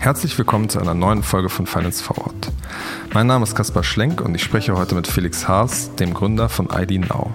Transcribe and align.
Herzlich 0.00 0.38
willkommen 0.38 0.70
zu 0.70 0.78
einer 0.78 0.94
neuen 0.94 1.22
Folge 1.22 1.50
von 1.50 1.66
Finance 1.66 2.02
Forward. 2.02 2.50
Mein 3.12 3.26
Name 3.26 3.42
ist 3.42 3.54
Kaspar 3.54 3.84
Schlenk 3.84 4.20
und 4.20 4.34
ich 4.34 4.42
spreche 4.42 4.74
heute 4.74 4.94
mit 4.94 5.06
Felix 5.06 5.46
Haas, 5.46 5.94
dem 5.96 6.14
Gründer 6.14 6.48
von 6.48 6.68
ID 6.72 7.08
Now. 7.10 7.32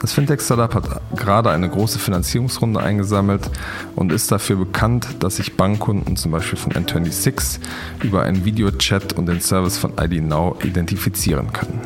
Das 0.00 0.12
Fintech-Startup 0.14 0.74
hat 0.74 1.00
gerade 1.14 1.50
eine 1.50 1.68
große 1.68 1.98
Finanzierungsrunde 1.98 2.80
eingesammelt 2.80 3.50
und 3.94 4.10
ist 4.10 4.32
dafür 4.32 4.56
bekannt, 4.56 5.06
dass 5.20 5.36
sich 5.36 5.56
Bankkunden 5.56 6.16
zum 6.16 6.32
Beispiel 6.32 6.58
von 6.58 6.72
N26 6.72 7.60
über 8.02 8.22
einen 8.22 8.44
Videochat 8.44 9.12
und 9.12 9.26
den 9.26 9.40
Service 9.40 9.78
von 9.78 9.92
ID 10.00 10.22
Now 10.22 10.56
identifizieren 10.64 11.52
können. 11.52 11.80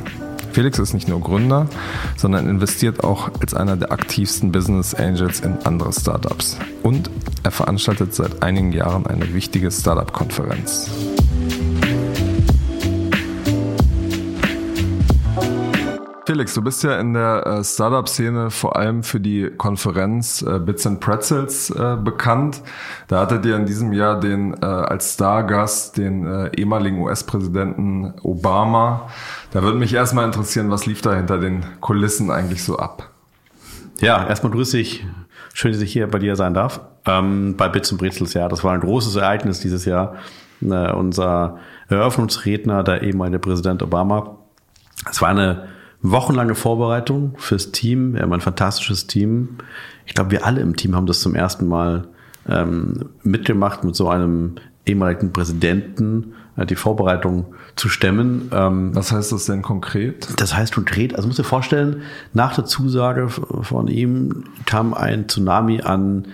Felix 0.56 0.78
ist 0.78 0.94
nicht 0.94 1.06
nur 1.06 1.20
Gründer, 1.20 1.68
sondern 2.16 2.48
investiert 2.48 3.04
auch 3.04 3.30
als 3.42 3.52
einer 3.52 3.76
der 3.76 3.92
aktivsten 3.92 4.52
Business 4.52 4.94
Angels 4.94 5.40
in 5.40 5.58
andere 5.64 5.92
Startups. 5.92 6.56
Und 6.82 7.10
er 7.42 7.50
veranstaltet 7.50 8.14
seit 8.14 8.42
einigen 8.42 8.72
Jahren 8.72 9.06
eine 9.06 9.34
wichtige 9.34 9.70
Startup-Konferenz. 9.70 10.88
Felix, 16.36 16.52
du 16.52 16.60
bist 16.60 16.84
ja 16.84 17.00
in 17.00 17.14
der 17.14 17.46
äh, 17.46 17.64
Startup-Szene 17.64 18.50
vor 18.50 18.76
allem 18.76 19.02
für 19.02 19.20
die 19.20 19.50
Konferenz 19.56 20.42
äh, 20.42 20.58
Bits 20.58 20.86
and 20.86 21.00
Pretzels 21.00 21.70
äh, 21.70 21.96
bekannt. 21.96 22.60
Da 23.08 23.20
hattet 23.20 23.46
ihr 23.46 23.56
in 23.56 23.64
diesem 23.64 23.94
Jahr 23.94 24.20
den 24.20 24.62
als 24.62 25.14
Stargast 25.14 25.96
den 25.96 26.50
ehemaligen 26.54 27.00
US-Präsidenten 27.00 28.12
Obama. 28.22 29.08
Da 29.50 29.62
würde 29.62 29.78
mich 29.78 29.94
erstmal 29.94 30.26
interessieren, 30.26 30.70
was 30.70 30.84
lief 30.84 31.00
da 31.00 31.14
hinter 31.14 31.38
den 31.38 31.64
Kulissen 31.80 32.30
eigentlich 32.30 32.62
so 32.62 32.76
ab? 32.78 33.08
Ja, 34.00 34.26
erstmal 34.28 34.52
grüß 34.52 34.72
dich. 34.72 35.06
Schön, 35.54 35.72
dass 35.72 35.80
ich 35.80 35.90
hier 35.90 36.06
bei 36.06 36.18
dir 36.18 36.36
sein 36.36 36.52
darf. 36.52 36.82
Ähm, 37.06 37.56
bei 37.56 37.70
Bits 37.70 37.92
and 37.92 37.98
Pretzels, 37.98 38.34
ja, 38.34 38.46
das 38.48 38.62
war 38.62 38.74
ein 38.74 38.80
großes 38.80 39.16
Ereignis 39.16 39.60
dieses 39.60 39.86
Jahr. 39.86 40.16
Äh, 40.60 40.92
unser 40.92 41.60
Eröffnungsredner, 41.88 42.82
der 42.82 43.00
ehemalige 43.02 43.38
Präsident 43.38 43.82
Obama. 43.82 44.36
Es 45.10 45.22
war 45.22 45.30
eine 45.30 45.75
wochenlange 46.10 46.54
Vorbereitung 46.54 47.34
fürs 47.36 47.72
Team. 47.72 48.14
Wir 48.14 48.22
haben 48.22 48.32
ein 48.32 48.40
fantastisches 48.40 49.06
Team. 49.06 49.56
Ich 50.04 50.14
glaube, 50.14 50.30
wir 50.30 50.46
alle 50.46 50.60
im 50.60 50.76
Team 50.76 50.94
haben 50.94 51.06
das 51.06 51.20
zum 51.20 51.34
ersten 51.34 51.66
Mal 51.66 52.08
ähm, 52.48 53.06
mitgemacht, 53.22 53.84
mit 53.84 53.96
so 53.96 54.08
einem 54.08 54.56
ehemaligen 54.86 55.32
Präsidenten 55.32 56.34
äh, 56.56 56.64
die 56.64 56.76
Vorbereitung 56.76 57.46
zu 57.74 57.88
stemmen. 57.88 58.50
Ähm, 58.52 58.94
Was 58.94 59.12
heißt 59.12 59.32
das 59.32 59.46
denn 59.46 59.62
konkret? 59.62 60.28
Das 60.40 60.54
heißt 60.56 60.74
konkret, 60.74 61.14
also 61.14 61.26
musst 61.26 61.38
dir 61.38 61.44
vorstellen, 61.44 62.02
nach 62.32 62.54
der 62.54 62.64
Zusage 62.64 63.28
von 63.28 63.88
ihm 63.88 64.44
kam 64.64 64.94
ein 64.94 65.28
Tsunami 65.28 65.82
an 65.82 66.28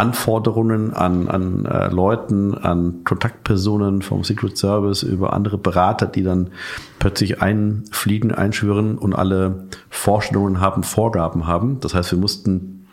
Anforderungen 0.00 0.94
an, 0.94 1.28
an 1.28 1.66
äh, 1.66 1.88
Leuten, 1.88 2.54
an 2.56 3.04
Kontaktpersonen 3.04 4.00
vom 4.00 4.24
Secret 4.24 4.56
Service 4.56 5.02
über 5.02 5.34
andere 5.34 5.58
Berater, 5.58 6.06
die 6.06 6.22
dann 6.22 6.50
plötzlich 6.98 7.42
einfliegen, 7.42 8.32
einschwören 8.32 8.96
und 8.96 9.14
alle 9.14 9.66
Vorstellungen 9.90 10.58
haben, 10.58 10.84
Vorgaben 10.84 11.46
haben. 11.46 11.80
Das 11.80 11.92
heißt, 11.94 12.12
wir 12.12 12.18
mussten 12.18 12.86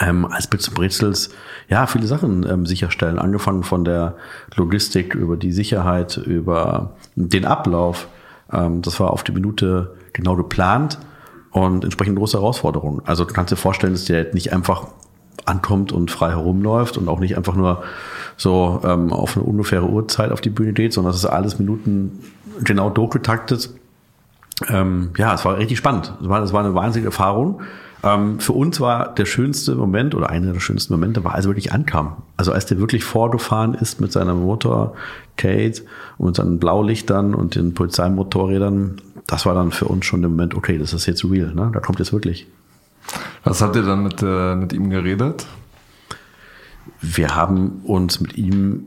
ähm, 0.00 0.26
als 0.26 0.46
Bits 0.46 0.68
und 0.68 0.74
Brezels 0.74 1.30
ja 1.68 1.86
viele 1.86 2.06
Sachen 2.06 2.46
ähm, 2.46 2.66
sicherstellen, 2.66 3.18
angefangen 3.18 3.62
von 3.62 3.86
der 3.86 4.16
Logistik 4.54 5.14
über 5.14 5.38
die 5.38 5.52
Sicherheit, 5.52 6.18
über 6.18 6.92
den 7.14 7.46
Ablauf. 7.46 8.08
Ähm, 8.52 8.82
das 8.82 9.00
war 9.00 9.12
auf 9.12 9.24
die 9.24 9.32
Minute 9.32 9.94
genau 10.12 10.36
geplant 10.36 10.98
und 11.52 11.84
entsprechend 11.84 12.18
große 12.18 12.36
Herausforderungen. 12.36 13.00
Also 13.06 13.24
du 13.24 13.32
kannst 13.32 13.50
dir 13.50 13.56
vorstellen, 13.56 13.94
dass 13.94 14.04
der 14.04 14.34
nicht 14.34 14.52
einfach 14.52 14.88
ankommt 15.44 15.92
und 15.92 16.10
frei 16.10 16.30
herumläuft 16.30 16.96
und 16.96 17.08
auch 17.08 17.20
nicht 17.20 17.36
einfach 17.36 17.54
nur 17.54 17.82
so 18.36 18.80
ähm, 18.84 19.12
auf 19.12 19.36
eine 19.36 19.44
ungefähre 19.44 19.88
Uhrzeit 19.88 20.32
auf 20.32 20.40
die 20.40 20.50
Bühne 20.50 20.72
geht, 20.72 20.92
sondern 20.92 21.12
es 21.12 21.18
ist 21.18 21.26
alles 21.26 21.58
Minuten 21.58 22.20
genau 22.62 22.90
durchgetaktet. 22.90 23.70
Ähm, 24.68 25.10
ja, 25.16 25.34
es 25.34 25.44
war 25.44 25.58
richtig 25.58 25.78
spannend. 25.78 26.12
Es 26.20 26.28
war, 26.28 26.42
es 26.42 26.52
war 26.52 26.64
eine 26.64 26.74
wahnsinnige 26.74 27.08
Erfahrung. 27.08 27.60
Ähm, 28.04 28.38
für 28.38 28.52
uns 28.52 28.80
war 28.80 29.14
der 29.14 29.24
schönste 29.24 29.74
Moment 29.74 30.14
oder 30.14 30.30
einer 30.30 30.52
der 30.52 30.60
schönsten 30.60 30.92
Momente 30.92 31.24
war, 31.24 31.34
als 31.34 31.46
er 31.46 31.50
wirklich 31.50 31.72
ankam. 31.72 32.16
Also 32.36 32.52
als 32.52 32.66
der 32.66 32.78
wirklich 32.78 33.04
vorgefahren 33.04 33.74
ist 33.74 34.00
mit 34.00 34.12
seiner 34.12 34.34
Motor 34.34 34.94
Kate 35.36 35.82
und 36.18 36.26
mit 36.26 36.36
seinen 36.36 36.58
Blaulichtern 36.58 37.34
und 37.34 37.54
den 37.54 37.74
Polizeimotorrädern, 37.74 39.00
das 39.26 39.46
war 39.46 39.54
dann 39.54 39.72
für 39.72 39.86
uns 39.86 40.04
schon 40.04 40.20
der 40.20 40.30
Moment, 40.30 40.54
okay, 40.54 40.78
das 40.78 40.92
ist 40.92 41.06
jetzt 41.06 41.24
real, 41.24 41.54
ne? 41.54 41.70
Da 41.72 41.80
kommt 41.80 41.98
jetzt 41.98 42.12
wirklich. 42.12 42.46
Was 43.44 43.60
habt 43.60 43.76
ihr 43.76 43.82
dann 43.82 44.02
mit, 44.02 44.22
äh, 44.22 44.54
mit 44.54 44.72
ihm 44.72 44.90
geredet? 44.90 45.46
Wir 47.00 47.34
haben 47.34 47.82
uns 47.84 48.20
mit 48.20 48.36
ihm 48.36 48.84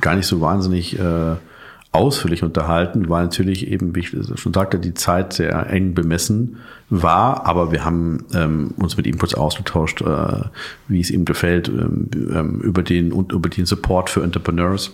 gar 0.00 0.14
nicht 0.14 0.26
so 0.26 0.40
wahnsinnig 0.40 0.98
äh, 0.98 1.36
ausführlich 1.92 2.42
unterhalten, 2.42 3.08
weil 3.08 3.24
natürlich 3.24 3.66
eben, 3.66 3.94
wie 3.94 4.00
ich 4.00 4.16
schon 4.34 4.52
sagte, 4.52 4.78
die 4.78 4.94
Zeit 4.94 5.32
sehr 5.32 5.68
eng 5.70 5.94
bemessen 5.94 6.58
war, 6.90 7.46
aber 7.46 7.72
wir 7.72 7.84
haben 7.84 8.24
ähm, 8.34 8.72
uns 8.76 8.96
mit 8.96 9.06
ihm 9.06 9.18
kurz 9.18 9.34
ausgetauscht, 9.34 10.02
äh, 10.02 10.42
wie 10.86 11.00
es 11.00 11.10
ihm 11.10 11.24
gefällt, 11.24 11.68
ähm, 11.68 12.08
ähm 12.32 12.60
über 12.60 12.82
den 12.82 13.12
und 13.12 13.32
über 13.32 13.48
den 13.48 13.66
Support 13.66 14.10
für 14.10 14.22
Entrepreneurs 14.22 14.92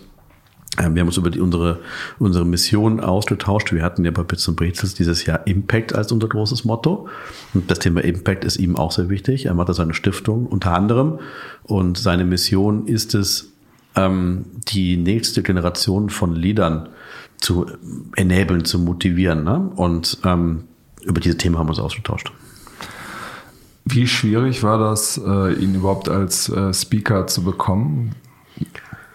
wir 0.77 1.01
haben 1.01 1.07
uns 1.07 1.17
über 1.17 1.31
die, 1.31 1.41
unsere, 1.41 1.81
unsere 2.19 2.45
Mission 2.45 3.01
ausgetauscht. 3.01 3.73
Wir 3.73 3.83
hatten 3.83 4.05
ja 4.05 4.11
bei 4.11 4.23
Bits 4.23 4.49
und 4.49 4.57
Brezels 4.57 4.95
dieses 4.95 5.25
Jahr 5.25 5.47
Impact 5.47 5.95
als 5.95 6.11
unser 6.11 6.29
großes 6.29 6.65
Motto. 6.65 7.09
Und 7.53 7.71
das 7.71 7.79
Thema 7.79 8.03
Impact 8.03 8.45
ist 8.45 8.57
ihm 8.57 8.77
auch 8.77 8.91
sehr 8.91 9.09
wichtig. 9.09 9.47
Er 9.47 9.55
macht 9.55 9.69
da 9.69 9.75
seine 9.75 9.95
Stiftung 9.95 10.47
unter 10.47 10.73
anderem. 10.73 11.21
Und 11.63 11.99
seine 11.99 12.25
Mission 12.25 12.87
ist 12.87 13.15
es, 13.15 13.53
ähm, 13.97 14.47
die 14.69 14.97
nächste 14.97 15.43
Generation 15.43 16.11
von 16.11 16.35
Leadern 16.35 16.89
zu 17.39 17.67
enablen, 18.17 18.65
zu 18.65 18.79
motivieren. 18.79 19.45
Ne? 19.45 19.71
Und 19.77 20.19
ähm, 20.25 20.65
über 21.05 21.21
diese 21.21 21.37
Themen 21.37 21.59
haben 21.59 21.67
wir 21.67 21.71
uns 21.71 21.79
ausgetauscht. 21.79 22.33
Wie 23.85 24.07
schwierig 24.07 24.63
war 24.63 24.79
das, 24.79 25.19
äh, 25.19 25.53
ihn 25.53 25.75
überhaupt 25.75 26.09
als 26.09 26.49
äh, 26.49 26.73
Speaker 26.73 27.27
zu 27.27 27.45
bekommen? 27.45 28.15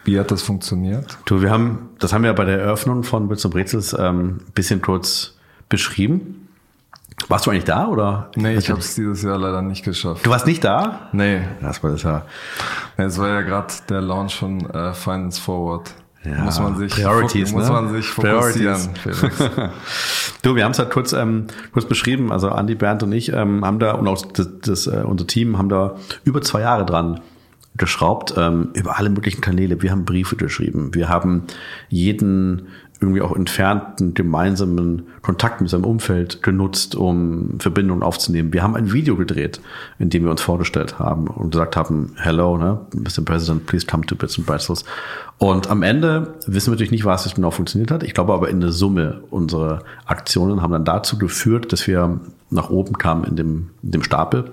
Wie 0.10 0.20
hat 0.20 0.32
das 0.32 0.42
funktioniert? 0.42 1.20
Du, 1.26 1.44
wir 1.44 1.52
haben, 1.52 1.90
das 2.00 2.14
haben 2.14 2.24
wir 2.24 2.34
bei 2.34 2.44
der 2.44 2.60
Eröffnung 2.60 3.04
von 3.04 3.30
Bits 3.30 3.46
und 3.46 3.52
Brezels 3.52 3.94
ähm, 3.94 4.40
bisschen 4.56 4.82
kurz 4.82 5.38
beschrieben. 5.70 6.48
Warst 7.28 7.46
du 7.46 7.52
eigentlich 7.52 7.66
da 7.66 7.86
oder? 7.86 8.32
Nee, 8.36 8.56
ich 8.56 8.72
habe 8.72 8.80
es 8.80 8.96
dieses 8.96 9.22
Jahr 9.22 9.38
leider 9.38 9.62
nicht 9.62 9.86
geschafft. 9.86 10.26
Du 10.26 10.32
warst 10.32 10.48
nicht 10.48 10.64
da? 10.64 11.10
Nee. 11.12 11.42
Das 11.62 11.84
war 11.84 11.92
das 11.92 12.02
ja. 12.02 12.26
Es 12.98 13.20
war 13.20 13.28
ja 13.28 13.42
gerade 13.42 13.72
der 13.88 14.02
Launch 14.02 14.36
von 14.36 14.68
äh, 14.72 14.96
Finance 14.96 15.40
Forward. 15.40 15.94
Ja, 16.24 16.42
muss 16.42 16.60
man 16.60 16.76
sich, 16.76 16.92
Priorities, 16.92 17.52
muss 17.52 17.68
ne? 17.68 17.72
man 17.72 17.94
sich 17.94 18.08
fokussieren. 18.08 18.90
du, 20.42 20.56
wir 20.56 20.64
haben 20.64 20.72
es 20.72 20.80
halt 20.80 20.90
kurz, 20.90 21.14
ähm, 21.14 21.46
kurz 21.72 21.86
beschrieben. 21.86 22.32
Also 22.32 22.50
Andi, 22.50 22.74
Bernd 22.74 23.04
und 23.04 23.12
ich 23.12 23.32
ähm, 23.32 23.64
haben 23.64 23.78
da 23.78 23.92
und 23.92 24.08
auch 24.08 24.20
das, 24.26 24.50
das, 24.62 24.88
äh, 24.88 25.04
unser 25.06 25.28
Team 25.28 25.60
haben 25.60 25.70
da 25.70 25.98
über 26.24 26.42
zwei 26.42 26.62
Jahre 26.62 26.84
dran 26.84 27.22
geschraubt 27.76 28.34
ähm, 28.38 28.70
über 28.74 28.98
alle 28.98 29.10
möglichen 29.10 29.42
Kanäle. 29.42 29.82
Wir 29.82 29.92
haben 29.92 30.06
Briefe 30.06 30.36
geschrieben. 30.36 30.94
Wir 30.94 31.10
haben 31.10 31.44
jeden 31.90 32.68
irgendwie 33.02 33.22
auch 33.22 33.34
entfernten 33.34 34.14
gemeinsamen 34.14 35.08
Kontakt 35.22 35.62
mit 35.62 35.70
seinem 35.70 35.86
Umfeld 35.86 36.44
genutzt, 36.44 36.96
um 36.96 37.60
Verbindungen 37.60 38.04
aufzunehmen. 38.04 38.52
Wir 38.52 38.62
haben 38.62 38.76
ein 38.76 38.92
Video 38.92 39.16
gedreht, 39.16 39.62
in 40.00 40.10
dem 40.10 40.26
wir 40.26 40.32
uns 40.32 40.42
vorgestellt 40.42 41.00
haben 41.00 41.28
und 41.28 41.52
gesagt 41.52 41.78
haben, 41.78 42.14
hello, 42.18 42.58
ne, 42.58 42.82
Mr. 42.94 43.24
President, 43.24 43.66
please 43.66 43.88
come 43.88 44.06
to 44.06 44.16
Bits 44.16 44.38
and 44.38 44.46
Pretzels. 44.46 44.84
Und 45.38 45.70
am 45.70 45.82
Ende 45.82 46.36
wissen 46.46 46.68
wir 46.68 46.72
natürlich 46.72 46.92
nicht, 46.92 47.06
was 47.06 47.26
es 47.26 47.36
genau 47.36 47.52
funktioniert 47.52 47.92
hat. 47.92 48.04
Ich 48.04 48.14
glaube 48.14 48.34
aber 48.34 48.50
in 48.50 48.60
der 48.60 48.74
Summe 48.74 49.22
unsere 49.30 49.84
Aktionen 50.06 50.62
haben 50.62 50.74
dann 50.74 50.86
dazu 50.86 51.18
geführt, 51.18 51.72
dass 51.72 51.88
wir 51.88 52.20
nach 52.50 52.70
oben 52.70 52.98
kamen 52.98 53.24
in 53.24 53.38
dem, 53.38 53.70
in 53.82 53.92
dem 53.92 54.04
Stapel 54.04 54.52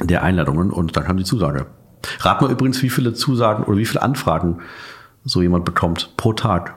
der 0.00 0.22
Einladungen 0.22 0.70
und 0.70 0.96
dann 0.96 1.04
kam 1.04 1.16
die 1.16 1.24
Zusage. 1.24 1.66
Rat 2.20 2.42
mal 2.42 2.50
übrigens, 2.50 2.82
wie 2.82 2.90
viele 2.90 3.14
Zusagen 3.14 3.64
oder 3.64 3.78
wie 3.78 3.86
viele 3.86 4.02
Anfragen 4.02 4.58
so 5.24 5.42
jemand 5.42 5.64
bekommt 5.64 6.16
pro 6.16 6.32
Tag. 6.32 6.74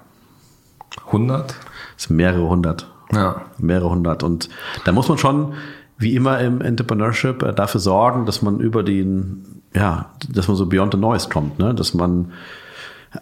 100? 1.07 1.49
Das 1.49 2.03
sind 2.03 2.15
mehrere 2.17 2.47
hundert. 2.47 2.87
Ja. 3.11 3.41
Mehrere 3.57 3.89
hundert. 3.89 4.23
Und 4.23 4.49
da 4.85 4.91
muss 4.91 5.09
man 5.09 5.17
schon, 5.17 5.53
wie 5.97 6.15
immer 6.15 6.39
im 6.39 6.61
Entrepreneurship, 6.61 7.43
äh, 7.43 7.53
dafür 7.53 7.81
sorgen, 7.81 8.25
dass 8.25 8.41
man 8.41 8.59
über 8.59 8.83
den, 8.83 9.61
ja, 9.73 10.11
dass 10.29 10.47
man 10.47 10.57
so 10.57 10.65
beyond 10.65 10.93
the 10.93 10.99
noise 10.99 11.29
kommt, 11.29 11.59
ne? 11.59 11.73
dass 11.73 11.93
man 11.93 12.31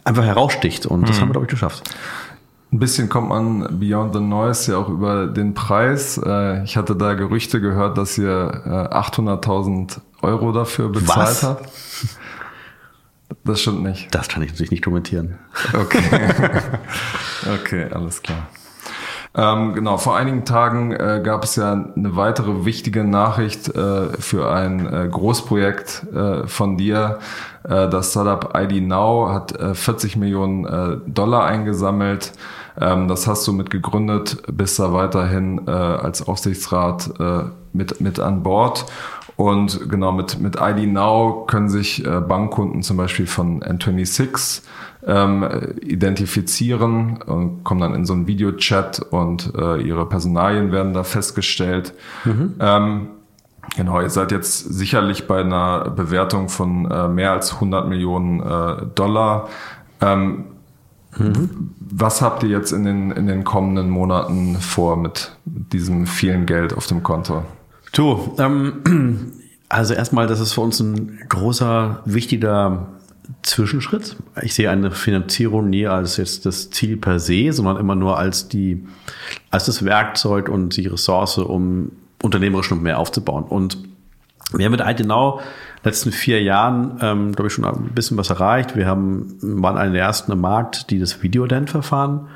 einfach 0.04 0.24
heraussticht. 0.24 0.86
Und 0.86 1.08
das 1.08 1.18
hm. 1.18 1.22
haben 1.22 1.30
wir, 1.30 1.34
glaube 1.34 1.46
ich, 1.46 1.52
geschafft. 1.52 1.84
Ein 2.72 2.80
bisschen 2.80 3.08
kommt 3.08 3.30
man 3.30 3.80
Beyond 3.80 4.16
the 4.16 4.20
Noise 4.20 4.74
ja 4.74 4.78
auch 4.80 4.90
über 4.90 5.28
den 5.28 5.54
Preis. 5.54 6.18
Äh, 6.18 6.64
ich 6.64 6.76
hatte 6.76 6.96
da 6.96 7.14
Gerüchte 7.14 7.62
gehört, 7.62 7.98
dass 7.98 8.18
ihr 8.18 8.28
800.000 8.28 9.98
äh, 9.98 10.02
Euro 10.26 10.52
dafür 10.52 10.90
bezahlt 10.90 11.28
Was? 11.28 11.44
habt. 11.44 11.70
Das 13.44 13.62
stimmt 13.62 13.84
nicht. 13.84 14.14
Das 14.14 14.28
kann 14.28 14.44
ich 14.44 14.52
natürlich 14.52 14.72
nicht 14.72 14.84
kommentieren. 14.84 15.38
Okay. 15.74 16.04
okay, 17.62 17.88
alles 17.92 18.22
klar. 18.22 18.48
Ähm, 19.38 19.74
genau, 19.74 19.98
vor 19.98 20.16
einigen 20.16 20.46
Tagen 20.46 20.94
äh, 20.94 21.22
gab 21.24 21.44
es 21.44 21.58
ja 21.58 21.74
eine 21.74 22.16
weitere 22.16 22.64
wichtige 22.64 23.04
Nachricht 23.04 23.68
äh, 23.76 24.08
für 24.18 24.50
ein 24.50 24.86
äh, 24.86 25.10
Großprojekt 25.10 26.06
äh, 26.14 26.48
von 26.48 26.78
dir. 26.78 27.20
Äh, 27.64 27.90
das 27.90 28.12
Startup 28.12 28.58
ID 28.58 28.88
Now 28.88 29.30
hat 29.34 29.54
40 29.74 30.16
Millionen 30.16 31.04
Dollar 31.06 31.46
eingesammelt. 31.46 32.32
Ähm, 32.80 33.10
das 33.10 33.28
hast 33.28 33.46
du 33.46 33.52
mit 33.52 33.70
gegründet, 33.70 34.42
bist 34.52 34.80
da 34.80 34.94
weiterhin 34.94 35.68
als 35.68 36.26
Aufsichtsrat 36.26 37.10
mit, 37.74 38.00
mit 38.00 38.20
an 38.20 38.44
Bord. 38.44 38.86
Und 39.38 39.90
genau 39.90 40.14
mit, 40.14 40.40
mit 40.40 40.58
ID 40.62 40.92
Now 40.92 41.46
können 41.46 41.70
sich 41.70 42.06
äh, 42.06 42.22
Bankkunden 42.22 42.84
zum 42.84 42.98
Beispiel 42.98 43.28
von 43.28 43.62
N26 43.62 44.62
ähm, 45.06 45.46
identifizieren 45.82 47.22
und 47.22 47.64
kommen 47.64 47.82
dann 47.82 47.94
in 47.94 48.06
so 48.06 48.14
einen 48.14 48.28
Videochat 48.28 49.00
und 49.00 49.54
äh, 49.56 49.82
ihre 49.82 50.08
Personalien 50.08 50.72
werden 50.72 50.94
da 50.94 51.04
festgestellt. 51.04 51.94
Mhm. 52.24 52.56
Ähm, 52.60 53.08
genau, 53.76 54.02
ihr 54.02 54.10
seid 54.10 54.32
jetzt 54.32 54.60
sicherlich 54.60 55.28
bei 55.28 55.42
einer 55.42 55.90
Bewertung 55.90 56.48
von 56.48 56.90
äh, 56.90 57.08
mehr 57.10 57.34
als 57.34 57.56
100 57.56 57.90
Millionen 57.90 58.40
äh, 58.40 58.86
Dollar. 58.96 59.50
Ähm, 60.00 60.46
mhm. 61.18 61.72
Was 61.80 62.22
habt 62.22 62.44
ihr 62.44 62.50
jetzt 62.50 62.72
in 62.72 62.86
den, 62.86 63.12
in 63.12 63.28
den 63.28 63.44
kommenden 63.44 63.90
Monaten 63.90 64.56
vor 64.56 64.96
mit 64.96 65.36
diesem 65.44 66.08
vielen 66.08 66.46
Geld 66.46 66.74
auf 66.74 66.88
dem 66.88 67.04
Konto? 67.04 67.44
Du, 67.96 68.36
ähm, 68.40 69.32
also 69.70 69.94
erstmal, 69.94 70.28
das 70.28 70.42
ist 70.42 70.54
für 70.54 70.62
uns 70.62 70.80
ein 70.82 71.18
großer, 71.30 72.02
wichtiger 72.06 72.88
Zwischenschritt. 73.42 74.18
Ich 74.42 74.54
sehe 74.54 74.70
eine 74.70 74.92
Finanzierung 74.92 75.70
nie 75.70 75.88
als 75.88 76.18
jetzt 76.18 76.46
das 76.46 76.70
Ziel 76.70 76.98
per 76.98 77.20
se, 77.20 77.52
sondern 77.54 77.78
immer 77.78 77.96
nur 77.96 78.20
als 78.20 78.50
die, 78.50 78.86
als 79.50 79.66
das 79.66 79.86
Werkzeug 79.86 80.50
und 80.50 80.76
die 80.76 80.88
Ressource, 80.88 81.38
um 81.38 81.92
unternehmerisch 82.22 82.70
noch 82.70 82.82
mehr 82.82 83.00
aufzubauen. 83.00 83.46
Und 83.46 83.78
wir 84.52 84.66
haben 84.66 84.74
mit 84.74 84.82
Eidenau 84.82 85.40
letzten 85.84 86.12
vier 86.12 86.42
Jahren, 86.44 87.00
ähm, 87.02 87.32
glaube 87.32 87.48
ich, 87.48 87.54
schon 87.54 87.64
ein 87.64 87.92
bisschen 87.96 88.18
was 88.18 88.30
erreicht. 88.30 88.76
Wir 88.76 88.88
haben, 88.88 89.38
waren 89.42 89.78
einer 89.78 89.94
der 89.94 90.02
ersten 90.02 90.34
im 90.34 90.42
Markt, 90.42 90.92
die 90.92 91.00
das 91.00 91.24
Videodent-Verfahren 91.24 92.28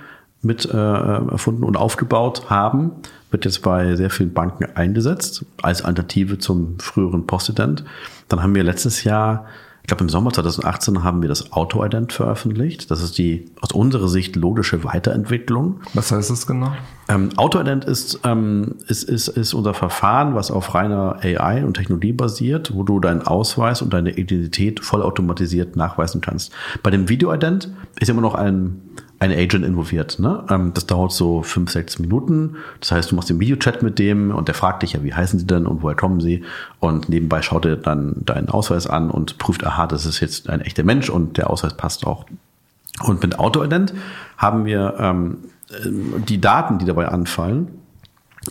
mit 0.41 0.65
äh, 0.65 0.77
erfunden 0.77 1.63
und 1.63 1.77
aufgebaut 1.77 2.49
haben 2.49 2.91
wird 3.31 3.45
jetzt 3.45 3.61
bei 3.61 3.95
sehr 3.95 4.09
vielen 4.09 4.33
Banken 4.33 4.65
eingesetzt 4.75 5.45
als 5.61 5.83
Alternative 5.83 6.37
zum 6.37 6.79
früheren 6.79 7.27
Postident. 7.27 7.83
Dann 8.27 8.41
haben 8.41 8.55
wir 8.55 8.63
letztes 8.63 9.03
Jahr, 9.03 9.45
ich 9.81 9.87
glaube 9.87 10.03
im 10.03 10.09
Sommer 10.09 10.31
2018 10.31 11.03
haben 11.03 11.21
wir 11.21 11.29
das 11.29 11.51
Auto-Ident 11.51 12.13
veröffentlicht. 12.13 12.89
Das 12.89 13.03
ist 13.03 13.17
die 13.17 13.51
aus 13.61 13.71
unserer 13.71 14.07
Sicht 14.07 14.35
logische 14.35 14.83
Weiterentwicklung. 14.83 15.81
Was 15.93 16.11
heißt 16.11 16.29
das 16.29 16.47
genau? 16.47 16.71
Ähm, 17.07 17.29
Auto-Ident 17.37 17.85
ist, 17.85 18.19
ähm, 18.23 18.75
ist, 18.87 19.03
ist, 19.03 19.27
ist 19.27 19.53
unser 19.53 19.73
Verfahren, 19.73 20.33
was 20.33 20.49
auf 20.49 20.73
reiner 20.73 21.17
AI 21.21 21.63
und 21.65 21.75
Technologie 21.75 22.13
basiert, 22.13 22.73
wo 22.73 22.83
du 22.83 22.99
deinen 22.99 23.21
Ausweis 23.21 23.81
und 23.81 23.93
deine 23.93 24.11
Identität 24.11 24.79
vollautomatisiert 24.79 25.75
nachweisen 25.75 26.21
kannst. 26.21 26.51
Bei 26.81 26.89
dem 26.89 27.09
Video-Ident 27.09 27.71
ist 27.99 28.09
immer 28.09 28.21
noch 28.21 28.35
ein 28.35 28.81
ein 29.19 29.31
Agent 29.31 29.65
involviert. 29.65 30.17
Ne? 30.19 30.43
Ähm, 30.49 30.71
das 30.73 30.85
dauert 30.85 31.11
so 31.11 31.43
fünf, 31.43 31.71
sechs 31.71 31.99
Minuten. 31.99 32.55
Das 32.79 32.91
heißt, 32.91 33.11
du 33.11 33.15
machst 33.15 33.29
den 33.29 33.39
Videochat 33.39 33.83
mit 33.83 33.99
dem 33.99 34.31
und 34.31 34.47
der 34.47 34.55
fragt 34.55 34.83
dich 34.83 34.93
ja, 34.93 35.03
wie 35.03 35.13
heißen 35.13 35.39
sie 35.39 35.45
denn 35.45 35.65
und 35.65 35.83
woher 35.83 35.95
kommen 35.95 36.21
sie? 36.21 36.43
Und 36.79 37.09
nebenbei 37.09 37.41
schaut 37.41 37.65
er 37.65 37.75
dann 37.75 38.15
deinen 38.25 38.49
Ausweis 38.49 38.87
an 38.87 39.11
und 39.11 39.37
prüft, 39.37 39.65
aha, 39.65 39.87
das 39.87 40.05
ist 40.05 40.21
jetzt 40.21 40.49
ein 40.49 40.61
echter 40.61 40.83
Mensch 40.83 41.09
und 41.09 41.37
der 41.37 41.49
Ausweis 41.49 41.75
passt 41.75 42.07
auch. 42.07 42.25
Und 43.03 43.21
mit 43.21 43.39
Auto-Ident 43.39 43.93
haben 44.37 44.65
wir 44.65 44.95
ähm, 44.99 45.37
die 46.27 46.41
Daten, 46.41 46.79
die 46.79 46.85
dabei 46.85 47.09
anfallen, 47.09 47.78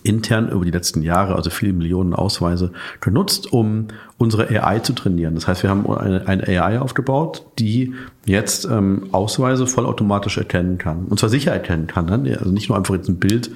intern 0.03 0.49
über 0.49 0.65
die 0.65 0.71
letzten 0.71 1.03
Jahre, 1.03 1.37
also 1.37 1.51
viele 1.51 1.73
Millionen 1.73 2.15
Ausweise, 2.15 2.73
genutzt, 3.01 3.53
um 3.53 3.89
unsere 4.17 4.49
AI 4.49 4.81
zu 4.81 4.93
trainieren. 4.93 5.35
Das 5.35 5.47
heißt, 5.47 5.63
wir 5.63 5.71
haben 5.71 5.89
eine, 5.91 6.27
eine 6.27 6.49
AI 6.49 6.81
aufgebaut, 6.81 7.45
die 7.59 7.95
jetzt 8.27 8.65
ähm, 8.65 9.09
Ausweise 9.13 9.67
vollautomatisch 9.67 10.39
erkennen 10.39 10.79
kann. 10.79 11.07
Und 11.07 11.19
zwar 11.19 11.29
sicher 11.29 11.53
erkennen 11.53 11.87
kann. 11.87 12.07
Ne? 12.07 12.37
Also 12.39 12.51
nicht 12.51 12.69
nur 12.69 12.77
einfach 12.77 12.95
jetzt 12.95 13.09
ein 13.09 13.19
Bild 13.19 13.51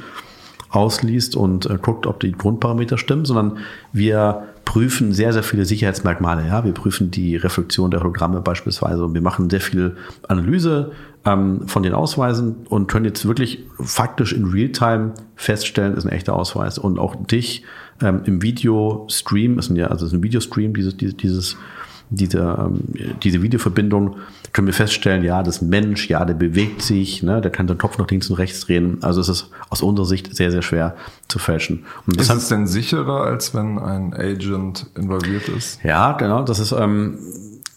ausliest 0.70 1.36
und 1.36 1.66
äh, 1.66 1.78
guckt, 1.80 2.06
ob 2.06 2.20
die 2.20 2.32
Grundparameter 2.32 2.98
stimmen, 2.98 3.24
sondern 3.24 3.58
wir 3.92 4.44
prüfen 4.64 5.12
sehr, 5.12 5.32
sehr 5.32 5.42
viele 5.42 5.64
Sicherheitsmerkmale. 5.64 6.46
Ja, 6.46 6.64
wir 6.64 6.72
prüfen 6.72 7.10
die 7.10 7.36
Reflexion 7.36 7.90
der 7.90 8.00
Hologramme 8.00 8.40
beispielsweise 8.40 9.04
und 9.04 9.14
wir 9.14 9.20
machen 9.20 9.50
sehr 9.50 9.60
viel 9.60 9.96
Analyse 10.28 10.92
ähm, 11.24 11.68
von 11.68 11.82
den 11.82 11.94
Ausweisen 11.94 12.66
und 12.68 12.88
können 12.88 13.04
jetzt 13.04 13.26
wirklich 13.26 13.64
faktisch 13.80 14.32
in 14.32 14.46
Realtime 14.46 15.14
feststellen, 15.36 15.94
ist 15.96 16.04
ein 16.04 16.12
echter 16.12 16.34
Ausweis 16.34 16.78
und 16.78 16.98
auch 16.98 17.14
dich 17.26 17.64
ähm, 18.00 18.22
im 18.24 18.42
Videostream, 18.42 19.58
ist 19.58 19.70
ein, 19.70 19.76
ja, 19.76 19.86
also 19.86 20.06
ist 20.06 20.12
ein 20.12 20.22
Videostream, 20.22 20.74
dieses, 20.74 20.96
dieses, 20.96 21.56
diese, 22.10 22.38
ähm, 22.38 22.80
diese 23.22 23.42
Videoverbindung, 23.42 24.16
können 24.52 24.66
wir 24.66 24.74
feststellen, 24.74 25.24
ja, 25.24 25.42
das 25.42 25.62
Mensch, 25.62 26.10
ja, 26.10 26.24
der 26.24 26.34
bewegt 26.34 26.82
sich, 26.82 27.22
ne, 27.22 27.40
der 27.40 27.50
kann 27.50 27.68
seinen 27.68 27.78
Kopf 27.78 27.96
nach 27.98 28.08
links 28.10 28.28
und 28.28 28.36
rechts 28.36 28.66
drehen. 28.66 28.98
Also 29.00 29.20
es 29.20 29.28
ist 29.28 29.50
aus 29.70 29.80
unserer 29.80 30.06
Sicht 30.06 30.34
sehr, 30.36 30.50
sehr 30.50 30.60
schwer 30.60 30.94
zu 31.28 31.38
fälschen. 31.38 31.84
Und 32.06 32.20
ist 32.20 32.30
es 32.30 32.48
denn 32.48 32.66
sicherer, 32.66 33.22
als 33.22 33.54
wenn 33.54 33.78
ein 33.78 34.12
Agent 34.12 34.86
involviert 34.94 35.48
ist? 35.48 35.82
Ja, 35.84 36.12
genau. 36.12 36.42
Das 36.42 36.58
ist, 36.58 36.72
ähm, 36.72 37.18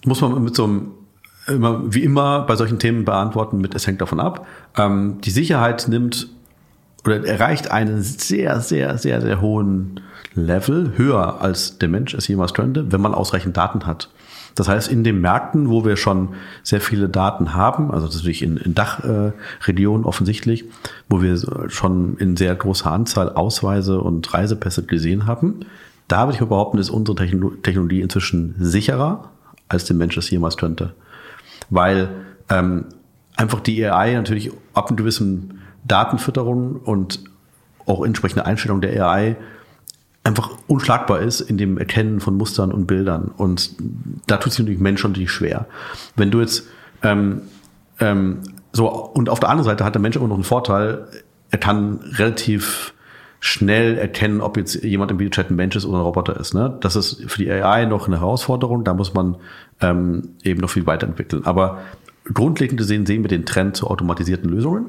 muss 0.06 0.20
man 0.20 0.44
mit 0.44 0.56
so 0.56 0.66
einem 0.66 0.92
immer, 1.48 1.94
wie 1.94 2.04
immer 2.04 2.42
bei 2.42 2.56
solchen 2.56 2.80
Themen 2.80 3.06
beantworten 3.06 3.60
mit, 3.60 3.76
es 3.76 3.88
hängt 3.88 4.02
davon 4.02 4.20
ab. 4.20 4.48
Ähm, 4.78 5.20
die 5.22 5.32
Sicherheit 5.32 5.88
nimmt 5.88 6.28
oder 7.06 7.24
erreicht 7.26 7.72
einen 7.72 8.02
sehr, 8.02 8.60
sehr, 8.62 8.98
sehr, 8.98 9.22
sehr 9.22 9.42
hohen 9.42 10.02
Level, 10.34 10.94
höher 10.96 11.42
als 11.42 11.78
der 11.78 11.88
Mensch 11.88 12.14
es 12.14 12.28
jemals 12.28 12.54
könnte, 12.54 12.92
wenn 12.92 13.02
man 13.02 13.14
ausreichend 13.14 13.56
Daten 13.56 13.86
hat. 13.86 14.10
Das 14.56 14.70
heißt, 14.70 14.90
in 14.90 15.04
den 15.04 15.20
Märkten, 15.20 15.70
wo 15.70 15.86
wir 15.86 15.98
schon 15.98 16.30
sehr 16.64 16.80
viele 16.80 17.10
Daten 17.10 17.54
haben, 17.54 17.92
also 17.92 18.08
natürlich 18.08 18.42
in, 18.42 18.58
in 18.58 18.74
Dachregionen 18.74 20.06
offensichtlich, 20.06 20.64
wo 21.10 21.22
wir 21.22 21.38
schon 21.70 22.18
in 22.18 22.38
sehr 22.38 22.56
großer 22.56 22.92
Anzahl 22.92 23.30
Ausweise 23.30 24.00
und 24.00 24.34
Reisepässe 24.34 24.84
gesehen 24.84 25.28
haben, 25.28 25.66
da 26.08 26.28
würde 26.28 26.38
ich 26.42 26.48
behaupten, 26.48 26.78
ist 26.78 26.90
unsere 26.90 27.16
Technologie 27.16 28.02
inzwischen 28.02 28.56
sicherer, 28.58 29.32
als 29.68 29.86
der 29.86 29.96
Mensch 29.96 30.16
es 30.16 30.30
jemals 30.30 30.56
könnte. 30.56 30.94
Weil 31.70 32.10
ähm, 32.50 32.86
einfach 33.36 33.60
die 33.60 33.86
AI 33.86 34.14
natürlich 34.14 34.52
ab 34.74 34.88
einem 34.88 34.98
gewissen 34.98 35.62
Datenfütterung 35.84 36.78
und 36.78 37.24
auch 37.86 38.04
entsprechende 38.04 38.46
Einstellung 38.46 38.82
der 38.82 39.06
AI 39.06 39.36
einfach 40.24 40.50
unschlagbar 40.68 41.20
ist 41.20 41.40
in 41.40 41.58
dem 41.58 41.78
Erkennen 41.78 42.20
von 42.20 42.36
Mustern 42.36 42.72
und 42.72 42.88
Bildern. 42.88 43.32
Und 43.38 43.76
da 44.26 44.38
tut 44.38 44.54
sich 44.54 44.60
natürlich 44.60 44.80
Mensch 44.80 45.04
natürlich 45.04 45.32
schwer. 45.32 45.68
Wenn 46.16 46.32
du 46.32 46.42
jetzt 46.42 46.64
ähm, 47.04 47.44
ähm, 48.00 48.42
so 48.72 48.90
und 48.90 49.30
auf 49.30 49.40
der 49.40 49.50
anderen 49.50 49.66
Seite 49.70 49.86
hat 49.86 49.94
der 49.94 50.02
Mensch 50.02 50.16
immer 50.16 50.28
noch 50.28 50.36
einen 50.36 50.44
Vorteil, 50.44 51.08
er 51.52 51.60
kann 51.60 52.00
relativ 52.14 52.95
schnell 53.46 53.98
erkennen, 53.98 54.42
ob 54.42 54.58
jetzt 54.58 54.84
jemand 54.84 55.12
im 55.12 55.20
Videochat 55.20 55.52
ein 55.52 55.56
Mensch 55.56 55.76
ist 55.76 55.86
oder 55.86 56.00
ein 56.00 56.04
Roboter 56.04 56.40
ist. 56.40 56.54
Ne? 56.54 56.78
Das 56.82 56.96
ist 56.96 57.24
für 57.28 57.44
die 57.44 57.52
AI 57.52 57.86
noch 57.86 58.08
eine 58.08 58.20
Herausforderung, 58.20 58.84
da 58.84 58.94
muss 58.94 59.14
man 59.14 59.36
ähm, 59.82 60.30
eben 60.44 60.62
noch 60.62 60.70
viel 60.70 60.88
weiterentwickeln. 60.88 61.46
Aber 61.46 61.80
grundlegend 62.34 62.78
gesehen 62.78 63.06
sehen 63.06 63.24
wir 63.24 63.30
den 63.30 63.46
Trend 63.46 63.76
zu 63.76 63.88
automatisierten 63.88 64.50
Lösungen 64.50 64.88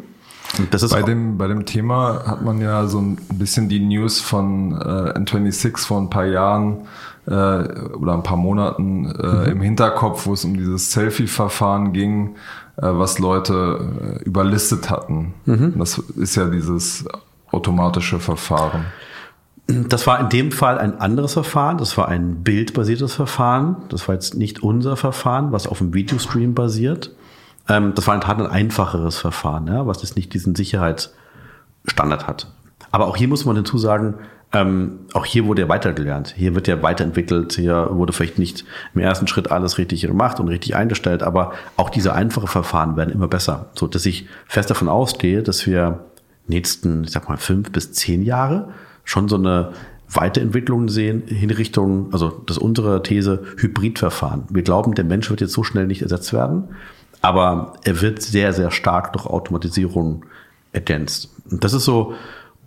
bei, 0.90 1.02
dem, 1.02 1.38
bei 1.38 1.48
dem 1.48 1.64
Thema 1.66 2.22
hat 2.26 2.42
man 2.42 2.60
ja 2.60 2.86
so 2.86 3.00
ein 3.00 3.16
bisschen 3.34 3.68
die 3.68 3.80
News 3.80 4.20
von 4.20 4.72
äh, 4.72 5.18
N26 5.18 5.86
vor 5.86 6.00
ein 6.00 6.10
paar 6.10 6.24
Jahren 6.24 6.86
äh, 7.26 7.30
oder 7.30 8.14
ein 8.14 8.22
paar 8.22 8.36
Monaten 8.36 9.06
äh, 9.06 9.26
mhm. 9.26 9.44
im 9.52 9.60
Hinterkopf, 9.60 10.26
wo 10.26 10.32
es 10.32 10.44
um 10.44 10.56
dieses 10.56 10.92
Selfie-Verfahren 10.92 11.92
ging, 11.92 12.36
äh, 12.76 12.82
was 12.82 13.18
Leute 13.18 14.18
äh, 14.20 14.24
überlistet 14.24 14.90
hatten. 14.90 15.34
Mhm. 15.44 15.74
Das 15.78 15.98
ist 15.98 16.36
ja 16.36 16.46
dieses 16.46 17.04
automatische 17.50 18.18
Verfahren. 18.18 18.86
Das 19.66 20.06
war 20.06 20.20
in 20.20 20.28
dem 20.28 20.52
Fall 20.52 20.78
ein 20.78 21.00
anderes 21.00 21.32
Verfahren. 21.32 21.78
Das 21.78 21.98
war 21.98 22.08
ein 22.08 22.44
bildbasiertes 22.44 23.14
Verfahren. 23.14 23.76
Das 23.88 24.06
war 24.06 24.14
jetzt 24.14 24.36
nicht 24.36 24.62
unser 24.62 24.96
Verfahren, 24.96 25.50
was 25.50 25.66
auf 25.66 25.78
dem 25.78 25.92
Videostream 25.92 26.54
basiert. 26.54 27.10
Ähm, 27.68 27.92
das 27.94 28.06
war 28.06 28.14
in 28.14 28.20
Tat 28.20 28.38
ein 28.38 28.46
einfacheres 28.46 29.18
Verfahren, 29.18 29.68
was 29.86 30.02
jetzt 30.02 30.16
nicht 30.16 30.32
diesen 30.34 30.54
Sicherheitsstandard 30.54 32.28
hat. 32.28 32.52
Aber 32.92 33.08
auch 33.08 33.16
hier 33.16 33.28
muss 33.28 33.44
man 33.44 33.56
hinzu 33.56 33.78
sagen, 33.78 34.14
ähm, 34.52 35.00
auch 35.12 35.26
hier 35.26 35.46
wurde 35.46 35.62
ja 35.62 35.68
weitergelernt. 35.68 36.32
Hier 36.36 36.54
wird 36.54 36.68
ja 36.68 36.80
weiterentwickelt. 36.82 37.54
Hier 37.54 37.88
wurde 37.90 38.12
vielleicht 38.12 38.38
nicht 38.38 38.64
im 38.94 39.00
ersten 39.00 39.26
Schritt 39.26 39.50
alles 39.50 39.78
richtig 39.78 40.02
gemacht 40.02 40.38
und 40.38 40.48
richtig 40.48 40.76
eingestellt, 40.76 41.22
aber 41.22 41.52
auch 41.76 41.90
diese 41.90 42.12
einfachen 42.14 42.46
Verfahren 42.46 42.96
werden 42.96 43.12
immer 43.12 43.28
besser. 43.28 43.70
So 43.74 43.88
dass 43.88 44.06
ich 44.06 44.28
fest 44.46 44.70
davon 44.70 44.88
ausgehe, 44.88 45.42
dass 45.42 45.66
wir 45.66 46.06
nächsten, 46.48 47.04
ich 47.04 47.10
sag 47.10 47.28
mal, 47.28 47.36
fünf 47.36 47.72
bis 47.72 47.92
zehn 47.92 48.22
Jahre 48.22 48.72
schon 49.04 49.28
so 49.28 49.36
eine 49.36 49.72
Weiterentwicklung 50.08 50.88
sehen 50.88 51.22
in 51.26 52.12
also 52.12 52.28
das 52.46 52.58
unsere 52.58 53.02
These, 53.02 53.42
Hybridverfahren. 53.56 54.44
Wir 54.50 54.62
glauben, 54.62 54.94
der 54.94 55.04
Mensch 55.04 55.30
wird 55.30 55.40
jetzt 55.40 55.52
so 55.52 55.64
schnell 55.64 55.86
nicht 55.86 56.02
ersetzt 56.02 56.32
werden. 56.32 56.68
Aber 57.22 57.74
er 57.84 58.00
wird 58.02 58.22
sehr, 58.22 58.52
sehr 58.52 58.70
stark 58.70 59.12
durch 59.12 59.26
Automatisierung 59.26 60.24
ergänzt. 60.72 61.34
Und 61.50 61.64
das 61.64 61.72
ist 61.72 61.84
so 61.84 62.14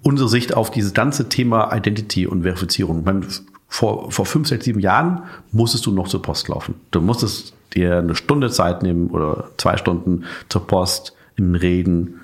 unsere 0.01 0.27
Sicht 0.27 0.53
auf 0.53 0.71
dieses 0.71 0.93
ganze 0.93 1.29
Thema 1.29 1.73
Identity 1.73 2.27
und 2.27 2.43
Verifizierung. 2.43 3.03
Meine, 3.03 3.25
vor, 3.67 4.11
vor 4.11 4.25
fünf, 4.25 4.47
sechs, 4.47 4.65
sieben 4.65 4.79
Jahren 4.79 5.23
musstest 5.51 5.85
du 5.85 5.91
noch 5.91 6.07
zur 6.07 6.21
Post 6.21 6.47
laufen. 6.47 6.75
Du 6.91 7.01
musstest 7.01 7.53
dir 7.73 7.99
eine 7.99 8.15
Stunde 8.15 8.49
Zeit 8.49 8.83
nehmen 8.83 9.11
oder 9.11 9.49
zwei 9.57 9.77
Stunden 9.77 10.25
zur 10.49 10.65
Post 10.65 11.13
im 11.35 11.55
Regen 11.55 12.15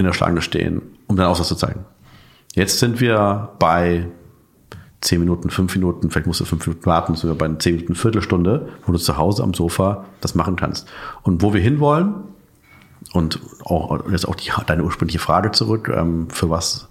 in 0.00 0.06
der 0.06 0.12
Schlange 0.12 0.42
stehen, 0.42 0.82
um 1.06 1.16
deinen 1.16 1.26
Ausweis 1.26 1.48
zu 1.48 1.54
zeigen. 1.54 1.84
Jetzt 2.54 2.78
sind 2.80 3.00
wir 3.00 3.50
bei 3.58 4.06
zehn 5.00 5.20
Minuten, 5.20 5.50
fünf 5.50 5.74
Minuten, 5.74 6.10
vielleicht 6.10 6.26
musst 6.26 6.40
du 6.40 6.44
fünf 6.44 6.66
Minuten 6.66 6.84
warten, 6.86 7.14
sind 7.14 7.30
wir 7.30 7.36
bei 7.36 7.48
zehn 7.58 7.76
Minuten, 7.76 7.94
Viertelstunde, 7.94 8.68
wo 8.84 8.92
du 8.92 8.98
zu 8.98 9.16
Hause 9.16 9.42
am 9.42 9.54
Sofa 9.54 10.06
das 10.20 10.34
machen 10.34 10.56
kannst. 10.56 10.88
Und 11.22 11.42
wo 11.42 11.54
wir 11.54 11.60
hinwollen, 11.60 12.14
und 13.12 13.40
auch 13.64 14.10
jetzt 14.10 14.28
auch 14.28 14.34
die, 14.34 14.50
deine 14.66 14.84
ursprüngliche 14.84 15.18
Frage 15.18 15.52
zurück, 15.52 15.90
ähm, 15.94 16.28
für 16.30 16.50
was 16.50 16.88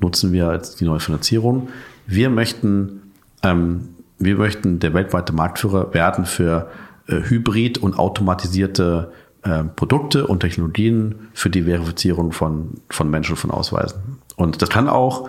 nutzen 0.00 0.32
wir 0.32 0.52
jetzt 0.52 0.80
die 0.80 0.84
neue 0.84 1.00
Finanzierung? 1.00 1.68
Wir 2.06 2.30
möchten, 2.30 3.12
ähm, 3.42 3.90
wir 4.18 4.36
möchten 4.36 4.80
der 4.80 4.92
weltweite 4.94 5.32
Marktführer 5.32 5.94
werden 5.94 6.26
für 6.26 6.70
äh, 7.06 7.22
hybrid 7.22 7.78
und 7.78 7.98
automatisierte 7.98 9.12
äh, 9.42 9.64
Produkte 9.64 10.26
und 10.26 10.40
Technologien 10.40 11.28
für 11.34 11.50
die 11.50 11.62
Verifizierung 11.62 12.32
von, 12.32 12.80
von 12.90 13.10
Menschen 13.10 13.36
von 13.36 13.50
Ausweisen. 13.50 14.18
Und 14.36 14.62
das 14.62 14.68
kann 14.68 14.88
auch, 14.88 15.28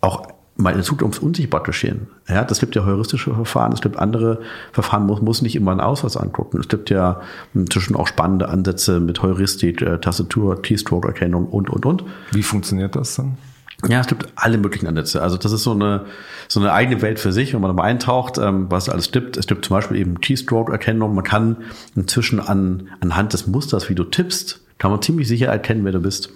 auch 0.00 0.28
mal 0.56 0.74
in 0.74 0.82
Zukunft 0.82 1.22
unsichtbar 1.22 1.62
geschehen. 1.62 2.08
Ja, 2.28 2.44
das 2.44 2.58
gibt 2.58 2.74
ja 2.74 2.84
heuristische 2.84 3.32
Verfahren, 3.32 3.72
es 3.72 3.80
gibt 3.80 3.96
andere 3.96 4.40
Verfahren, 4.72 5.06
muss, 5.06 5.22
muss 5.22 5.40
nicht 5.40 5.54
immer 5.54 5.70
einen 5.70 5.80
Ausweis 5.80 6.16
angucken. 6.16 6.58
Es 6.58 6.68
gibt 6.68 6.90
ja 6.90 7.20
inzwischen 7.54 7.94
auch 7.94 8.08
spannende 8.08 8.48
Ansätze 8.48 8.98
mit 8.98 9.22
Heuristik, 9.22 9.80
äh, 9.80 9.98
Tastatur, 9.98 10.60
Keystroke-Erkennung 10.60 11.46
und, 11.46 11.70
und, 11.70 11.86
und. 11.86 12.04
Wie 12.32 12.42
funktioniert 12.42 12.96
das 12.96 13.14
dann? 13.14 13.38
Ja, 13.86 14.00
es 14.00 14.08
gibt 14.08 14.26
alle 14.34 14.58
möglichen 14.58 14.88
Ansätze. 14.88 15.22
Also 15.22 15.36
das 15.36 15.52
ist 15.52 15.62
so 15.62 15.70
eine, 15.70 16.06
so 16.48 16.58
eine 16.58 16.72
eigene 16.72 17.00
Welt 17.00 17.20
für 17.20 17.32
sich, 17.32 17.54
wenn 17.54 17.60
man 17.60 17.68
da 17.68 17.74
mal 17.74 17.84
eintaucht, 17.84 18.36
ähm, 18.38 18.66
was 18.70 18.84
es 18.84 18.88
alles 18.88 19.12
gibt. 19.12 19.36
Es 19.36 19.46
gibt 19.46 19.64
zum 19.64 19.76
Beispiel 19.76 19.98
eben 19.98 20.20
Keystroke-Erkennung. 20.20 21.14
Man 21.14 21.22
kann 21.22 21.58
inzwischen 21.94 22.40
an, 22.40 22.88
anhand 23.00 23.34
des 23.34 23.46
Musters, 23.46 23.88
wie 23.88 23.94
du 23.94 24.02
tippst, 24.02 24.60
kann 24.78 24.90
man 24.90 25.00
ziemlich 25.00 25.28
sicher 25.28 25.46
erkennen, 25.46 25.84
wer 25.84 25.92
du 25.92 26.00
bist. 26.00 26.30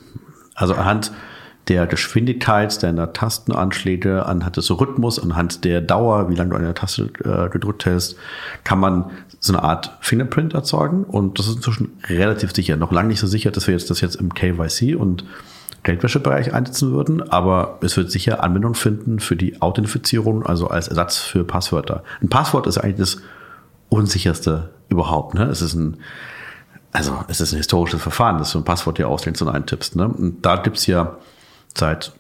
Also 0.54 0.74
anhand 0.74 1.12
der 1.68 1.86
Geschwindigkeit 1.86 2.80
deiner 2.82 3.12
Tastenanschläge, 3.12 4.26
anhand 4.26 4.56
des 4.56 4.70
Rhythmus, 4.70 5.18
anhand 5.18 5.64
der 5.64 5.80
Dauer, 5.80 6.28
wie 6.28 6.34
lange 6.34 6.50
du 6.50 6.56
eine 6.56 6.74
Taste 6.74 7.10
äh, 7.24 7.48
gedrückt 7.50 7.86
hast, 7.86 8.16
kann 8.62 8.78
man 8.78 9.10
so 9.40 9.52
eine 9.52 9.62
Art 9.62 9.96
Fingerprint 10.00 10.54
erzeugen. 10.54 11.04
Und 11.04 11.38
das 11.38 11.48
ist 11.48 11.56
inzwischen 11.56 11.98
relativ 12.04 12.52
sicher. 12.54 12.76
Noch 12.76 12.92
lange 12.92 13.08
nicht 13.08 13.20
so 13.20 13.26
sicher, 13.26 13.50
dass 13.50 13.66
wir 13.66 13.74
jetzt 13.74 13.90
das 13.90 14.00
jetzt 14.00 14.16
im 14.16 14.34
KYC 14.34 14.96
und 14.96 15.24
Geldwäschebereich 15.82 16.54
einsetzen 16.54 16.92
würden, 16.92 17.28
aber 17.30 17.78
es 17.82 17.96
wird 17.96 18.10
sicher 18.10 18.42
Anwendung 18.42 18.74
finden 18.74 19.18
für 19.18 19.36
die 19.36 19.60
Authentifizierung, 19.60 20.46
also 20.46 20.68
als 20.68 20.88
Ersatz 20.88 21.18
für 21.18 21.44
Passwörter. 21.44 22.04
Ein 22.20 22.28
Passwort 22.28 22.66
ist 22.66 22.78
eigentlich 22.78 22.98
das 22.98 23.16
unsicherste 23.88 24.70
überhaupt. 24.88 25.34
Ne? 25.34 25.44
Es 25.44 25.60
ist 25.60 25.74
ein, 25.74 25.96
also 26.92 27.24
es 27.28 27.40
ist 27.40 27.52
ein 27.52 27.56
historisches 27.56 28.00
Verfahren, 28.00 28.38
dass 28.38 28.52
du 28.52 28.58
ein 28.58 28.64
Passwort 28.64 28.98
dir 28.98 29.08
ausdenkst 29.08 29.42
und 29.42 29.48
eintippst. 29.48 29.96
Ne? 29.96 30.06
Und 30.06 30.46
da 30.46 30.56
gibt's 30.56 30.86
ja 30.86 31.16
seit 31.76 32.12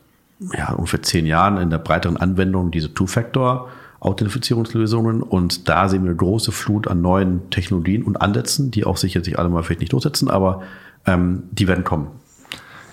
ja, 0.56 0.72
ungefähr 0.72 1.02
zehn 1.02 1.26
Jahren 1.26 1.56
in 1.58 1.70
der 1.70 1.78
breiteren 1.78 2.16
Anwendung 2.16 2.72
diese 2.72 2.92
Two-Factor 2.92 3.68
Authentifizierungslösungen 4.00 5.22
und 5.22 5.68
da 5.68 5.88
sehen 5.88 6.02
wir 6.02 6.10
eine 6.10 6.16
große 6.16 6.50
Flut 6.50 6.88
an 6.88 7.02
neuen 7.02 7.50
Technologien 7.50 8.02
und 8.02 8.20
Ansätzen, 8.20 8.72
die 8.72 8.84
auch 8.84 8.96
sicher 8.96 9.22
sich 9.22 9.38
alle 9.38 9.48
mal 9.48 9.62
vielleicht 9.62 9.78
nicht 9.78 9.92
durchsetzen, 9.92 10.28
aber 10.28 10.62
ähm, 11.06 11.44
die 11.52 11.68
werden 11.68 11.84
kommen. 11.84 12.08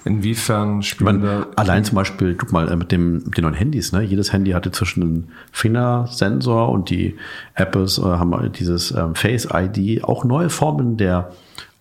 Inwiefern 0.05 0.81
spielen 0.81 1.19
meine, 1.19 1.47
Allein 1.55 1.83
zum 1.83 1.95
Beispiel, 1.95 2.35
guck 2.35 2.51
mal, 2.51 2.69
äh, 2.69 2.75
mit, 2.75 2.91
dem, 2.91 3.23
mit 3.25 3.37
den 3.37 3.43
neuen 3.43 3.53
Handys, 3.53 3.91
ne? 3.91 4.01
Jedes 4.01 4.31
Handy 4.31 4.51
hatte 4.51 4.71
zwischen 4.71 5.03
einen 5.03 5.31
Fingersensor 5.51 6.69
und 6.69 6.89
die 6.89 7.17
Apples 7.55 7.97
äh, 7.97 8.03
haben 8.03 8.51
dieses 8.53 8.91
ähm, 8.91 9.15
Face 9.15 9.47
ID 9.53 10.03
auch 10.03 10.23
neue 10.23 10.49
Formen 10.49 10.97
der 10.97 11.31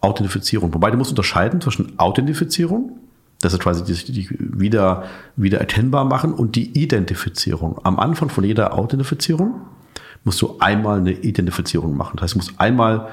Authentifizierung. 0.01 0.75
Wobei 0.75 0.91
du 0.91 0.97
musst 0.97 1.11
unterscheiden 1.11 1.61
zwischen 1.61 1.99
Authentifizierung, 1.99 2.99
das 3.41 3.53
ist 3.53 3.61
quasi 3.61 3.85
die, 3.85 4.13
die 4.13 4.29
wieder, 4.39 5.05
wieder 5.37 5.59
erkennbar 5.59 6.05
machen 6.05 6.33
und 6.33 6.57
die 6.57 6.77
Identifizierung. 6.81 7.81
Am 7.85 7.99
Anfang 8.01 8.31
von 8.31 8.43
jeder 8.43 8.75
Authentifizierung 8.75 9.61
musst 10.25 10.43
du 10.43 10.57
einmal 10.59 10.99
eine 10.99 11.13
Identifizierung 11.13 11.97
machen. 11.97 12.17
Das 12.17 12.25
heißt, 12.25 12.35
du 12.35 12.39
musst 12.39 12.61
einmal 12.61 13.09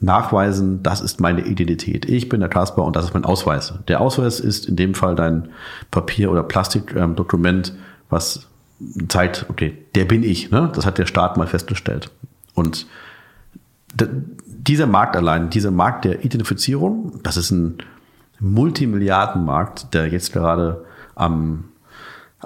nachweisen, 0.00 0.82
das 0.82 1.00
ist 1.00 1.20
meine 1.20 1.42
Identität. 1.42 2.08
Ich 2.08 2.28
bin 2.28 2.40
der 2.40 2.48
Kaspar 2.48 2.84
und 2.84 2.96
das 2.96 3.06
ist 3.06 3.14
mein 3.14 3.24
Ausweis. 3.24 3.74
Der 3.88 4.00
Ausweis 4.00 4.40
ist 4.40 4.66
in 4.66 4.76
dem 4.76 4.94
Fall 4.94 5.14
dein 5.14 5.48
Papier- 5.90 6.30
oder 6.30 6.42
Plastikdokument, 6.42 7.74
was 8.10 8.46
zeigt, 9.08 9.46
okay, 9.48 9.78
der 9.94 10.04
bin 10.04 10.22
ich. 10.22 10.50
Ne? 10.50 10.70
Das 10.74 10.84
hat 10.84 10.98
der 10.98 11.06
Staat 11.06 11.36
mal 11.36 11.46
festgestellt. 11.46 12.10
Und 12.54 12.86
dieser 14.46 14.86
Markt 14.86 15.16
allein, 15.16 15.50
dieser 15.50 15.70
Markt 15.70 16.04
der 16.04 16.24
Identifizierung, 16.24 17.20
das 17.22 17.36
ist 17.36 17.50
ein 17.50 17.78
Multimilliardenmarkt, 18.40 19.94
der 19.94 20.08
jetzt 20.08 20.32
gerade 20.32 20.84
am 21.14 21.64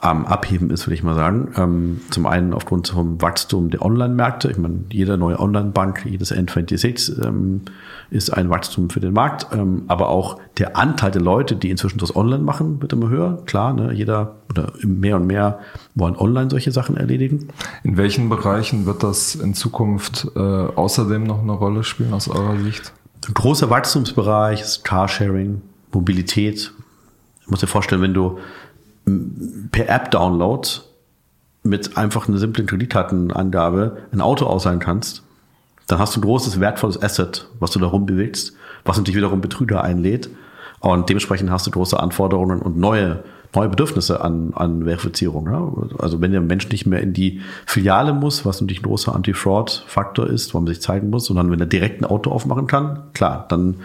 am 0.02 0.26
Abheben 0.26 0.70
ist, 0.70 0.86
würde 0.86 0.94
ich 0.94 1.02
mal 1.02 1.14
sagen. 1.14 1.52
Ähm, 1.56 2.00
zum 2.10 2.26
einen 2.26 2.52
aufgrund 2.52 2.88
vom 2.88 3.20
Wachstum 3.20 3.70
der 3.70 3.82
Online-Märkte. 3.82 4.50
Ich 4.50 4.58
meine, 4.58 4.84
jede 4.90 5.18
neue 5.18 5.38
Online-Bank, 5.40 6.06
jedes 6.06 6.32
N26 6.32 7.24
ähm, 7.24 7.62
ist 8.10 8.30
ein 8.30 8.48
Wachstum 8.50 8.90
für 8.90 9.00
den 9.00 9.12
Markt. 9.12 9.48
Ähm, 9.52 9.84
aber 9.88 10.08
auch 10.08 10.38
der 10.58 10.76
Anteil 10.76 11.10
der 11.10 11.22
Leute, 11.22 11.56
die 11.56 11.70
inzwischen 11.70 11.98
das 11.98 12.14
Online 12.14 12.42
machen, 12.42 12.80
wird 12.80 12.92
immer 12.92 13.08
höher. 13.08 13.42
Klar, 13.46 13.72
ne, 13.72 13.92
jeder 13.92 14.36
oder 14.50 14.72
mehr 14.82 15.16
und 15.16 15.26
mehr 15.26 15.58
wollen 15.94 16.16
online 16.16 16.50
solche 16.50 16.72
Sachen 16.72 16.96
erledigen. 16.96 17.48
In 17.82 17.96
welchen 17.96 18.28
Bereichen 18.28 18.86
wird 18.86 19.02
das 19.02 19.34
in 19.34 19.54
Zukunft 19.54 20.28
äh, 20.36 20.40
außerdem 20.40 21.24
noch 21.24 21.42
eine 21.42 21.52
Rolle 21.52 21.84
spielen 21.84 22.12
aus 22.12 22.28
eurer 22.28 22.56
Sicht? 22.58 22.92
Ein 23.26 23.34
großer 23.34 23.68
Wachstumsbereich 23.68 24.62
ist 24.62 24.84
Carsharing, 24.84 25.60
Mobilität. 25.92 26.72
Ich 27.42 27.50
muss 27.50 27.60
dir 27.60 27.66
vorstellen, 27.66 28.02
wenn 28.02 28.14
du 28.14 28.38
per 29.70 29.88
App-Download 29.88 30.68
mit 31.62 31.96
einfach 31.96 32.28
einer 32.28 32.38
simplen 32.38 32.66
Kreditkartenangabe 32.66 33.98
ein 34.12 34.20
Auto 34.20 34.46
ausleihen 34.46 34.78
kannst, 34.78 35.22
dann 35.86 35.98
hast 35.98 36.14
du 36.14 36.20
ein 36.20 36.22
großes, 36.22 36.60
wertvolles 36.60 37.02
Asset, 37.02 37.48
was 37.58 37.70
du 37.70 37.78
darum 37.78 38.06
bewegst, 38.06 38.54
was 38.84 38.96
natürlich 38.96 39.16
wiederum 39.16 39.40
Betrüger 39.40 39.82
einlädt. 39.82 40.30
Und 40.80 41.08
dementsprechend 41.08 41.50
hast 41.50 41.66
du 41.66 41.70
große 41.70 41.98
Anforderungen 41.98 42.60
und 42.60 42.76
neue, 42.76 43.24
neue 43.54 43.68
Bedürfnisse 43.68 44.20
an, 44.20 44.52
an 44.54 44.84
Verifizierung. 44.84 45.46
Ja? 45.46 45.72
Also 45.98 46.20
wenn 46.20 46.30
der 46.30 46.40
Mensch 46.40 46.68
nicht 46.68 46.86
mehr 46.86 47.00
in 47.00 47.14
die 47.14 47.40
Filiale 47.66 48.12
muss, 48.12 48.44
was 48.44 48.60
natürlich 48.60 48.80
ein 48.80 48.88
großer 48.88 49.14
Anti-Fraud-Faktor 49.14 50.28
ist, 50.28 50.54
wo 50.54 50.58
man 50.58 50.68
sich 50.68 50.80
zeigen 50.80 51.10
muss, 51.10 51.24
sondern 51.24 51.50
wenn 51.50 51.58
er 51.58 51.66
direkt 51.66 52.00
ein 52.00 52.04
Auto 52.04 52.30
aufmachen 52.30 52.66
kann, 52.66 53.04
klar, 53.14 53.46
dann 53.48 53.76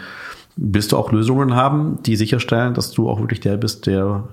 wirst 0.56 0.92
du 0.92 0.98
auch 0.98 1.12
Lösungen 1.12 1.56
haben, 1.56 2.00
die 2.06 2.16
sicherstellen, 2.16 2.76
dass 2.76 2.92
du 2.92 3.10
auch 3.10 3.20
wirklich 3.20 3.40
der 3.40 3.58
bist, 3.58 3.88
der 3.88 4.26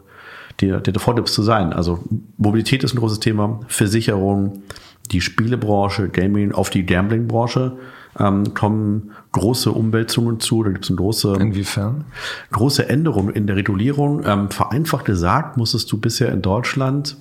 der, 0.61 0.81
der 0.81 0.93
du 0.93 1.01
vorgibst 1.01 1.35
zu 1.35 1.43
sein. 1.43 1.73
Also 1.73 2.05
Mobilität 2.37 2.85
ist 2.85 2.95
ein 2.95 2.99
großes 2.99 3.21
Thema, 3.21 3.61
Versicherung, 3.69 4.63
die 5.11 5.21
Spielebranche, 5.21 6.09
Gaming, 6.09 6.53
auf 6.53 6.71
die 6.71 6.87
Gambling-Branche 6.87 7.77
ähm, 8.19 8.55
kommen 8.55 9.13
große 9.33 9.71
Umwälzungen 9.71 10.41
zu. 10.41 10.63
Da 10.63 10.71
gibt 10.71 10.85
es 10.85 10.91
eine 10.91 10.97
große, 10.97 11.35
Inwiefern? 11.35 12.05
große 12.53 12.89
Änderung 12.89 13.31
in 13.31 13.47
der 13.47 13.57
Regulierung. 13.57 14.23
Ähm, 14.25 14.51
vereinfacht 14.51 15.05
gesagt, 15.05 15.57
musstest 15.57 15.91
du 15.93 15.99
bisher 15.99 16.33
in 16.33 16.43
Deutschland 16.43 17.17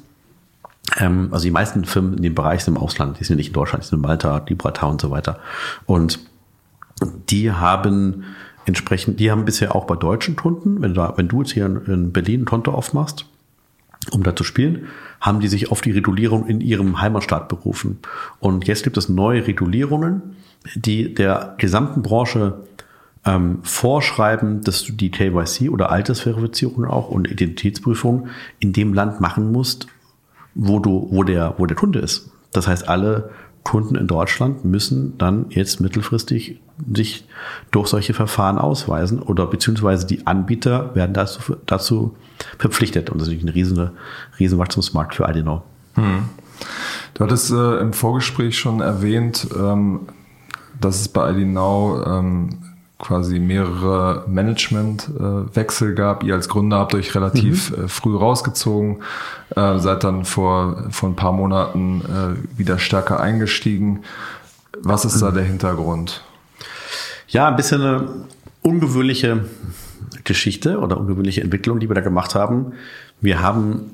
ähm, 0.97 1.29
also 1.31 1.43
die 1.43 1.51
meisten 1.51 1.85
Firmen 1.85 2.15
in 2.17 2.23
dem 2.23 2.35
Bereich 2.35 2.63
sind 2.63 2.75
im 2.75 2.81
Ausland, 2.81 3.19
die 3.19 3.23
sind 3.23 3.37
nicht 3.37 3.49
in 3.49 3.53
Deutschland, 3.53 3.83
die 3.83 3.89
sind 3.89 3.97
in 3.97 4.01
Malta, 4.01 4.39
Gibraltar 4.39 4.89
und 4.89 4.99
so 4.99 5.11
weiter. 5.11 5.39
Und 5.85 6.19
die 7.29 7.51
haben 7.51 8.23
entsprechend, 8.65 9.19
die 9.19 9.31
haben 9.31 9.45
bisher 9.45 9.75
auch 9.75 9.85
bei 9.85 9.95
deutschen 9.95 10.35
Kunden, 10.35 10.81
wenn 10.81 10.93
du, 10.93 11.13
wenn 11.15 11.27
du 11.27 11.41
jetzt 11.41 11.51
hier 11.51 11.65
in 11.65 12.11
Berlin 12.11 12.41
ein 12.41 12.45
Konto 12.45 12.71
aufmachst, 12.71 13.25
um 14.11 14.23
da 14.23 14.35
zu 14.35 14.43
spielen, 14.43 14.87
haben 15.21 15.39
die 15.39 15.47
sich 15.47 15.71
auf 15.71 15.81
die 15.81 15.91
Regulierung 15.91 16.47
in 16.47 16.61
ihrem 16.61 17.01
Heimatstaat 17.01 17.49
berufen. 17.49 17.99
Und 18.39 18.67
jetzt 18.67 18.83
gibt 18.83 18.97
es 18.97 19.09
neue 19.09 19.45
Regulierungen, 19.45 20.35
die 20.75 21.13
der 21.13 21.55
gesamten 21.57 22.01
Branche 22.01 22.63
ähm, 23.25 23.59
vorschreiben, 23.63 24.61
dass 24.61 24.83
du 24.83 24.93
die 24.93 25.11
KYC 25.11 25.69
oder 25.69 25.91
Altersverifizierung 25.91 26.85
auch 26.85 27.09
und 27.09 27.29
Identitätsprüfung 27.29 28.27
in 28.59 28.73
dem 28.73 28.93
Land 28.93 29.19
machen 29.19 29.51
musst, 29.51 29.87
wo 30.55 30.79
du, 30.79 31.07
wo 31.11 31.23
der, 31.23 31.55
wo 31.57 31.65
der 31.65 31.75
Kunde 31.75 31.99
ist. 31.99 32.31
Das 32.51 32.67
heißt, 32.67 32.87
alle 32.87 33.29
Kunden 33.63 33.95
in 33.95 34.07
Deutschland 34.07 34.65
müssen 34.65 35.17
dann 35.17 35.45
jetzt 35.49 35.81
mittelfristig 35.81 36.59
sich 36.93 37.25
durch 37.71 37.87
solche 37.87 38.13
Verfahren 38.13 38.57
ausweisen 38.57 39.21
oder 39.21 39.45
beziehungsweise 39.47 40.07
die 40.07 40.25
Anbieter 40.25 40.95
werden 40.95 41.13
dazu, 41.13 41.57
dazu 41.65 42.15
verpflichtet. 42.57 43.09
Und 43.09 43.19
das 43.19 43.27
ist 43.27 43.33
natürlich 43.33 43.45
ein 43.45 43.53
riesen, 43.53 43.91
riesen 44.39 44.59
Wachstumsmarkt 44.59 45.15
für 45.15 45.29
IDNOW. 45.29 45.61
Hm. 45.95 46.23
Du 47.13 47.23
hattest 47.23 47.51
äh, 47.51 47.79
im 47.79 47.93
Vorgespräch 47.93 48.57
schon 48.57 48.79
erwähnt, 48.81 49.47
ähm, 49.57 50.07
dass 50.79 51.01
es 51.01 51.07
bei 51.09 51.31
IDNOW 51.31 52.05
ähm, 52.07 52.49
quasi 52.99 53.39
mehrere 53.39 54.25
Managementwechsel 54.27 55.95
gab. 55.95 56.23
Ihr 56.23 56.35
als 56.35 56.49
Gründer 56.49 56.79
habt 56.79 56.93
euch 56.93 57.15
relativ 57.15 57.71
mhm. 57.71 57.85
äh, 57.85 57.87
früh 57.87 58.15
rausgezogen, 58.15 59.01
äh, 59.55 59.79
seid 59.79 60.03
dann 60.03 60.25
vor, 60.25 60.83
vor 60.91 61.09
ein 61.09 61.15
paar 61.15 61.31
Monaten 61.31 62.01
äh, 62.01 62.59
wieder 62.59 62.77
stärker 62.77 63.19
eingestiegen. 63.19 64.01
Was 64.81 65.05
ist 65.05 65.21
da 65.21 65.31
der 65.31 65.43
Hintergrund? 65.43 66.23
Ja, 67.29 67.47
ein 67.47 67.55
bisschen 67.55 67.81
eine 67.81 68.07
ungewöhnliche 68.61 69.45
Geschichte 70.25 70.79
oder 70.79 70.97
ungewöhnliche 70.97 71.41
Entwicklung, 71.41 71.79
die 71.79 71.89
wir 71.89 71.95
da 71.95 72.01
gemacht 72.01 72.35
haben. 72.35 72.73
Wir 73.21 73.41
haben 73.41 73.91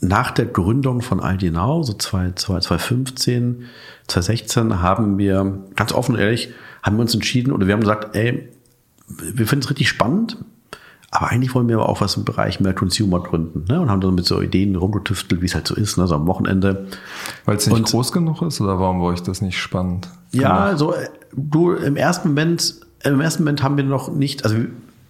nach 0.00 0.30
der 0.30 0.46
Gründung 0.46 1.02
von 1.02 1.18
Now, 1.18 1.82
so 1.82 1.92
2015, 1.92 3.66
2016, 4.08 4.82
haben 4.82 5.18
wir 5.18 5.58
ganz 5.76 5.92
offen 5.92 6.16
ehrlich 6.16 6.50
haben 6.82 6.96
wir 6.96 7.02
uns 7.02 7.14
entschieden 7.14 7.52
oder 7.52 7.66
wir 7.66 7.74
haben 7.74 7.80
gesagt, 7.80 8.16
ey, 8.16 8.48
wir 9.06 9.46
finden 9.46 9.64
es 9.64 9.70
richtig 9.70 9.88
spannend, 9.88 10.36
aber 11.10 11.28
eigentlich 11.28 11.54
wollen 11.54 11.68
wir 11.68 11.76
aber 11.76 11.90
auch 11.90 12.00
was 12.00 12.16
im 12.16 12.24
Bereich 12.24 12.58
mehr 12.58 12.72
Consumer 12.72 13.20
gründen. 13.20 13.66
Ne? 13.68 13.80
Und 13.80 13.90
haben 13.90 14.00
dann 14.00 14.14
mit 14.14 14.24
so 14.24 14.40
Ideen 14.40 14.74
rumgetüftelt, 14.76 15.42
wie 15.42 15.46
es 15.46 15.54
halt 15.54 15.68
so 15.68 15.74
ist, 15.74 15.98
ne? 15.98 16.06
so 16.06 16.14
am 16.14 16.26
Wochenende. 16.26 16.86
Weil 17.44 17.56
es 17.56 17.66
nicht 17.66 17.76
und, 17.76 17.86
groß 17.86 18.12
genug 18.12 18.40
ist 18.40 18.62
oder 18.62 18.80
warum 18.80 19.02
war 19.02 19.08
euch 19.08 19.22
das 19.22 19.42
nicht 19.42 19.58
spannend? 19.58 20.08
Ja, 20.32 20.56
also 20.56 20.94
du 21.36 21.72
im 21.72 21.96
ersten 21.96 22.28
Moment, 22.28 22.76
im 23.04 23.20
ersten 23.20 23.42
Moment 23.42 23.62
haben 23.62 23.76
wir 23.76 23.84
noch 23.84 24.10
nicht, 24.10 24.44
also 24.44 24.56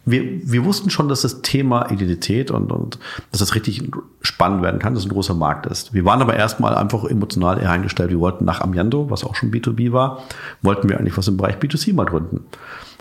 wir, 0.05 0.23
wir 0.51 0.65
wussten 0.65 0.91
schon, 0.91 1.09
dass 1.09 1.23
das 1.23 1.43
Thema 1.43 1.91
Identität 1.91 2.51
und, 2.51 2.73
und 2.73 2.99
dass 3.31 3.41
das 3.41 3.55
richtig 3.55 3.91
spannend 4.21 4.63
werden 4.63 4.81
kann, 4.81 4.95
dass 4.95 5.05
es 5.05 5.09
ein 5.09 5.13
großer 5.13 5.35
Markt 5.35 5.67
ist. 5.67 5.95
Wir 5.95 6.05
waren 6.05 6.21
aber 6.21 6.35
erstmal 6.35 6.75
einfach 6.75 7.05
emotional 7.05 7.61
eher 7.61 7.71
eingestellt. 7.71 8.11
Wir 8.11 8.19
wollten 8.19 8.45
nach 8.45 8.61
Amiando, 8.61 9.11
was 9.11 9.25
auch 9.25 9.35
schon 9.37 9.51
B2B 9.51 9.93
war, 9.93 10.23
wollten 10.61 10.89
wir 10.89 10.99
eigentlich 10.99 11.17
was 11.17 11.29
im 11.29 11.37
Bereich 11.37 11.57
B2C 11.57 11.95
mal 11.95 12.07
gründen. 12.07 12.45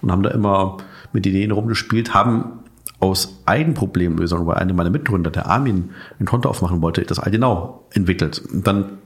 Und 0.02 0.12
haben 0.12 0.24
da 0.24 0.30
immer 0.30 0.78
mit 1.14 1.26
Ideen 1.26 1.52
rumgespielt, 1.52 2.14
haben 2.14 2.60
aus 3.00 3.42
Eigenproblemlösungen, 3.46 4.46
weil 4.46 4.58
einer 4.58 4.74
meiner 4.74 4.92
Mitgründer, 4.92 5.32
der 5.32 5.48
Armin, 5.48 5.90
ein 6.20 6.26
Konto 6.26 6.50
aufmachen 6.50 6.82
wollte, 6.82 7.02
das 7.02 7.20
Aldenau 7.20 7.88
entwickelt. 7.92 8.44
Und 8.54 8.68
dann 8.68 9.00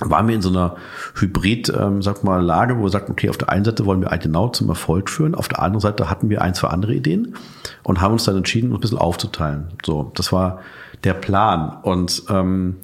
waren 0.00 0.26
wir 0.26 0.34
in 0.34 0.42
so 0.42 0.48
einer 0.48 0.76
Hybrid, 1.14 1.72
ähm, 1.78 2.02
sag 2.02 2.24
mal, 2.24 2.42
Lage, 2.42 2.78
wo 2.78 2.84
wir 2.84 2.90
sagten, 2.90 3.12
okay, 3.12 3.28
auf 3.28 3.36
der 3.36 3.50
einen 3.50 3.64
Seite 3.64 3.84
wollen 3.84 4.00
wir 4.00 4.10
Altenau 4.10 4.48
zum 4.48 4.68
Erfolg 4.68 5.10
führen, 5.10 5.34
auf 5.34 5.48
der 5.48 5.60
anderen 5.60 5.80
Seite 5.80 6.08
hatten 6.08 6.30
wir 6.30 6.42
ein, 6.42 6.54
zwei 6.54 6.68
andere 6.68 6.94
Ideen 6.94 7.36
und 7.82 8.00
haben 8.00 8.12
uns 8.12 8.24
dann 8.24 8.36
entschieden, 8.36 8.70
uns 8.70 8.78
ein 8.78 8.80
bisschen 8.80 8.98
aufzuteilen. 8.98 9.68
So, 9.84 10.10
das 10.14 10.32
war 10.32 10.60
der 11.04 11.14
Plan. 11.14 11.76
Und 11.82 12.22
ähm, 12.30 12.76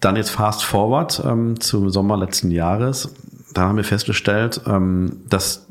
dann 0.00 0.16
jetzt 0.16 0.30
fast 0.30 0.64
forward 0.64 1.22
ähm, 1.24 1.60
zum 1.60 1.90
Sommer 1.90 2.16
letzten 2.16 2.50
Jahres, 2.50 3.14
da 3.54 3.62
haben 3.62 3.76
wir 3.76 3.84
festgestellt, 3.84 4.60
ähm, 4.66 5.20
dass, 5.28 5.66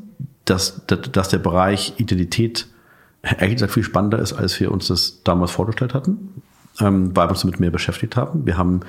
dass, 0.46 0.86
dass 0.86 1.28
der 1.28 1.38
Bereich 1.38 1.94
Identität 1.98 2.66
ehrlich 3.22 3.56
gesagt 3.56 3.72
viel 3.72 3.82
spannender 3.82 4.18
ist, 4.18 4.32
als 4.32 4.58
wir 4.58 4.70
uns 4.72 4.88
das 4.88 5.22
damals 5.22 5.50
vorgestellt 5.50 5.92
hatten 5.92 6.42
ähm, 6.80 7.16
weil 7.16 7.26
wir 7.26 7.30
uns 7.30 7.42
damit 7.42 7.60
mehr 7.60 7.70
beschäftigt 7.70 8.16
haben. 8.16 8.46
Wir 8.46 8.56
haben 8.56 8.80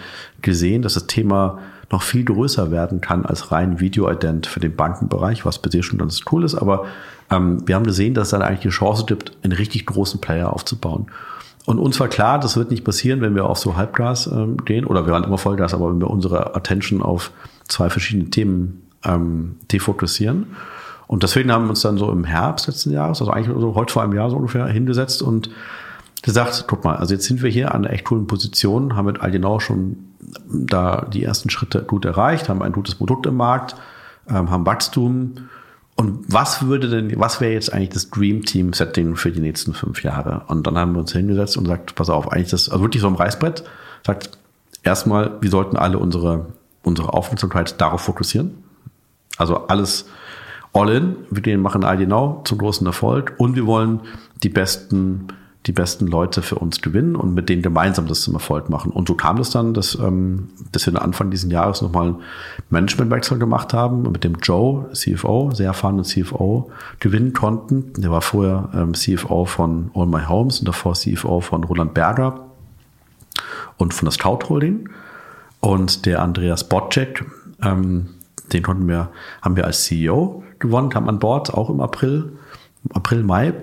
gesehen, 0.41 0.81
dass 0.81 0.95
das 0.95 1.07
Thema 1.07 1.59
noch 1.91 2.01
viel 2.01 2.25
größer 2.25 2.71
werden 2.71 3.01
kann 3.01 3.25
als 3.25 3.51
rein 3.51 3.79
Video-Ident 3.79 4.47
für 4.47 4.59
den 4.59 4.75
Bankenbereich, 4.75 5.45
was 5.45 5.59
per 5.59 5.71
se 5.71 5.83
schon 5.83 5.99
ganz 5.99 6.21
cool 6.31 6.43
ist. 6.43 6.55
Aber 6.55 6.85
ähm, 7.31 7.67
wir 7.67 7.75
haben 7.75 7.85
gesehen, 7.85 8.13
dass 8.13 8.27
es 8.27 8.31
dann 8.31 8.41
eigentlich 8.41 8.63
eine 8.63 8.71
Chance 8.71 9.05
gibt, 9.05 9.31
einen 9.43 9.53
richtig 9.53 9.85
großen 9.85 10.19
Player 10.19 10.51
aufzubauen. 10.51 11.07
Und 11.65 11.79
uns 11.79 11.99
war 11.99 12.07
klar, 12.07 12.39
das 12.39 12.55
wird 12.55 12.71
nicht 12.71 12.85
passieren, 12.85 13.19
wenn 13.21 13.35
wir 13.35 13.45
auf 13.45 13.57
so 13.57 13.75
Halbgas 13.75 14.27
ähm, 14.27 14.57
gehen, 14.63 14.85
oder 14.85 15.05
wir 15.05 15.13
waren 15.13 15.25
immer 15.25 15.37
Vollgas, 15.37 15.73
aber 15.73 15.89
wenn 15.89 15.99
wir 15.99 16.09
unsere 16.09 16.55
Attention 16.55 17.01
auf 17.01 17.31
zwei 17.67 17.89
verschiedene 17.89 18.29
Themen 18.29 18.83
ähm, 19.03 19.57
defokussieren. 19.71 20.47
Und 21.07 21.23
deswegen 21.23 21.51
haben 21.51 21.65
wir 21.65 21.71
uns 21.71 21.81
dann 21.81 21.97
so 21.97 22.11
im 22.11 22.23
Herbst 22.25 22.67
letzten 22.67 22.91
Jahres, 22.91 23.21
also 23.21 23.31
eigentlich 23.31 23.55
so 23.59 23.75
heute 23.75 23.93
vor 23.93 24.03
einem 24.03 24.13
Jahr 24.13 24.29
so 24.29 24.37
ungefähr, 24.37 24.65
hingesetzt 24.67 25.21
und 25.21 25.49
gesagt, 26.21 26.65
guck 26.67 26.83
mal, 26.83 26.95
also 26.95 27.13
jetzt 27.13 27.25
sind 27.25 27.41
wir 27.41 27.49
hier 27.49 27.73
an 27.73 27.85
einer 27.85 27.93
echt 27.93 28.05
coolen 28.05 28.27
Position, 28.27 28.95
haben 28.95 29.05
mit 29.05 29.21
Algenau 29.21 29.59
schon 29.59 29.97
da 30.49 31.07
die 31.11 31.23
ersten 31.23 31.49
Schritte 31.49 31.83
gut 31.83 32.05
erreicht, 32.05 32.49
haben 32.49 32.61
ein 32.61 32.71
gutes 32.71 32.95
Produkt 32.95 33.25
im 33.25 33.35
Markt, 33.35 33.75
ähm, 34.29 34.49
haben 34.49 34.65
Wachstum. 34.65 35.49
Und 35.95 36.31
was 36.31 36.63
würde 36.63 36.89
denn, 36.89 37.19
was 37.19 37.41
wäre 37.41 37.53
jetzt 37.53 37.73
eigentlich 37.73 37.89
das 37.89 38.09
Dream 38.09 38.43
Team 38.43 38.73
Setting 38.73 39.15
für 39.15 39.31
die 39.31 39.39
nächsten 39.39 39.73
fünf 39.73 40.03
Jahre? 40.03 40.43
Und 40.47 40.67
dann 40.67 40.77
haben 40.77 40.93
wir 40.93 40.99
uns 40.99 41.11
hingesetzt 41.11 41.57
und 41.57 41.63
gesagt, 41.63 41.95
pass 41.95 42.09
auf, 42.09 42.31
eigentlich 42.31 42.51
das, 42.51 42.69
also 42.69 42.83
wirklich 42.83 43.01
so 43.01 43.07
ein 43.07 43.15
Reißbrett, 43.15 43.63
sagt, 44.05 44.37
erstmal, 44.83 45.37
wir 45.41 45.49
sollten 45.49 45.77
alle 45.77 45.97
unsere, 45.97 46.47
unsere 46.83 47.13
Aufmerksamkeit 47.13 47.79
darauf 47.81 48.01
fokussieren. 48.01 48.63
Also 49.37 49.67
alles 49.67 50.05
all 50.73 50.89
in. 50.89 51.15
Wir 51.29 51.57
machen 51.57 51.81
Now 51.81 52.41
zum 52.43 52.57
großen 52.57 52.85
Erfolg 52.85 53.33
und 53.37 53.55
wir 53.55 53.65
wollen 53.65 54.01
die 54.43 54.49
besten 54.49 55.27
die 55.67 55.73
besten 55.73 56.07
Leute 56.07 56.41
für 56.41 56.55
uns 56.55 56.81
gewinnen 56.81 57.15
und 57.15 57.33
mit 57.33 57.49
denen 57.49 57.61
gemeinsam 57.61 58.07
das 58.07 58.21
zum 58.21 58.33
Erfolg 58.33 58.69
machen. 58.69 58.91
Und 58.91 59.07
so 59.07 59.15
kam 59.15 59.37
es 59.37 59.49
dann, 59.49 59.73
dass, 59.73 59.95
ähm, 59.95 60.49
dass 60.71 60.87
wir 60.87 61.01
Anfang 61.01 61.29
dieses 61.29 61.51
Jahres 61.51 61.81
nochmal 61.81 62.07
einen 62.07 62.21
Managementwechsel 62.69 63.37
gemacht 63.37 63.73
haben 63.73 64.05
und 64.05 64.13
mit 64.13 64.23
dem 64.23 64.35
Joe, 64.41 64.89
CFO, 64.93 65.51
sehr 65.53 65.67
erfahrenen 65.67 66.05
CFO, 66.05 66.71
gewinnen 66.99 67.33
konnten. 67.33 67.91
Der 67.97 68.11
war 68.11 68.21
vorher 68.21 68.69
ähm, 68.73 68.93
CFO 68.93 69.45
von 69.45 69.91
All 69.93 70.07
My 70.07 70.23
Homes 70.23 70.59
und 70.59 70.67
davor 70.67 70.93
CFO 70.93 71.41
von 71.41 71.65
Roland 71.65 71.93
Berger 71.93 72.47
und 73.75 73.93
von 73.93 74.05
der 74.05 74.13
Scout 74.13 74.49
Holding. 74.49 74.89
Und 75.59 76.05
der 76.05 76.21
Andreas 76.21 76.69
Botczek, 76.69 77.25
ähm, 77.61 78.07
den 78.53 78.63
konnten 78.63 78.87
wir, 78.87 79.09
haben 79.41 79.57
wir 79.57 79.65
als 79.65 79.83
CEO 79.83 80.43
gewonnen, 80.59 80.89
kam 80.89 81.09
an 81.09 81.19
Bord, 81.19 81.53
auch 81.53 81.69
im 81.69 81.81
April, 81.81 82.37
April, 82.93 83.23
Mai. 83.23 83.53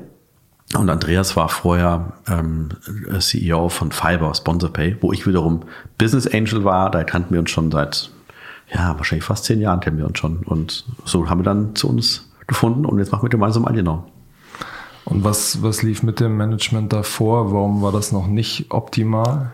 Und 0.72 0.90
Andreas 0.90 1.37
war 1.37 1.48
vorher 1.48 2.14
ähm, 2.27 2.70
CEO 3.18 3.68
von 3.68 3.92
Fiber, 3.92 4.35
SponsorPay, 4.35 4.96
wo 5.00 5.12
ich 5.12 5.27
wiederum 5.27 5.62
Business 5.98 6.27
Angel 6.27 6.64
war. 6.64 6.90
Da 6.90 7.05
kannten 7.05 7.33
wir 7.33 7.40
uns 7.40 7.50
schon 7.50 7.70
seit, 7.70 8.11
ja, 8.74 8.96
wahrscheinlich 8.96 9.24
fast 9.24 9.44
zehn 9.44 9.61
Jahren 9.61 9.81
kennen 9.81 9.98
wir 9.98 10.07
uns 10.07 10.18
schon. 10.18 10.38
Und 10.38 10.85
so 11.05 11.29
haben 11.29 11.40
wir 11.40 11.44
dann 11.44 11.77
zu 11.77 11.88
uns 11.88 12.31
gefunden 12.46 12.87
und 12.87 12.98
jetzt 12.98 13.12
machen 13.12 13.22
wir 13.22 13.31
gemeinsam 13.31 13.66
Alienau. 13.66 14.05
Und 15.05 15.22
was, 15.22 15.62
was 15.62 15.83
lief 15.83 16.03
mit 16.03 16.18
dem 16.18 16.37
Management 16.37 16.92
davor? 16.92 17.53
Warum 17.53 17.83
war 17.83 17.92
das 17.92 18.11
noch 18.11 18.27
nicht 18.27 18.70
optimal? 18.70 19.50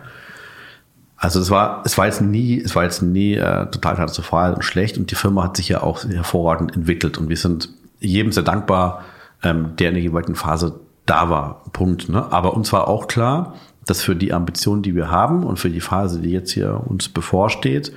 Also 1.17 1.41
es 1.41 1.51
war, 1.51 1.83
es 1.85 1.99
war 1.99 2.07
jetzt 2.07 2.23
nie, 2.23 2.59
es 2.59 2.75
war 2.75 2.85
jetzt 2.85 3.03
nie 3.03 3.35
äh, 3.35 3.67
total 3.67 3.97
katastrophal 3.97 4.55
und 4.55 4.65
schlecht 4.65 4.97
und 4.97 5.11
die 5.11 5.17
Firma 5.17 5.43
hat 5.43 5.57
sich 5.57 5.69
ja 5.69 5.83
auch 5.83 6.03
hervorragend 6.05 6.75
entwickelt 6.75 7.19
und 7.19 7.29
wir 7.29 7.37
sind 7.37 7.69
jedem 7.99 8.33
sehr 8.33 8.43
dankbar, 8.43 9.05
ähm, 9.43 9.77
der 9.77 9.91
in 9.91 9.97
der 9.97 10.03
jeweiligen 10.03 10.35
Phase 10.35 10.81
da 11.11 11.29
war. 11.29 11.65
Punkt. 11.73 12.09
Ne? 12.09 12.33
Aber 12.33 12.55
uns 12.55 12.73
war 12.73 12.89
auch 12.89 13.09
klar, 13.09 13.55
dass 13.85 14.03
für 14.03 14.15
die 14.15 14.33
Ambitionen, 14.33 14.83
die 14.83 14.95
wir 14.95 15.11
haben 15.11 15.43
und 15.45 15.59
für 15.59 15.71
die 15.71 15.81
Phase, 15.81 16.21
die 16.21 16.31
jetzt 16.31 16.53
hier 16.53 16.83
uns 16.87 17.09
bevorsteht, 17.09 17.93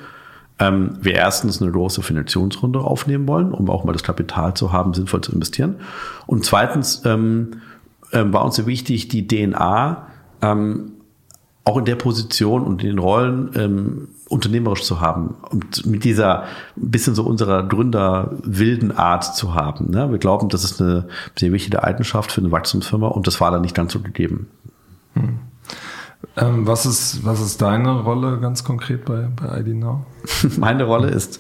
ähm, 0.60 0.98
wir 1.02 1.14
erstens 1.14 1.62
eine 1.62 1.72
große 1.72 2.02
Finanzierungsrunde 2.02 2.80
aufnehmen 2.80 3.28
wollen, 3.28 3.52
um 3.52 3.70
auch 3.70 3.84
mal 3.84 3.94
das 3.94 4.04
Kapital 4.04 4.56
zu 4.56 4.72
haben, 4.72 4.94
sinnvoll 4.94 5.22
zu 5.22 5.32
investieren. 5.32 5.76
Und 6.26 6.46
zweitens 6.46 7.04
ähm, 7.06 7.62
ähm, 8.12 8.34
war 8.34 8.44
uns 8.46 8.56
so 8.56 8.66
wichtig, 8.66 9.08
die 9.08 9.28
DNA 9.28 10.08
ähm, 10.42 10.94
auch 11.66 11.78
in 11.78 11.86
der 11.86 11.96
Position 11.96 12.64
und 12.64 12.82
in 12.82 12.90
den 12.90 13.00
Rollen 13.00 13.52
ähm, 13.56 14.08
unternehmerisch 14.28 14.84
zu 14.84 15.00
haben 15.00 15.36
und 15.50 15.86
mit 15.86 16.04
dieser 16.04 16.46
bisschen 16.76 17.16
so 17.16 17.24
unserer 17.24 17.64
Gründer 17.64 18.32
wilden 18.44 18.92
Art 18.92 19.36
zu 19.36 19.54
haben. 19.54 19.92
Ne? 19.92 20.12
Wir 20.12 20.18
glauben, 20.18 20.50
das 20.50 20.64
ist 20.64 20.82
eine 20.82 21.08
sehr 21.38 21.52
wichtige 21.52 21.84
Eigenschaft 21.84 22.32
für 22.32 22.42
eine 22.42 22.52
Wachstumsfirma 22.52 23.08
und 23.08 23.28
das 23.28 23.40
war 23.40 23.52
dann 23.52 23.62
nicht 23.62 23.76
ganz 23.76 23.94
so 23.94 24.00
gegeben. 24.00 24.48
Hm. 25.14 25.40
Ähm, 26.36 26.66
was, 26.66 26.86
ist, 26.86 27.26
was 27.26 27.40
ist 27.40 27.62
deine 27.62 28.02
Rolle 28.02 28.40
ganz 28.40 28.64
konkret 28.64 29.06
bei, 29.06 29.28
bei 29.36 29.60
ID 29.60 29.76
Now? 29.76 30.06
Meine 30.58 30.86
Rolle 30.86 31.10
ist, 31.10 31.40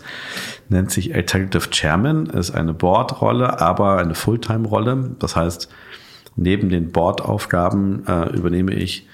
nennt 0.70 0.92
sich 0.92 1.14
Executive 1.14 1.70
Chairman, 1.72 2.28
ist 2.28 2.52
eine 2.52 2.74
Board-Rolle, 2.74 3.60
aber 3.60 3.98
eine 3.98 4.14
Fulltime-Rolle. 4.14 5.16
Das 5.20 5.36
heißt, 5.36 5.70
neben 6.36 6.70
den 6.70 6.92
Board-Aufgaben 6.92 8.06
äh, 8.08 8.30
übernehme 8.36 8.74
ich 8.74 9.08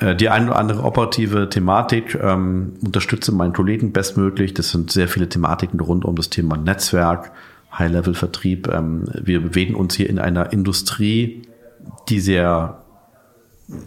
die 0.00 0.28
eine 0.28 0.46
oder 0.46 0.58
andere 0.58 0.84
operative 0.84 1.48
Thematik 1.48 2.16
ähm, 2.22 2.74
unterstütze 2.84 3.32
meinen 3.32 3.52
Kollegen 3.52 3.92
bestmöglich. 3.92 4.54
Das 4.54 4.70
sind 4.70 4.92
sehr 4.92 5.08
viele 5.08 5.28
Thematiken 5.28 5.80
rund 5.80 6.04
um 6.04 6.14
das 6.14 6.30
Thema 6.30 6.56
Netzwerk, 6.56 7.32
High-Level-Vertrieb. 7.76 8.68
Ähm, 8.68 9.04
wir 9.12 9.40
bewegen 9.40 9.74
uns 9.74 9.94
hier 9.94 10.08
in 10.08 10.18
einer 10.18 10.52
Industrie, 10.52 11.42
die 12.08 12.20
sehr 12.20 12.82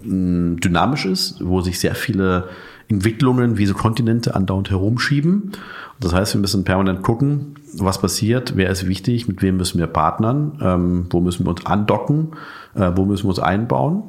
mm, 0.04 0.58
dynamisch 0.58 1.06
ist, 1.06 1.38
wo 1.44 1.62
sich 1.62 1.80
sehr 1.80 1.96
viele 1.96 2.50
Entwicklungen 2.90 3.58
wie 3.58 3.66
so 3.66 3.74
Kontinente 3.74 4.36
andauernd 4.36 4.70
herumschieben. 4.70 5.54
Das 6.00 6.14
heißt, 6.14 6.34
wir 6.34 6.42
müssen 6.42 6.64
permanent 6.64 7.04
gucken, 7.04 7.56
was 7.74 8.02
passiert, 8.02 8.58
wer 8.58 8.70
ist 8.70 8.88
wichtig, 8.88 9.28
mit 9.28 9.42
wem 9.42 9.58
müssen 9.58 9.80
wir 9.80 9.88
partnern, 9.88 10.60
ähm, 10.62 11.06
wo 11.10 11.22
müssen 11.22 11.46
wir 11.46 11.52
uns 11.52 11.66
andocken, 11.66 12.34
äh, 12.76 12.92
wo 12.96 13.06
müssen 13.06 13.26
wir 13.26 13.30
uns 13.30 13.40
einbauen. 13.40 14.04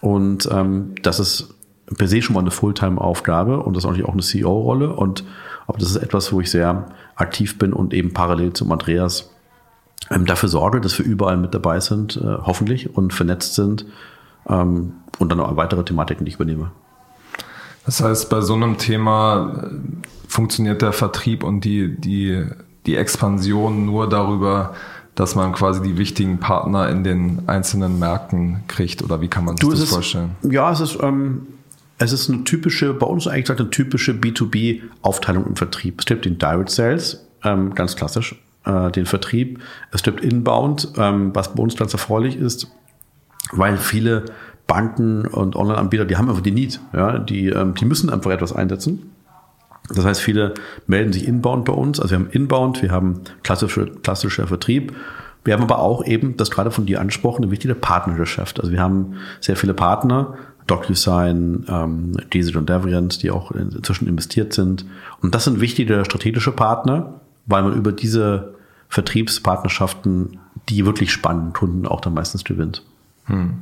Und 0.00 0.48
ähm, 0.50 0.94
das 1.02 1.20
ist 1.20 1.54
per 1.96 2.08
se 2.08 2.22
schon 2.22 2.34
mal 2.34 2.40
eine 2.40 2.50
Fulltime-Aufgabe 2.50 3.60
und 3.60 3.74
das 3.74 3.84
ist 3.84 3.88
natürlich 3.88 4.08
auch 4.08 4.12
eine 4.12 4.22
CEO-Rolle. 4.22 4.94
Und 4.94 5.24
aber 5.66 5.78
das 5.78 5.90
ist 5.90 5.96
etwas, 5.96 6.32
wo 6.32 6.40
ich 6.40 6.50
sehr 6.50 6.86
aktiv 7.16 7.58
bin 7.58 7.72
und 7.72 7.94
eben 7.94 8.12
parallel 8.12 8.52
zum 8.52 8.72
Andreas 8.72 9.30
ähm, 10.10 10.26
dafür 10.26 10.48
sorge, 10.48 10.80
dass 10.80 10.98
wir 10.98 11.06
überall 11.06 11.36
mit 11.36 11.54
dabei 11.54 11.80
sind, 11.80 12.16
äh, 12.16 12.38
hoffentlich, 12.42 12.96
und 12.96 13.12
vernetzt 13.12 13.54
sind 13.54 13.86
ähm, 14.48 14.94
und 15.18 15.30
dann 15.30 15.38
noch 15.38 15.56
weitere 15.56 15.84
Thematiken, 15.84 16.24
die 16.24 16.30
ich 16.30 16.36
übernehme. 16.36 16.72
Das 17.86 18.02
heißt, 18.02 18.30
bei 18.30 18.40
so 18.40 18.54
einem 18.54 18.78
Thema 18.78 19.64
äh, 19.64 19.68
funktioniert 20.26 20.82
der 20.82 20.92
Vertrieb 20.92 21.44
und 21.44 21.64
die, 21.64 21.94
die, 21.96 22.46
die 22.86 22.96
Expansion 22.96 23.86
nur 23.86 24.08
darüber, 24.08 24.74
dass 25.20 25.34
man 25.34 25.52
quasi 25.52 25.82
die 25.82 25.98
wichtigen 25.98 26.38
Partner 26.38 26.88
in 26.88 27.04
den 27.04 27.42
einzelnen 27.46 27.98
Märkten 27.98 28.64
kriegt 28.68 29.02
oder 29.02 29.20
wie 29.20 29.28
kann 29.28 29.44
man 29.44 29.58
sich 29.58 29.60
du, 29.60 29.70
das 29.70 29.80
ist, 29.80 29.90
vorstellen? 29.90 30.30
Ja, 30.40 30.72
es 30.72 30.80
ist, 30.80 30.98
ähm, 31.02 31.46
es 31.98 32.14
ist 32.14 32.30
eine 32.30 32.44
typische, 32.44 32.94
bei 32.94 33.04
uns 33.04 33.26
eigentlich 33.26 33.44
gesagt, 33.44 33.60
eine 33.60 33.68
typische 33.68 34.12
B2B-Aufteilung 34.12 35.46
im 35.46 35.56
Vertrieb. 35.56 35.96
Es 35.98 36.06
gibt 36.06 36.24
den 36.24 36.38
Direct 36.38 36.70
Sales, 36.70 37.26
ähm, 37.44 37.74
ganz 37.74 37.96
klassisch, 37.96 38.34
äh, 38.64 38.90
den 38.92 39.04
Vertrieb. 39.04 39.60
Es 39.92 40.02
gibt 40.02 40.24
Inbound, 40.24 40.90
ähm, 40.96 41.34
was 41.34 41.52
bei 41.52 41.62
uns 41.62 41.76
ganz 41.76 41.92
erfreulich 41.92 42.36
ist, 42.36 42.68
weil 43.52 43.76
viele 43.76 44.24
Banken 44.66 45.26
und 45.26 45.54
Online-Anbieter, 45.54 46.06
die 46.06 46.16
haben 46.16 46.30
einfach 46.30 46.40
die 46.42 46.52
Need. 46.52 46.80
Ja? 46.94 47.18
Die, 47.18 47.48
ähm, 47.48 47.74
die 47.74 47.84
müssen 47.84 48.08
einfach 48.08 48.30
etwas 48.30 48.54
einsetzen. 48.54 49.12
Das 49.94 50.04
heißt, 50.04 50.20
viele 50.20 50.54
melden 50.86 51.12
sich 51.12 51.26
inbound 51.26 51.64
bei 51.64 51.72
uns. 51.72 52.00
Also 52.00 52.12
wir 52.12 52.18
haben 52.18 52.30
inbound, 52.30 52.82
wir 52.82 52.90
haben 52.90 53.20
klassische, 53.42 53.86
klassischer 53.86 54.46
Vertrieb. 54.46 54.94
Wir 55.44 55.54
haben 55.54 55.62
aber 55.62 55.78
auch 55.78 56.04
eben, 56.04 56.36
das 56.36 56.50
gerade 56.50 56.70
von 56.70 56.86
dir 56.86 57.00
angesprochen, 57.00 57.42
eine 57.42 57.50
wichtige 57.50 57.74
Partnergeschäft. 57.74 58.60
Also 58.60 58.72
wir 58.72 58.80
haben 58.80 59.14
sehr 59.40 59.56
viele 59.56 59.74
Partner, 59.74 60.34
DocuSign, 60.66 61.66
ähm, 61.68 62.16
Diesel 62.32 62.56
und 62.56 62.68
Deviant, 62.68 63.22
die 63.22 63.30
auch 63.30 63.50
inzwischen 63.50 64.06
investiert 64.06 64.52
sind. 64.52 64.84
Und 65.22 65.34
das 65.34 65.44
sind 65.44 65.60
wichtige 65.60 66.04
strategische 66.04 66.52
Partner, 66.52 67.20
weil 67.46 67.62
man 67.62 67.74
über 67.74 67.92
diese 67.92 68.54
Vertriebspartnerschaften 68.88 70.38
die 70.68 70.86
wirklich 70.86 71.12
spannenden 71.12 71.52
Kunden 71.52 71.86
auch 71.86 72.00
dann 72.00 72.14
meistens 72.14 72.44
gewinnt. 72.44 72.82
Hm. 73.24 73.58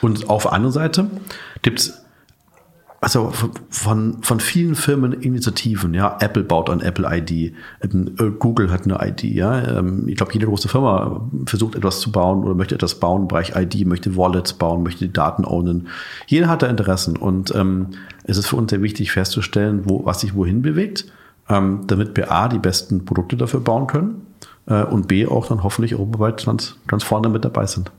Und 0.00 0.28
auf 0.28 0.42
der 0.42 0.52
anderen 0.52 0.72
Seite 0.72 1.10
gibt 1.62 1.80
es 1.80 2.01
also 3.02 3.32
von, 3.68 4.22
von 4.22 4.38
vielen 4.38 4.76
Firmen 4.76 5.12
Initiativen, 5.12 5.92
ja, 5.92 6.16
Apple 6.20 6.44
baut 6.44 6.70
ein 6.70 6.80
Apple 6.80 7.04
ID, 7.10 7.52
ähm, 7.82 8.14
äh, 8.16 8.30
Google 8.30 8.70
hat 8.70 8.84
eine 8.84 8.96
ID, 9.04 9.24
ja, 9.24 9.78
ähm, 9.80 10.06
ich 10.06 10.14
glaube, 10.14 10.32
jede 10.32 10.46
große 10.46 10.68
Firma 10.68 11.28
versucht 11.44 11.74
etwas 11.74 11.98
zu 11.98 12.12
bauen 12.12 12.44
oder 12.44 12.54
möchte 12.54 12.76
etwas 12.76 13.00
bauen 13.00 13.22
im 13.22 13.28
Bereich 13.28 13.56
ID, 13.56 13.88
möchte 13.88 14.16
Wallets 14.16 14.52
bauen, 14.52 14.84
möchte 14.84 15.04
die 15.04 15.12
Daten 15.12 15.44
ownen. 15.44 15.88
Jeder 16.28 16.48
hat 16.48 16.62
da 16.62 16.68
Interessen 16.68 17.16
und 17.16 17.52
ähm, 17.56 17.88
es 18.22 18.38
ist 18.38 18.46
für 18.46 18.56
uns 18.56 18.70
sehr 18.70 18.82
wichtig 18.82 19.10
festzustellen, 19.10 19.80
wo, 19.84 20.04
was 20.04 20.20
sich 20.20 20.36
wohin 20.36 20.62
bewegt, 20.62 21.06
ähm, 21.48 21.80
damit 21.88 22.16
wir 22.16 22.30
A, 22.30 22.46
die 22.46 22.60
besten 22.60 23.04
Produkte 23.04 23.36
dafür 23.36 23.58
bauen 23.58 23.88
können 23.88 24.28
äh, 24.66 24.84
und 24.84 25.08
B, 25.08 25.26
auch 25.26 25.48
dann 25.48 25.64
hoffentlich 25.64 25.96
europaweit 25.96 26.46
ganz, 26.46 26.76
ganz 26.86 27.02
vorne 27.02 27.28
mit 27.30 27.44
dabei 27.44 27.66
sind. 27.66 27.90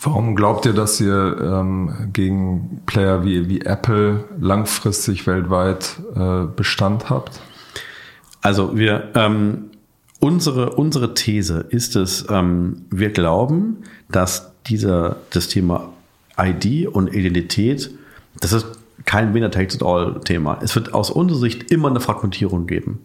Warum 0.00 0.36
glaubt 0.36 0.66
ihr, 0.66 0.72
dass 0.72 1.00
ihr 1.00 1.38
ähm, 1.40 2.10
gegen 2.12 2.82
Player 2.86 3.24
wie, 3.24 3.48
wie 3.48 3.62
Apple 3.62 4.24
langfristig 4.38 5.26
weltweit 5.26 5.96
äh, 6.14 6.44
Bestand 6.54 7.08
habt? 7.08 7.40
Also 8.42 8.76
wir 8.76 9.10
ähm, 9.14 9.70
unsere, 10.20 10.70
unsere 10.74 11.14
These 11.14 11.66
ist 11.70 11.96
es, 11.96 12.26
ähm, 12.30 12.82
wir 12.90 13.10
glauben, 13.10 13.78
dass 14.10 14.52
dieser, 14.66 15.16
das 15.30 15.48
Thema 15.48 15.88
ID 16.38 16.88
und 16.88 17.14
Identität, 17.14 17.90
das 18.40 18.52
ist 18.52 18.66
kein 19.04 19.34
Winner 19.34 19.50
takes 19.50 19.74
it 19.74 19.82
all 19.82 20.20
Thema. 20.20 20.58
Es 20.62 20.74
wird 20.74 20.92
aus 20.92 21.10
unserer 21.10 21.38
Sicht 21.38 21.70
immer 21.70 21.88
eine 21.88 22.00
Fragmentierung 22.00 22.66
geben. 22.66 23.00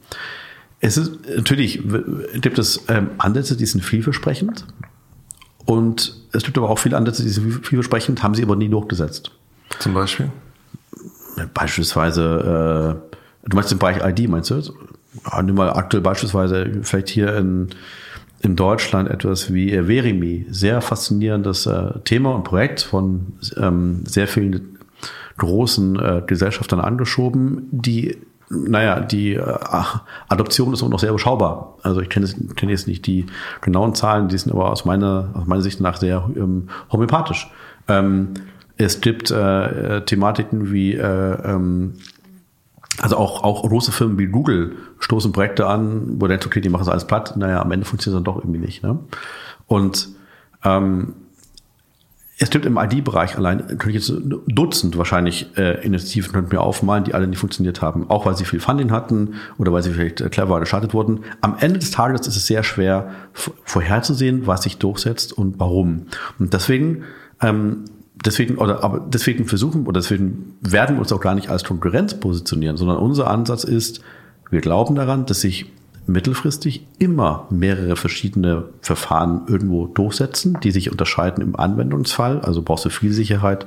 Es 0.79 0.97
ist 0.97 1.13
natürlich 1.35 1.81
gibt 2.41 2.57
es 2.59 2.83
ähm, 2.87 3.11
Ansätze, 3.19 3.55
die 3.55 3.65
sind 3.65 3.83
vielversprechend. 3.83 4.65
Und 5.65 6.15
es 6.31 6.43
gibt 6.43 6.57
aber 6.57 6.69
auch 6.69 6.79
viele 6.79 6.97
Ansätze, 6.97 7.23
die 7.23 7.29
sind 7.29 7.65
vielversprechend, 7.65 8.23
haben 8.23 8.35
sie 8.35 8.43
aber 8.43 8.55
nie 8.55 8.69
durchgesetzt. 8.69 9.31
Zum 9.79 9.93
Beispiel? 9.93 10.31
Beispielsweise, 11.53 12.99
äh, 13.43 13.49
du 13.49 13.55
meinst 13.55 13.71
den 13.71 13.79
Bereich 13.79 14.03
ID, 14.03 14.29
meinst 14.29 14.49
du? 14.49 14.61
Nimm 15.43 15.55
mal 15.55 15.71
aktuell 15.71 16.01
beispielsweise 16.01 16.79
vielleicht 16.83 17.09
hier 17.09 17.35
in, 17.35 17.69
in 18.41 18.55
Deutschland 18.55 19.09
etwas 19.09 19.53
wie 19.53 19.71
äh, 19.71 19.85
Verimi. 19.85 20.45
Sehr 20.49 20.81
faszinierendes 20.81 21.65
äh, 21.65 21.99
Thema 22.05 22.33
und 22.35 22.43
Projekt 22.43 22.81
von 22.81 23.33
ähm, 23.57 24.03
sehr 24.05 24.27
vielen 24.27 24.77
großen 25.37 25.99
äh, 25.99 26.21
Gesellschaftern 26.25 26.79
angeschoben, 26.79 27.67
die 27.71 28.17
naja, 28.51 28.99
die 28.99 29.35
äh, 29.35 29.57
Adoption 30.27 30.73
ist 30.73 30.83
auch 30.83 30.89
noch 30.89 30.99
sehr 30.99 31.09
überschaubar. 31.09 31.77
Also 31.83 32.01
ich 32.01 32.09
kenne 32.09 32.25
jetzt, 32.25 32.57
kenne 32.57 32.71
jetzt 32.71 32.87
nicht 32.87 33.07
die 33.07 33.25
genauen 33.61 33.95
Zahlen, 33.95 34.27
die 34.27 34.37
sind 34.37 34.51
aber 34.51 34.71
aus 34.71 34.85
meiner, 34.85 35.29
aus 35.33 35.47
meiner 35.47 35.61
Sicht 35.61 35.79
nach 35.79 35.97
sehr 35.97 36.29
ähm, 36.35 36.69
homöopathisch. 36.91 37.51
Ähm, 37.87 38.33
es 38.77 39.01
gibt 39.01 39.31
äh, 39.31 39.97
äh, 39.97 40.05
Thematiken 40.05 40.71
wie, 40.71 40.93
äh, 40.93 41.03
ähm, 41.03 41.93
also 42.99 43.17
auch, 43.17 43.43
auch 43.43 43.67
große 43.67 43.91
Firmen 43.91 44.19
wie 44.19 44.27
Google 44.27 44.75
stoßen 44.99 45.31
Projekte 45.31 45.67
an, 45.67 46.15
wo 46.15 46.21
du 46.21 46.29
denkst, 46.29 46.45
okay, 46.45 46.61
die 46.61 46.69
machen 46.69 46.83
es 46.83 46.89
alles 46.89 47.05
platt. 47.05 47.37
Naja, 47.37 47.61
am 47.61 47.71
Ende 47.71 47.85
funktioniert 47.85 48.19
es 48.19 48.23
dann 48.23 48.33
doch 48.33 48.41
irgendwie 48.41 48.59
nicht. 48.59 48.83
Ne? 48.83 48.99
Und 49.67 50.09
ähm, 50.63 51.13
es 52.41 52.49
gibt 52.49 52.65
im 52.65 52.77
ID-Bereich 52.77 53.37
allein, 53.37 53.59
könnte 53.67 53.89
ich 53.89 54.07
jetzt 54.07 54.11
Dutzend 54.47 54.97
wahrscheinlich 54.97 55.55
äh, 55.57 55.85
Initiativen 55.85 56.33
könnten 56.33 56.55
mir 56.55 56.61
aufmalen, 56.61 57.03
die 57.03 57.13
alle 57.13 57.27
nicht 57.27 57.37
funktioniert 57.37 57.83
haben. 57.83 58.09
Auch 58.09 58.25
weil 58.25 58.35
sie 58.35 58.45
viel 58.45 58.59
Funding 58.59 58.89
hatten 58.91 59.35
oder 59.59 59.71
weil 59.71 59.83
sie 59.83 59.91
vielleicht 59.91 60.21
äh, 60.21 60.29
clever 60.29 60.59
gestartet 60.59 60.95
wurden. 60.95 61.19
Am 61.41 61.55
Ende 61.59 61.77
des 61.77 61.91
Tages 61.91 62.25
ist 62.25 62.35
es 62.35 62.47
sehr 62.47 62.63
schwer 62.63 63.11
vorherzusehen, 63.63 64.47
was 64.47 64.63
sich 64.63 64.79
durchsetzt 64.79 65.33
und 65.33 65.59
warum. 65.59 66.07
Und 66.39 66.51
deswegen, 66.55 67.03
ähm, 67.43 67.85
deswegen, 68.25 68.57
oder 68.57 68.83
aber 68.83 69.05
deswegen 69.07 69.45
versuchen 69.45 69.85
oder 69.85 70.01
deswegen 70.01 70.55
werden 70.61 70.95
wir 70.95 71.01
uns 71.01 71.13
auch 71.13 71.21
gar 71.21 71.35
nicht 71.35 71.49
als 71.49 71.63
Konkurrenz 71.63 72.19
positionieren, 72.19 72.75
sondern 72.75 72.97
unser 72.97 73.29
Ansatz 73.29 73.63
ist, 73.63 74.01
wir 74.49 74.61
glauben 74.61 74.95
daran, 74.95 75.27
dass 75.27 75.41
sich 75.41 75.71
mittelfristig 76.07 76.87
immer 76.99 77.47
mehrere 77.49 77.95
verschiedene 77.95 78.65
Verfahren 78.81 79.43
irgendwo 79.47 79.87
durchsetzen, 79.87 80.57
die 80.63 80.71
sich 80.71 80.91
unterscheiden 80.91 81.43
im 81.43 81.55
Anwendungsfall. 81.55 82.41
Also 82.41 82.61
brauchst 82.61 82.85
du 82.85 82.89
viel 82.89 83.13
Sicherheit 83.13 83.65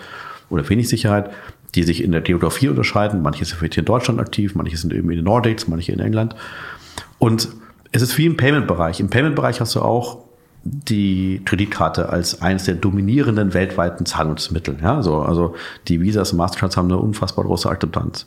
oder 0.51 0.69
wenig 0.69 0.89
Sicherheit, 0.89 1.31
die 1.75 1.83
sich 1.83 2.03
in 2.03 2.13
der 2.13 2.21
Geografie 2.21 2.69
unterscheiden. 2.69 3.23
Manche 3.23 3.45
sind 3.45 3.59
vielleicht 3.59 3.75
hier 3.75 3.83
in 3.83 3.87
Deutschland 3.87 4.21
aktiv, 4.21 4.55
manche 4.55 4.77
sind 4.77 4.93
eben 4.93 5.11
in 5.11 5.17
den 5.17 5.25
Nordics, 5.25 5.69
manche 5.69 5.93
in 5.93 6.01
England. 6.01 6.35
Und 7.19 7.49
es 7.93 8.03
ist 8.03 8.17
wie 8.19 8.27
im 8.27 8.37
Payment-Bereich. 8.37 9.01
Im 9.01 9.11
Payment-Bereich 9.11 9.61
hast 9.61 9.75
du 9.75 9.81
auch 9.81 10.25
die 10.65 11.43
Kreditkarte 11.45 12.09
als 12.09 12.41
eines 12.41 12.65
der 12.65 12.75
dominierenden 12.75 13.53
weltweiten 13.55 14.07
Zahlungsmittel. 14.07 14.79
Ja, 14.83 14.97
also, 14.97 15.21
also 15.21 15.55
die 15.89 16.01
Visas 16.01 16.33
und 16.33 16.39
Mastercards 16.39 16.77
haben 16.77 16.91
eine 16.91 16.99
unfassbar 16.99 17.45
große 17.45 17.69
Akzeptanz. 17.69 18.27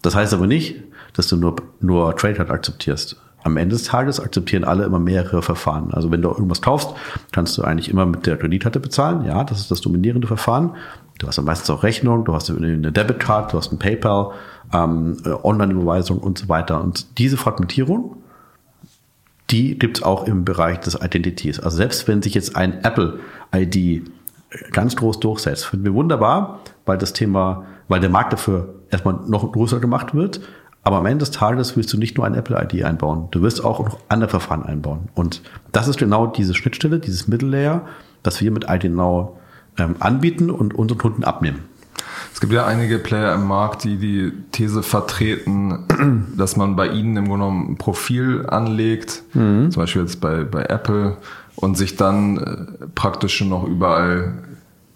Das 0.00 0.14
heißt 0.14 0.32
aber 0.32 0.46
nicht, 0.46 0.76
dass 1.14 1.26
du 1.26 1.36
nur, 1.36 1.56
nur 1.80 2.16
Trade 2.16 2.34
Card 2.34 2.50
akzeptierst 2.50 3.16
am 3.44 3.56
Ende 3.56 3.74
des 3.74 3.84
Tages 3.84 4.20
akzeptieren 4.20 4.64
alle 4.64 4.84
immer 4.84 4.98
mehrere 4.98 5.42
Verfahren. 5.42 5.92
Also 5.92 6.10
wenn 6.10 6.22
du 6.22 6.28
irgendwas 6.28 6.62
kaufst, 6.62 6.90
kannst 7.32 7.58
du 7.58 7.62
eigentlich 7.62 7.88
immer 7.88 8.06
mit 8.06 8.26
der 8.26 8.36
Kreditkarte 8.36 8.80
bezahlen. 8.80 9.24
Ja, 9.24 9.44
das 9.44 9.60
ist 9.60 9.70
das 9.70 9.80
dominierende 9.80 10.26
Verfahren. 10.26 10.76
Du 11.18 11.26
hast 11.26 11.38
dann 11.38 11.44
meistens 11.44 11.70
auch 11.70 11.82
Rechnung, 11.82 12.24
du 12.24 12.34
hast 12.34 12.50
eine 12.50 12.92
Debitcard, 12.92 13.52
du 13.52 13.58
hast 13.58 13.72
ein 13.72 13.78
PayPal, 13.78 14.32
ähm, 14.72 15.16
äh, 15.24 15.30
Online-Überweisung 15.30 16.18
und 16.18 16.38
so 16.38 16.48
weiter. 16.48 16.82
Und 16.82 17.18
diese 17.18 17.36
Fragmentierung, 17.36 18.16
die 19.50 19.78
gibt's 19.78 20.02
auch 20.02 20.26
im 20.26 20.44
Bereich 20.44 20.80
des 20.80 20.94
Identities. 20.94 21.60
Also 21.60 21.76
selbst 21.76 22.08
wenn 22.08 22.22
sich 22.22 22.34
jetzt 22.34 22.56
ein 22.56 22.82
Apple-ID 22.84 24.10
ganz 24.72 24.96
groß 24.96 25.20
durchsetzt, 25.20 25.66
finden 25.66 25.84
wir 25.84 25.94
wunderbar, 25.94 26.60
weil 26.86 26.98
das 26.98 27.12
Thema, 27.12 27.64
weil 27.88 28.00
der 28.00 28.10
Markt 28.10 28.32
dafür 28.32 28.74
erstmal 28.90 29.18
noch 29.26 29.50
größer 29.50 29.80
gemacht 29.80 30.14
wird 30.14 30.40
aber 30.82 30.98
am 30.98 31.06
Ende 31.06 31.18
des 31.18 31.30
Tages 31.30 31.76
willst 31.76 31.92
du 31.92 31.98
nicht 31.98 32.16
nur 32.16 32.26
ein 32.26 32.34
Apple-ID 32.34 32.84
einbauen, 32.84 33.28
du 33.30 33.42
wirst 33.42 33.64
auch 33.64 33.80
noch 33.80 33.98
andere 34.08 34.30
Verfahren 34.30 34.64
einbauen. 34.64 35.08
Und 35.14 35.42
das 35.70 35.88
ist 35.88 35.98
genau 35.98 36.26
diese 36.26 36.54
Schnittstelle, 36.54 36.98
dieses 36.98 37.28
Mittellayer, 37.28 37.82
das 38.22 38.40
wir 38.40 38.50
mit 38.50 38.66
ID 38.68 38.84
Now 38.84 39.38
ähm, 39.78 39.96
anbieten 40.00 40.50
und 40.50 40.74
unseren 40.74 40.98
Kunden 40.98 41.24
abnehmen. 41.24 41.60
Es 42.32 42.40
gibt 42.40 42.52
ja 42.52 42.66
einige 42.66 42.98
Player 42.98 43.34
im 43.34 43.46
Markt, 43.46 43.84
die 43.84 43.96
die 43.96 44.32
These 44.50 44.82
vertreten, 44.82 46.32
dass 46.36 46.56
man 46.56 46.74
bei 46.76 46.88
ihnen 46.88 47.16
im 47.16 47.28
Grunde 47.28 47.46
genommen 47.46 47.72
ein 47.72 47.76
Profil 47.76 48.46
anlegt, 48.48 49.22
mhm. 49.34 49.70
zum 49.70 49.82
Beispiel 49.82 50.02
jetzt 50.02 50.20
bei, 50.20 50.44
bei 50.44 50.64
Apple, 50.64 51.16
und 51.56 51.76
sich 51.76 51.96
dann 51.96 52.38
äh, 52.38 52.86
praktisch 52.94 53.36
schon 53.36 53.50
noch 53.50 53.64
überall 53.64 54.34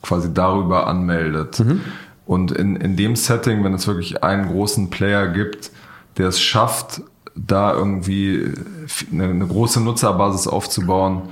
quasi 0.02 0.32
darüber 0.32 0.86
anmeldet. 0.86 1.60
Mhm. 1.60 1.80
Und 2.26 2.52
in, 2.52 2.76
in 2.76 2.96
dem 2.96 3.16
Setting, 3.16 3.64
wenn 3.64 3.72
es 3.72 3.86
wirklich 3.86 4.22
einen 4.22 4.48
großen 4.48 4.90
Player 4.90 5.28
gibt, 5.28 5.70
der 6.18 6.28
es 6.28 6.40
schafft, 6.40 7.02
da 7.34 7.72
irgendwie 7.72 8.52
eine, 9.12 9.24
eine 9.24 9.46
große 9.46 9.80
Nutzerbasis 9.80 10.46
aufzubauen, 10.46 11.30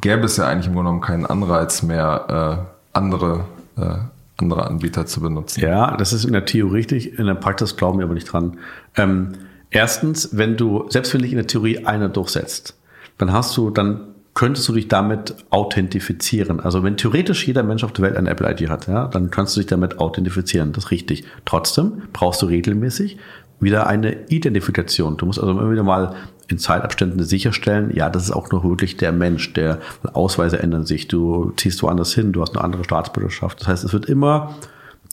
gäbe 0.00 0.24
es 0.24 0.36
ja 0.36 0.46
eigentlich 0.46 0.66
im 0.66 0.74
Grunde 0.74 0.88
genommen 0.90 1.00
keinen 1.02 1.26
Anreiz 1.26 1.82
mehr, 1.82 2.66
äh, 2.94 2.96
andere, 2.96 3.44
äh, 3.76 3.98
andere 4.38 4.66
Anbieter 4.66 5.06
zu 5.06 5.20
benutzen. 5.20 5.60
Ja, 5.60 5.96
das 5.96 6.12
ist 6.12 6.24
in 6.24 6.32
der 6.32 6.44
Theorie 6.44 6.76
richtig, 6.76 7.18
in 7.18 7.26
der 7.26 7.34
Praxis 7.34 7.76
glauben 7.76 7.98
wir 7.98 8.04
aber 8.04 8.14
nicht 8.14 8.32
dran. 8.32 8.58
Ähm, 8.96 9.34
Erstens, 9.70 10.30
wenn 10.32 10.56
du, 10.56 10.86
selbst 10.88 11.12
wenn 11.12 11.22
dich 11.22 11.32
in 11.32 11.36
der 11.38 11.46
Theorie 11.46 11.84
einer 11.84 12.08
durchsetzt, 12.08 12.76
dann 13.18 13.32
hast 13.32 13.56
du, 13.56 13.70
dann 13.70 14.14
könntest 14.36 14.68
du 14.68 14.74
dich 14.74 14.86
damit 14.86 15.34
authentifizieren. 15.48 16.60
Also 16.60 16.82
wenn 16.82 16.98
theoretisch 16.98 17.46
jeder 17.46 17.62
Mensch 17.62 17.82
auf 17.82 17.92
der 17.92 18.04
Welt 18.04 18.16
eine 18.18 18.28
Apple-ID 18.28 18.68
hat, 18.68 18.86
ja, 18.86 19.08
dann 19.08 19.30
kannst 19.30 19.56
du 19.56 19.60
dich 19.60 19.66
damit 19.66 19.98
authentifizieren. 19.98 20.72
Das 20.72 20.84
ist 20.84 20.90
richtig. 20.90 21.24
Trotzdem 21.46 22.02
brauchst 22.12 22.42
du 22.42 22.46
regelmäßig 22.46 23.16
wieder 23.60 23.86
eine 23.86 24.28
Identifikation. 24.28 25.16
Du 25.16 25.24
musst 25.24 25.40
also 25.40 25.52
immer 25.52 25.70
wieder 25.70 25.82
mal 25.82 26.14
in 26.48 26.58
Zeitabständen 26.58 27.24
sicherstellen, 27.24 27.90
ja, 27.96 28.10
das 28.10 28.24
ist 28.24 28.30
auch 28.30 28.50
noch 28.52 28.62
wirklich 28.62 28.98
der 28.98 29.10
Mensch, 29.10 29.54
der 29.54 29.80
Ausweise 30.12 30.58
ändern 30.58 30.84
sich, 30.84 31.08
du 31.08 31.52
ziehst 31.56 31.82
woanders 31.82 32.12
hin, 32.12 32.32
du 32.32 32.42
hast 32.42 32.54
eine 32.54 32.62
andere 32.62 32.84
Staatsbürgerschaft. 32.84 33.62
Das 33.62 33.68
heißt, 33.68 33.84
es 33.84 33.94
wird 33.94 34.04
immer 34.04 34.54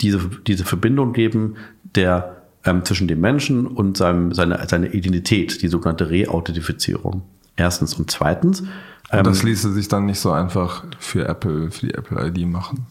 diese, 0.02 0.20
diese 0.46 0.66
Verbindung 0.66 1.14
geben 1.14 1.56
der 1.96 2.44
ähm, 2.66 2.84
zwischen 2.84 3.08
dem 3.08 3.22
Menschen 3.22 3.68
und 3.68 3.96
seinem, 3.96 4.34
seine, 4.34 4.68
seine 4.68 4.94
Identität, 4.94 5.62
die 5.62 5.70
sogenannte 5.70 6.10
Reauthentifizierung. 6.10 7.24
Erstens. 7.56 7.94
Und 7.96 8.10
zweitens, 8.10 8.64
und 9.12 9.28
das 9.28 9.42
ähm, 9.42 9.50
ließe 9.50 9.72
sich 9.74 9.88
dann 9.90 10.08
nicht 10.08 10.20
so 10.20 10.32
einfach 10.32 10.86
für 10.98 11.28
Apple, 11.28 11.70
für 11.70 11.88
die 11.88 11.94
Apple 11.94 12.26
ID 12.28 12.48
machen. 12.48 12.88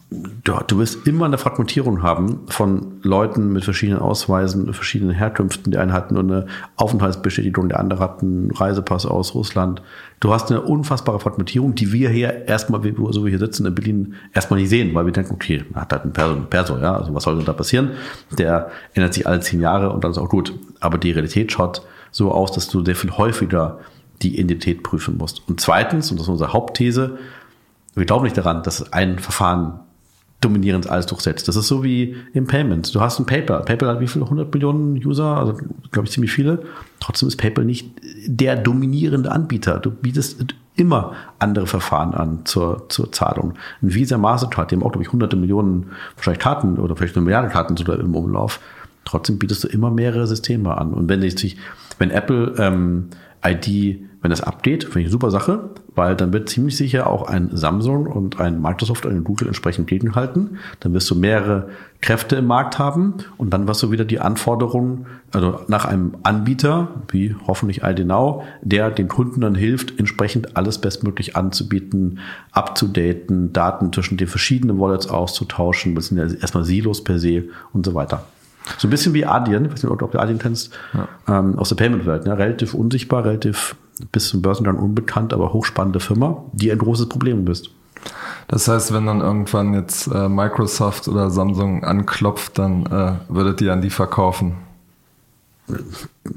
Ja, 0.47 0.63
du 0.65 0.77
wirst 0.77 1.05
immer 1.05 1.25
eine 1.25 1.37
Fragmentierung 1.37 2.01
haben 2.01 2.41
von 2.47 2.99
Leuten 3.01 3.51
mit 3.51 3.65
verschiedenen 3.65 3.99
Ausweisen, 3.99 4.73
verschiedenen 4.73 5.13
Herkünften. 5.13 5.71
Die 5.71 5.77
einen 5.77 5.91
hatten 5.91 6.13
nur 6.13 6.23
eine 6.23 6.45
Aufenthaltsbestätigung, 6.77 7.67
der 7.67 7.79
andere 7.79 7.99
hat 7.99 8.21
einen 8.21 8.51
Reisepass 8.51 9.05
aus 9.05 9.35
Russland. 9.35 9.81
Du 10.21 10.31
hast 10.31 10.49
eine 10.49 10.61
unfassbare 10.61 11.19
Fragmentierung, 11.19 11.75
die 11.75 11.91
wir 11.91 12.09
hier 12.09 12.47
erstmal, 12.47 12.81
so 12.81 13.21
wie 13.21 13.25
wir 13.25 13.29
hier 13.29 13.39
sitzen 13.39 13.65
in 13.65 13.75
Berlin, 13.75 14.13
erstmal 14.33 14.61
nicht 14.61 14.69
sehen, 14.69 14.95
weil 14.95 15.05
wir 15.05 15.11
denken, 15.11 15.33
okay, 15.33 15.65
hat 15.73 15.91
halt 15.91 16.05
ein 16.05 16.13
Perso, 16.13 16.35
ein 16.35 16.49
Perso, 16.49 16.77
ja, 16.77 16.95
also 16.95 17.13
was 17.13 17.23
soll 17.23 17.35
denn 17.35 17.45
da 17.45 17.53
passieren? 17.53 17.91
Der 18.37 18.71
ändert 18.93 19.13
sich 19.13 19.27
alle 19.27 19.41
zehn 19.41 19.59
Jahre 19.59 19.89
und 19.89 20.05
dann 20.05 20.11
ist 20.11 20.17
auch 20.17 20.29
gut. 20.29 20.53
Aber 20.79 20.97
die 20.97 21.11
Realität 21.11 21.51
schaut 21.51 21.81
so 22.11 22.31
aus, 22.31 22.53
dass 22.53 22.69
du 22.69 22.85
sehr 22.85 22.95
viel 22.95 23.11
häufiger 23.11 23.79
die 24.23 24.39
Identität 24.39 24.83
prüfen 24.83 25.17
musst. 25.17 25.41
Und 25.47 25.59
zweitens, 25.59 26.09
und 26.11 26.17
das 26.17 26.25
ist 26.25 26.31
unsere 26.31 26.53
Hauptthese, 26.53 27.17
wir 27.95 28.05
glauben 28.05 28.23
nicht 28.23 28.37
daran, 28.37 28.63
dass 28.63 28.91
ein 28.91 29.19
Verfahren 29.19 29.79
dominierend 30.43 30.89
alles 30.89 31.05
durchsetzt. 31.05 31.47
Das 31.47 31.55
ist 31.55 31.67
so 31.67 31.83
wie 31.83 32.15
im 32.33 32.47
Payment. 32.47 32.93
Du 32.93 32.99
hast 32.99 33.19
ein 33.19 33.25
PayPal. 33.25 33.63
PayPal 33.63 33.89
hat 33.89 33.99
wie 33.99 34.07
viele? 34.07 34.25
100 34.25 34.53
Millionen 34.53 34.95
User? 35.05 35.37
Also, 35.37 35.57
glaube 35.91 36.07
ich, 36.07 36.11
ziemlich 36.11 36.31
viele. 36.31 36.63
Trotzdem 36.99 37.27
ist 37.27 37.37
PayPal 37.37 37.65
nicht 37.65 37.91
der 38.25 38.55
dominierende 38.55 39.31
Anbieter. 39.31 39.79
Du 39.79 39.91
bietest 39.91 40.53
immer 40.75 41.13
andere 41.39 41.67
Verfahren 41.67 42.13
an 42.13 42.39
zur, 42.45 42.89
zur 42.89 43.11
Zahlung. 43.11 43.53
Ein 43.81 43.93
Visa 43.93 44.17
Mastercard, 44.17 44.71
die 44.71 44.75
haben 44.75 44.83
auch, 44.83 44.91
glaube 44.91 45.03
ich, 45.03 45.11
hunderte 45.11 45.35
Millionen 45.35 45.91
wahrscheinlich 46.15 46.41
Karten 46.41 46.77
oder 46.77 46.95
vielleicht 46.95 47.15
eine 47.15 47.23
Milliarde 47.23 47.49
Karten 47.49 47.77
sogar 47.77 47.99
im 47.99 48.15
Umlauf. 48.15 48.59
Trotzdem 49.05 49.37
bietest 49.37 49.63
du 49.63 49.67
immer 49.67 49.91
mehrere 49.91 50.27
Systeme 50.27 50.77
an. 50.77 50.93
Und 50.93 51.09
wenn 51.09 51.21
sich, 51.21 51.57
wenn 51.99 52.09
Apple 52.09 52.55
ähm, 52.57 53.09
ID 53.45 53.99
wenn 54.23 54.29
das 54.29 54.41
update, 54.41 54.85
finde 54.85 55.01
ich 55.01 55.05
eine 55.07 55.11
super 55.11 55.31
Sache, 55.31 55.69
weil 55.95 56.15
dann 56.15 56.31
wird 56.31 56.47
ziemlich 56.47 56.77
sicher 56.77 57.07
auch 57.07 57.27
ein 57.27 57.49
Samsung 57.51 58.07
und 58.07 58.39
ein 58.39 58.61
Microsoft 58.61 59.05
und 59.05 59.11
ein 59.11 59.25
Google 59.25 59.47
entsprechend 59.49 59.85
gegenhalten. 59.87 60.59
Dann 60.79 60.93
wirst 60.93 61.11
du 61.11 61.15
mehrere 61.15 61.67
Kräfte 61.99 62.37
im 62.37 62.47
Markt 62.47 62.79
haben 62.79 63.15
und 63.35 63.49
dann 63.49 63.67
wirst 63.67 63.83
du 63.83 63.91
wieder 63.91 64.05
die 64.05 64.21
Anforderungen, 64.21 65.07
also 65.33 65.59
nach 65.67 65.83
einem 65.83 66.15
Anbieter, 66.23 66.87
wie 67.09 67.35
hoffentlich 67.47 67.83
ID 67.83 68.05
Now, 68.07 68.45
der 68.61 68.91
den 68.91 69.09
Kunden 69.09 69.41
dann 69.41 69.55
hilft, 69.55 69.99
entsprechend 69.99 70.55
alles 70.55 70.79
bestmöglich 70.79 71.35
anzubieten, 71.35 72.19
abzudaten, 72.53 73.51
Daten 73.51 73.91
zwischen 73.91 74.15
den 74.15 74.27
verschiedenen 74.27 74.79
Wallets 74.79 75.07
auszutauschen. 75.07 75.95
Das 75.95 76.07
sind 76.07 76.17
ja 76.17 76.23
erstmal 76.39 76.63
Silos 76.63 77.03
per 77.03 77.19
se 77.19 77.43
und 77.73 77.85
so 77.85 77.93
weiter. 77.93 78.23
So 78.77 78.87
ein 78.87 78.91
bisschen 78.91 79.13
wie 79.13 79.25
Adyen, 79.25 79.65
ich 79.65 79.71
weiß 79.73 79.83
nicht, 79.83 79.91
ob 79.91 80.11
du 80.11 80.19
Adyen 80.19 80.39
kennst, 80.39 80.73
ja. 80.93 81.09
ähm, 81.27 81.59
aus 81.59 81.67
der 81.67 81.75
Payment-Welt. 81.75 82.25
Ne? 82.25 82.37
Relativ 82.37 82.73
unsichtbar, 82.73 83.25
relativ 83.25 83.75
bis 84.11 84.29
zum 84.29 84.41
Börsengang 84.41 84.77
unbekannt, 84.77 85.33
aber 85.33 85.53
hochspannende 85.53 85.99
Firma, 85.99 86.43
die 86.53 86.71
ein 86.71 86.77
großes 86.77 87.09
Problem 87.09 87.45
bist. 87.45 87.69
Das 88.47 88.67
heißt, 88.67 88.93
wenn 88.93 89.05
dann 89.05 89.21
irgendwann 89.21 89.73
jetzt 89.73 90.07
äh, 90.07 90.27
Microsoft 90.27 91.07
oder 91.07 91.29
Samsung 91.29 91.83
anklopft, 91.83 92.57
dann 92.59 92.85
äh, 92.85 93.13
würdet 93.29 93.61
ihr 93.61 93.71
an 93.71 93.81
die 93.81 93.89
verkaufen? 93.89 94.55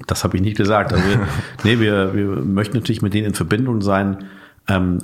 Das 0.06 0.22
habe 0.22 0.36
ich 0.36 0.42
nicht 0.42 0.56
gesagt. 0.56 0.92
Also 0.92 1.04
wir, 1.04 1.26
nee, 1.64 1.80
wir, 1.80 2.14
wir 2.14 2.26
möchten 2.44 2.76
natürlich 2.76 3.02
mit 3.02 3.14
denen 3.14 3.28
in 3.28 3.34
Verbindung 3.34 3.82
sein, 3.82 4.24
ähm, 4.68 4.98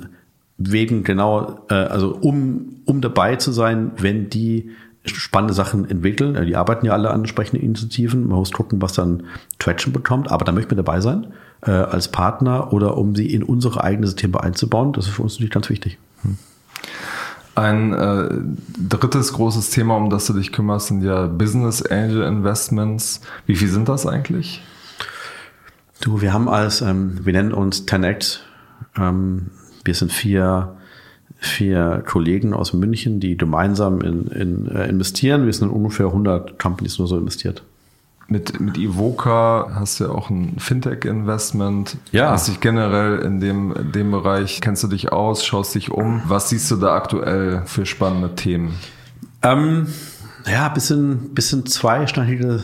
wegen 0.59 1.03
genau, 1.03 1.65
äh, 1.69 1.75
also 1.75 2.17
um, 2.21 2.77
um 2.85 3.01
dabei 3.01 3.37
zu 3.37 3.51
sein, 3.51 3.93
wenn 3.97 4.31
die 4.31 4.71
spannende 5.05 5.55
Sachen 5.55 5.91
entwickeln. 5.91 6.47
Die 6.47 6.55
arbeiten 6.55 6.87
ja 6.87 6.93
alle 6.93 7.11
an 7.11 7.21
entsprechenden 7.21 7.65
Initiativen. 7.65 8.29
Man 8.29 8.39
muss 8.39 8.53
gucken, 8.53 8.81
was 8.81 8.93
dann 8.93 9.25
Traction 9.59 9.93
bekommt. 9.93 10.31
Aber 10.31 10.45
da 10.45 10.53
möchten 10.53 10.71
wir 10.71 10.77
dabei 10.77 11.01
sein 11.01 11.33
äh, 11.63 11.71
als 11.71 12.09
Partner 12.09 12.73
oder 12.73 12.97
um 12.97 13.15
sie 13.15 13.33
in 13.33 13.43
unsere 13.43 13.83
eigene 13.83 14.07
Systeme 14.07 14.43
einzubauen. 14.43 14.93
Das 14.93 15.07
ist 15.07 15.15
für 15.15 15.23
uns 15.23 15.35
natürlich 15.35 15.53
ganz 15.53 15.69
wichtig. 15.71 15.99
Hm. 16.23 16.39
Ein 17.55 17.93
äh, 17.93 18.89
drittes 18.89 19.33
großes 19.35 19.71
Thema, 19.71 19.97
um 19.97 20.09
das 20.09 20.27
du 20.27 20.33
dich 20.33 20.53
kümmerst, 20.53 20.89
sind 20.89 21.03
ja 21.03 21.27
Business 21.27 21.83
Angel 21.83 22.23
Investments. 22.23 23.21
Wie 23.47 23.57
viel 23.57 23.69
sind 23.69 23.89
das 23.89 24.07
eigentlich? 24.07 24.63
Du, 26.01 26.21
wir 26.21 26.33
haben 26.33 26.49
als, 26.49 26.81
ähm, 26.81 27.25
wir 27.25 27.33
nennen 27.33 27.53
uns 27.53 27.87
10X. 27.87 28.39
Ähm, 28.97 29.51
wir 29.85 29.95
sind 29.95 30.13
vier 30.13 30.77
vier 31.43 32.05
Kollegen 32.07 32.55
aus 32.55 32.73
München, 32.73 33.19
die 33.19 33.37
gemeinsam 33.37 34.01
in, 34.01 34.29
in, 34.29 34.69
äh, 34.69 34.89
investieren. 34.89 35.45
Wir 35.45 35.53
sind 35.53 35.69
in 35.69 35.75
ungefähr 35.75 36.07
100 36.07 36.59
Companies 36.59 36.99
nur 36.99 37.09
so 37.09 37.19
investiert. 37.19 37.65
Mit, 38.33 38.61
mit 38.63 38.79
Ivoca 38.79 39.73
hast 39.75 40.01
du 40.01 40.05
ja 40.05 40.11
auch 40.11 40.31
ein 40.31 40.55
Fintech-Investment. 40.59 41.99
Ja. 42.13 42.31
Hast 42.31 42.49
dich 42.49 42.61
generell 42.61 43.19
in 43.19 43.41
dem, 43.41 43.93
dem 43.93 44.11
Bereich, 44.11 44.63
kennst 44.63 44.83
du 44.83 44.89
dich 44.89 45.13
aus, 45.13 45.45
schaust 45.45 45.75
dich 45.75 45.91
um. 45.91 46.23
Was 46.25 46.49
siehst 46.49 46.71
du 46.71 46.77
da 46.77 46.95
aktuell 46.95 47.61
für 47.67 47.85
spannende 47.85 48.35
Themen? 48.35 48.79
Ähm, 49.43 49.89
ja, 50.51 50.71
bisschen, 50.71 51.35
bisschen 51.35 51.67
zweischneidiges, 51.67 52.63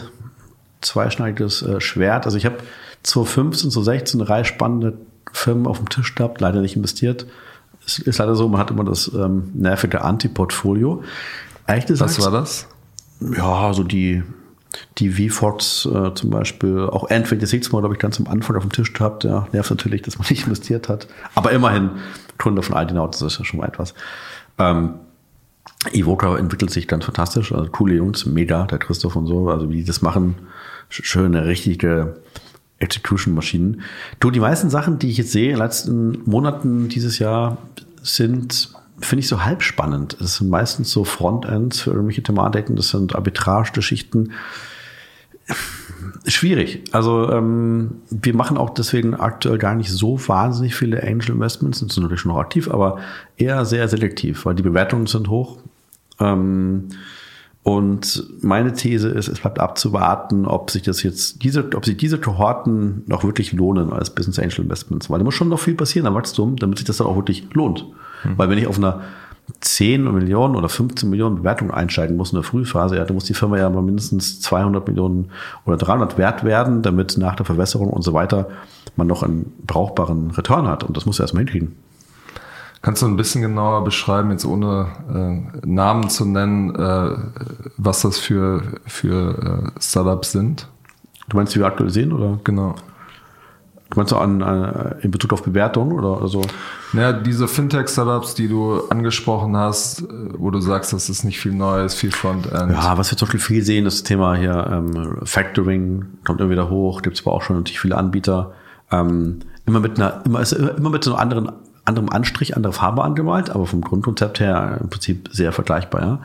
zweischneidiges 0.81 1.61
äh, 1.61 1.83
Schwert. 1.83 2.25
Also 2.25 2.39
ich 2.39 2.47
habe 2.47 2.57
2015, 3.03 3.71
2016 3.71 4.21
drei 4.21 4.45
spannende 4.45 4.97
Firmen 5.35 5.67
auf 5.67 5.77
dem 5.77 5.91
Tisch 5.91 6.15
gehabt, 6.15 6.41
leider 6.41 6.63
nicht 6.63 6.77
investiert. 6.77 7.27
Es 7.85 7.99
ist 7.99 8.17
leider 8.17 8.35
so, 8.37 8.49
man 8.49 8.59
hat 8.59 8.71
immer 8.71 8.85
das 8.85 9.13
ähm, 9.15 9.51
nervige 9.53 10.01
Anti-Portfolio. 10.01 11.05
Was 11.67 12.25
war 12.25 12.31
das? 12.31 12.69
Ja, 13.21 13.75
so 13.75 13.83
die, 13.83 14.23
die 14.99 15.11
VFox 15.11 15.87
äh, 15.87 16.15
zum 16.15 16.31
Beispiel, 16.31 16.81
auch 16.81 17.09
N26 17.09 17.73
Mal, 17.73 17.81
glaube 17.81 17.95
ich, 17.95 18.01
ganz 18.01 18.21
am 18.21 18.27
Anfang 18.27 18.57
auf 18.57 18.63
dem 18.63 18.73
Tisch 18.73 18.93
gehabt. 18.93 19.25
Ja, 19.25 19.49
nervt 19.53 19.71
natürlich, 19.71 20.03
dass 20.03 20.19
man 20.19 20.27
nicht 20.29 20.47
investiert 20.47 20.89
hat. 20.89 21.09
Aber 21.35 21.53
immerhin, 21.53 21.91
Kunde 22.39 22.63
von 22.63 22.77
Aldinau, 22.77 23.07
das 23.07 23.23
ist 23.23 23.39
ja 23.39 23.45
schon 23.45 23.61
mal 23.61 23.67
etwas. 23.67 23.95
Ähm, 24.59 24.95
Evoca 25.93 26.37
entwickelt 26.37 26.71
sich 26.71 26.89
ganz 26.89 27.05
fantastisch. 27.05 27.53
Also 27.53 27.71
coole 27.71 27.95
Jungs, 27.95 28.27
mega, 28.27 28.65
der 28.65 28.79
Christoph 28.79 29.17
und 29.17 29.27
so, 29.27 29.49
also 29.49 29.71
wie 29.71 29.77
die 29.77 29.85
das 29.85 30.03
machen. 30.03 30.35
Schöne, 30.89 31.47
richtige 31.47 32.17
Execution-Maschinen. 32.79 33.83
Du, 34.21 34.31
die 34.31 34.41
meisten 34.41 34.71
Sachen, 34.71 34.99
die 34.99 35.11
ich 35.11 35.19
jetzt 35.19 35.33
sehe 35.33 35.51
in 35.51 35.57
den 35.57 35.59
letzten 35.59 36.23
Monaten 36.25 36.89
dieses 36.89 37.19
Jahr, 37.19 37.59
sind, 38.03 38.71
finde 39.01 39.21
ich, 39.21 39.29
so 39.29 39.45
halb 39.45 39.63
spannend. 39.63 40.17
Es 40.21 40.37
sind 40.37 40.51
meistens 40.51 40.91
so 40.91 41.05
Frontends 41.05 41.81
für 41.81 41.91
irgendwelche 41.91 42.23
Thematiken, 42.23 42.77
das 42.77 42.89
sind 42.91 43.15
Arbitrage-Geschichten. 43.15 44.33
Schwierig. 46.27 46.85
Also 46.93 47.31
ähm, 47.31 48.03
wir 48.11 48.35
machen 48.35 48.59
auch 48.59 48.71
deswegen 48.71 49.15
aktuell 49.15 49.59
gar 49.59 49.75
nicht 49.75 49.91
so 49.91 50.19
wahnsinnig 50.29 50.75
viele 50.75 51.03
Angel 51.03 51.31
Investments, 51.31 51.79
sind 51.79 51.97
natürlich 51.97 52.21
schon 52.21 52.33
noch 52.33 52.39
aktiv, 52.39 52.71
aber 52.71 52.99
eher 53.37 53.65
sehr 53.65 53.89
selektiv, 53.89 54.45
weil 54.45 54.55
die 54.55 54.63
Bewertungen 54.63 55.07
sind 55.07 55.29
hoch. 55.29 55.59
Ähm, 56.21 56.89
und 57.63 58.25
meine 58.43 58.73
These 58.73 59.09
ist, 59.09 59.29
es 59.29 59.41
bleibt 59.41 59.59
abzuwarten, 59.59 60.47
ob 60.47 60.71
sich 60.71 60.83
das 60.83 61.03
jetzt 61.03 61.43
diese, 61.43 61.69
ob 61.75 61.85
sich 61.85 61.97
diese 61.97 62.19
Kohorten 62.19 63.03
noch 63.07 63.25
wirklich 63.25 63.53
lohnen 63.53 63.93
als 63.93 64.11
Business 64.11 64.39
Angel 64.39 64.61
Investments, 64.61 65.11
weil 65.11 65.19
da 65.19 65.25
muss 65.25 65.35
schon 65.35 65.49
noch 65.49 65.61
viel 65.61 65.75
passieren 65.75 66.07
am 66.07 66.15
Wachstum, 66.15 66.57
damit 66.57 66.79
sich 66.79 66.87
das 66.87 66.99
dann 66.99 67.07
auch 67.07 67.17
wirklich 67.17 67.47
lohnt. 67.53 67.85
Mhm. 68.25 68.39
Weil 68.39 68.51
wenn 68.51 68.59
ich 68.59 68.67
auf 68.67 68.79
einer 68.79 69.01
10 69.61 70.13
Millionen 70.13 70.57
oder 70.57 70.69
15 70.69 71.09
Millionen 71.09 71.37
Bewertung 71.37 71.71
einsteigen 71.71 72.17
muss 72.17 72.33
in 72.33 72.37
der 72.37 72.43
Frühphase, 72.43 72.97
ja, 72.97 73.05
dann 73.05 73.15
muss 73.15 73.25
die 73.25 73.35
Firma 73.35 73.57
ja 73.57 73.71
mal 73.71 73.83
mindestens 73.83 74.41
200 74.41 74.87
Millionen 74.87 75.31
oder 75.65 75.77
300 75.77 76.19
wert 76.19 76.45
werden, 76.45 76.83
damit 76.83 77.17
nach 77.17 77.35
der 77.35 77.47
Verwässerung 77.47 77.89
und 77.89 78.03
so 78.03 78.13
weiter 78.13 78.49
man 78.97 79.07
noch 79.07 79.23
einen 79.23 79.53
brauchbaren 79.67 80.31
Return 80.33 80.67
hat. 80.67 80.85
Und 80.85 80.97
das 80.97 81.07
muss 81.07 81.19
er 81.19 81.25
erstmal 81.25 81.45
hinkriegen. 81.45 81.77
Kannst 82.83 83.03
du 83.03 83.07
ein 83.07 83.17
bisschen 83.17 83.43
genauer 83.43 83.83
beschreiben, 83.83 84.31
jetzt 84.31 84.45
ohne 84.45 84.87
äh, 85.13 85.67
Namen 85.67 86.11
zu 86.11 86.25
nennen, 86.25 86.75
äh, 86.75 87.17
was 87.77 88.03
das 88.03 88.19
für, 88.19 88.63
für 88.87 89.73
äh, 89.77 89.81
Startups 89.81 90.33
sind? 90.33 90.69
Du 91.29 91.37
meinst, 91.37 91.55
die 91.55 91.59
wir 91.59 91.67
aktuell 91.67 91.91
sehen, 91.91 92.13
oder? 92.13 92.39
Genau. 92.45 92.77
Meinst 93.97 94.13
du 94.13 94.17
an, 94.17 94.43
an, 94.43 94.97
in 95.01 95.11
Bezug 95.11 95.33
auf 95.33 95.43
Bewertung 95.43 95.93
oder, 95.93 96.29
so? 96.29 96.43
Naja, 96.93 97.13
diese 97.13 97.49
Fintech-Startups, 97.49 98.35
die 98.35 98.47
du 98.47 98.83
angesprochen 98.91 99.57
hast, 99.57 100.05
wo 100.37 100.51
du 100.51 100.61
sagst, 100.61 100.93
das 100.93 101.09
ist 101.09 101.25
nicht 101.25 101.41
viel 101.41 101.53
Neues, 101.53 101.95
viel 101.95 102.13
Frontend. 102.13 102.71
Ja, 102.71 102.99
was 102.99 103.11
wir 103.11 103.17
zum 103.17 103.27
Beispiel 103.27 103.41
viel 103.41 103.63
sehen, 103.63 103.87
das 103.87 104.03
Thema 104.03 104.35
hier 104.35 104.69
ähm, 104.71 105.19
Factoring 105.25 106.05
kommt 106.25 106.41
immer 106.41 106.51
wieder 106.51 106.69
hoch, 106.69 107.01
gibt 107.01 107.19
es 107.19 107.27
aber 107.27 107.35
auch 107.35 107.43
schon 107.43 107.57
natürlich 107.57 107.81
viele 107.81 107.97
Anbieter. 107.97 108.53
Ähm, 108.91 109.41
immer 109.65 109.81
mit 109.81 109.99
einer, 109.99 110.23
immer, 110.27 110.41
ist 110.41 110.53
immer 110.53 110.91
mit 110.91 111.03
so 111.03 111.15
einem 111.15 111.21
anderen, 111.21 111.53
anderem 111.87 112.11
Anstrich, 112.11 112.57
andere 112.57 112.75
Farbe 112.75 113.03
angemalt, 113.03 113.49
aber 113.51 113.67
vom 113.67 113.81
Grundkonzept 113.81 114.39
her 114.39 114.79
im 114.83 114.91
Prinzip 114.91 115.31
sehr 115.33 115.53
vergleichbar. 115.53 116.01
Ja? 116.03 116.19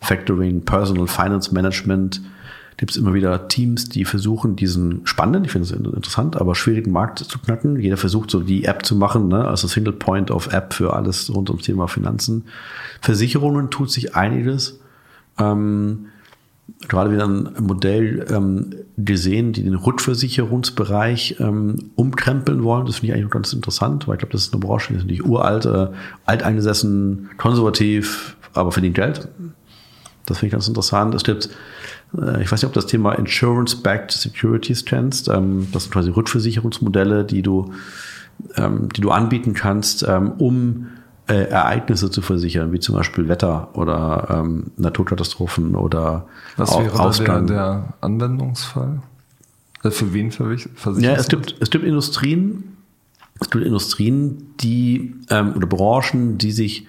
Factoring, 0.00 0.64
Personal 0.64 1.06
Finance 1.06 1.52
Management, 1.52 2.22
gibt 2.80 2.92
es 2.92 2.96
immer 2.96 3.12
wieder 3.12 3.46
Teams, 3.48 3.90
die 3.90 4.06
versuchen, 4.06 4.56
diesen 4.56 5.02
spannenden, 5.04 5.44
ich 5.44 5.52
finde 5.52 5.66
es 5.66 5.70
interessant, 5.70 6.40
aber 6.40 6.54
schwierigen 6.54 6.92
Markt 6.92 7.18
zu 7.18 7.38
knacken. 7.38 7.78
Jeder 7.78 7.98
versucht 7.98 8.30
so 8.30 8.40
die 8.40 8.64
App 8.64 8.86
zu 8.86 8.96
machen, 8.96 9.28
ne? 9.28 9.46
also 9.46 9.68
Single 9.68 9.92
Point 9.92 10.30
of 10.30 10.50
App 10.54 10.72
für 10.72 10.94
alles 10.94 11.30
rund 11.34 11.50
ums 11.50 11.66
Thema 11.66 11.88
Finanzen. 11.88 12.46
Versicherungen 13.02 13.68
tut 13.68 13.90
sich 13.90 14.16
einiges. 14.16 14.80
Ähm, 15.38 16.06
gerade 16.88 17.12
wieder 17.12 17.28
ein 17.28 17.50
Modell 17.60 18.26
ähm, 18.30 18.74
gesehen, 18.96 19.52
die 19.52 19.62
den 19.62 19.74
Rückversicherungsbereich 19.74 21.36
ähm, 21.38 21.90
umkrempeln 21.96 22.64
wollen. 22.64 22.86
Das 22.86 23.00
finde 23.00 23.12
ich 23.12 23.20
eigentlich 23.20 23.30
ganz 23.30 23.52
interessant, 23.52 24.08
weil 24.08 24.14
ich 24.14 24.20
glaube, 24.20 24.32
das 24.32 24.44
ist 24.44 24.54
eine 24.54 24.60
Branche, 24.60 24.94
die 24.94 25.00
ist 25.00 25.04
nicht 25.04 25.26
uralt, 25.26 25.66
äh, 25.66 25.88
alteingesessen, 26.24 27.28
konservativ, 27.36 28.38
aber 28.54 28.72
verdient 28.72 28.94
Geld. 28.94 29.28
Das 30.24 30.38
finde 30.38 30.46
ich 30.46 30.52
ganz 30.52 30.66
interessant. 30.66 31.14
Es 31.14 31.24
gibt 31.24 31.50
ich 32.12 32.50
weiß 32.50 32.62
nicht, 32.62 32.66
ob 32.66 32.72
das 32.72 32.86
Thema 32.86 33.12
Insurance-Backed 33.12 34.10
Securities 34.10 34.84
kennst. 34.84 35.28
Ähm, 35.28 35.68
das 35.72 35.84
sind 35.84 35.92
quasi 35.92 36.10
Rückversicherungsmodelle, 36.10 37.24
die 37.24 37.42
du, 37.42 37.72
ähm, 38.56 38.88
die 38.88 39.00
du 39.00 39.10
anbieten 39.10 39.54
kannst, 39.54 40.04
ähm, 40.08 40.32
um 40.32 40.88
äh, 41.28 41.44
Ereignisse 41.44 42.10
zu 42.10 42.20
versichern, 42.20 42.72
wie 42.72 42.80
zum 42.80 42.96
Beispiel 42.96 43.28
Wetter 43.28 43.68
oder 43.74 44.44
Naturkatastrophen 44.76 45.76
oder 45.76 46.26
Was 46.56 46.76
wäre 46.76 46.98
Ausgang. 46.98 47.46
Der, 47.46 47.56
der 47.56 47.94
Anwendungsfall? 48.00 49.02
Äh, 49.84 49.90
für 49.90 50.12
wen 50.12 50.32
versichert? 50.32 50.98
Ja, 50.98 51.12
es 51.12 51.28
gibt, 51.28 51.54
es 51.60 51.70
gibt 51.70 51.84
Industrien, 51.84 52.76
es 53.40 53.50
gibt 53.50 53.64
Industrien, 53.64 54.54
die 54.60 55.14
oder 55.30 55.66
Branchen, 55.66 56.36
die 56.36 56.50
sich, 56.50 56.88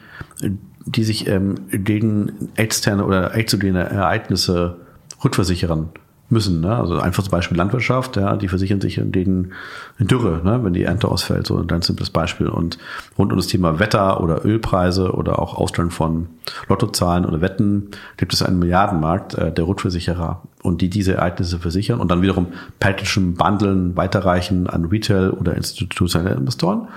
die 0.86 1.04
sich 1.04 1.30
gegen 1.72 2.50
externe 2.56 3.06
oder 3.06 3.36
exogene 3.36 3.84
Ereignisse 3.84 4.76
rückversichern 5.24 5.90
müssen. 6.32 6.62
Ne? 6.62 6.76
Also 6.76 6.98
einfach 7.00 7.24
zum 7.24 7.32
Beispiel 7.32 7.58
Landwirtschaft, 7.58 8.16
ja, 8.16 8.38
die 8.38 8.48
versichern 8.48 8.82
sich 8.82 9.00
gegen 9.12 9.52
Dürre, 10.00 10.42
ne? 10.44 10.64
wenn 10.64 10.74
die 10.74 10.84
Ernte 10.84 11.10
ausfällt, 11.10 11.46
so 11.46 11.58
ein 11.58 11.68
ganz 11.68 11.88
simples 11.88 12.10
Beispiel. 12.10 12.48
Und 12.48 12.78
rund 13.18 13.32
um 13.32 13.38
das 13.38 13.48
Thema 13.48 13.80
Wetter 13.80 14.22
oder 14.22 14.46
Ölpreise 14.46 15.12
oder 15.12 15.40
auch 15.40 15.56
Ausstellung 15.56 15.92
von 15.92 16.28
Lottozahlen 16.70 17.26
oder 17.26 17.42
Wetten 17.42 17.90
gibt 18.18 18.34
es 18.34 18.42
einen 18.42 18.60
Milliardenmarkt 18.60 19.36
äh, 19.36 19.52
der 19.52 19.68
Rückversicherer 19.68 20.42
und 20.64 20.82
die 20.82 20.90
diese 20.90 21.16
Ereignisse 21.16 21.60
versichern 21.60 22.00
und 22.00 22.10
dann 22.10 22.22
wiederum 22.22 22.48
Packagen, 22.80 23.36
Bundeln, 23.36 23.98
weiterreichen 23.98 24.68
an 24.68 24.86
Retail 24.86 25.32
oder 25.32 25.56
institutionelle 25.56 26.36
Investoren. 26.36 26.88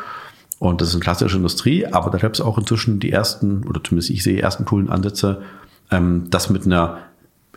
Und 0.61 0.81
das 0.81 0.89
ist 0.89 0.95
eine 0.95 1.03
klassische 1.03 1.37
Industrie, 1.37 1.87
aber 1.87 2.11
da 2.11 2.19
gibt 2.19 2.37
es 2.37 2.41
auch 2.41 2.57
inzwischen 2.57 3.01
die 3.01 3.11
ersten, 3.11 3.65
oder 3.67 3.83
zumindest 3.83 4.11
ich 4.11 4.23
sehe 4.23 4.41
ersten 4.41 4.65
coolen 4.65 4.89
Ansätze, 4.89 5.43
ähm, 5.91 6.29
das 6.31 6.49
mit 6.49 6.65
einer 6.65 6.99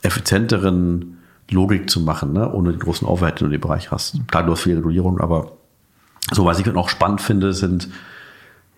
effizienteren 0.08 1.18
Logik 1.50 1.90
zu 1.90 2.02
machen, 2.02 2.34
ne? 2.34 2.52
ohne 2.52 2.72
den 2.72 2.80
großen 2.80 3.08
Overhead, 3.08 3.40
den 3.40 3.50
du 3.50 3.56
im 3.56 3.62
Bereich 3.62 3.92
hast. 3.92 4.20
Klar, 4.28 4.44
du 4.44 4.52
hast 4.52 4.62
viel 4.62 4.76
Regulierung, 4.76 5.20
aber 5.20 5.54
so 6.32 6.46
was 6.46 6.60
ich 6.60 6.66
noch 6.66 6.90
spannend 6.90 7.22
finde, 7.22 7.54
sind 7.54 7.90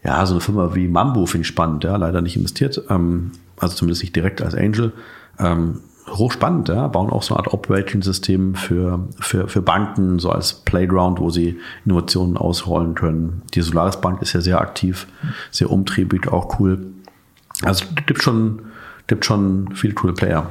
ja 0.04 0.26
so 0.26 0.34
eine 0.34 0.42
Firma 0.42 0.76
wie 0.76 0.88
Mambo 0.88 1.26
finde 1.26 1.42
ich 1.42 1.48
spannend, 1.48 1.84
ja, 1.84 1.96
leider 1.96 2.22
nicht 2.22 2.36
investiert, 2.36 2.82
ähm, 2.89 3.32
also 3.58 3.76
zumindest 3.76 4.04
nicht 4.04 4.15
direkt 4.15 4.42
als 4.42 4.56
Angel. 4.56 4.94
Ähm, 5.39 5.82
hochspannend, 6.08 6.70
ja, 6.70 6.88
bauen 6.88 7.10
auch 7.10 7.24
so 7.24 7.36
eine 7.36 7.44
Art 7.44 7.54
Operating-System 7.54 8.56
für, 8.56 9.08
für, 9.20 9.48
für 9.48 9.62
Banken, 9.62 10.20
so 10.20 10.32
als 10.32 10.54
Playground, 10.54 11.20
wo 11.20 11.30
sie 11.30 11.60
Innovationen 11.86 12.38
ausrollen 12.38 12.96
können. 12.96 13.44
Die 13.54 13.62
Solaris 13.62 14.02
Bank 14.02 14.22
ist 14.22 14.34
ja 14.34 14.42
sehr 14.42 14.62
aktiv, 14.62 15.08
sehr 15.52 15.70
umtriebig, 15.70 16.28
auch 16.28 16.60
cool. 16.60 16.88
Also 17.63 17.86
gibt 18.06 18.24
schon, 18.24 18.62
gibt 19.08 19.26
schon 19.26 19.76
viele 19.76 19.94
coole 19.94 20.13
Player. 20.13 20.50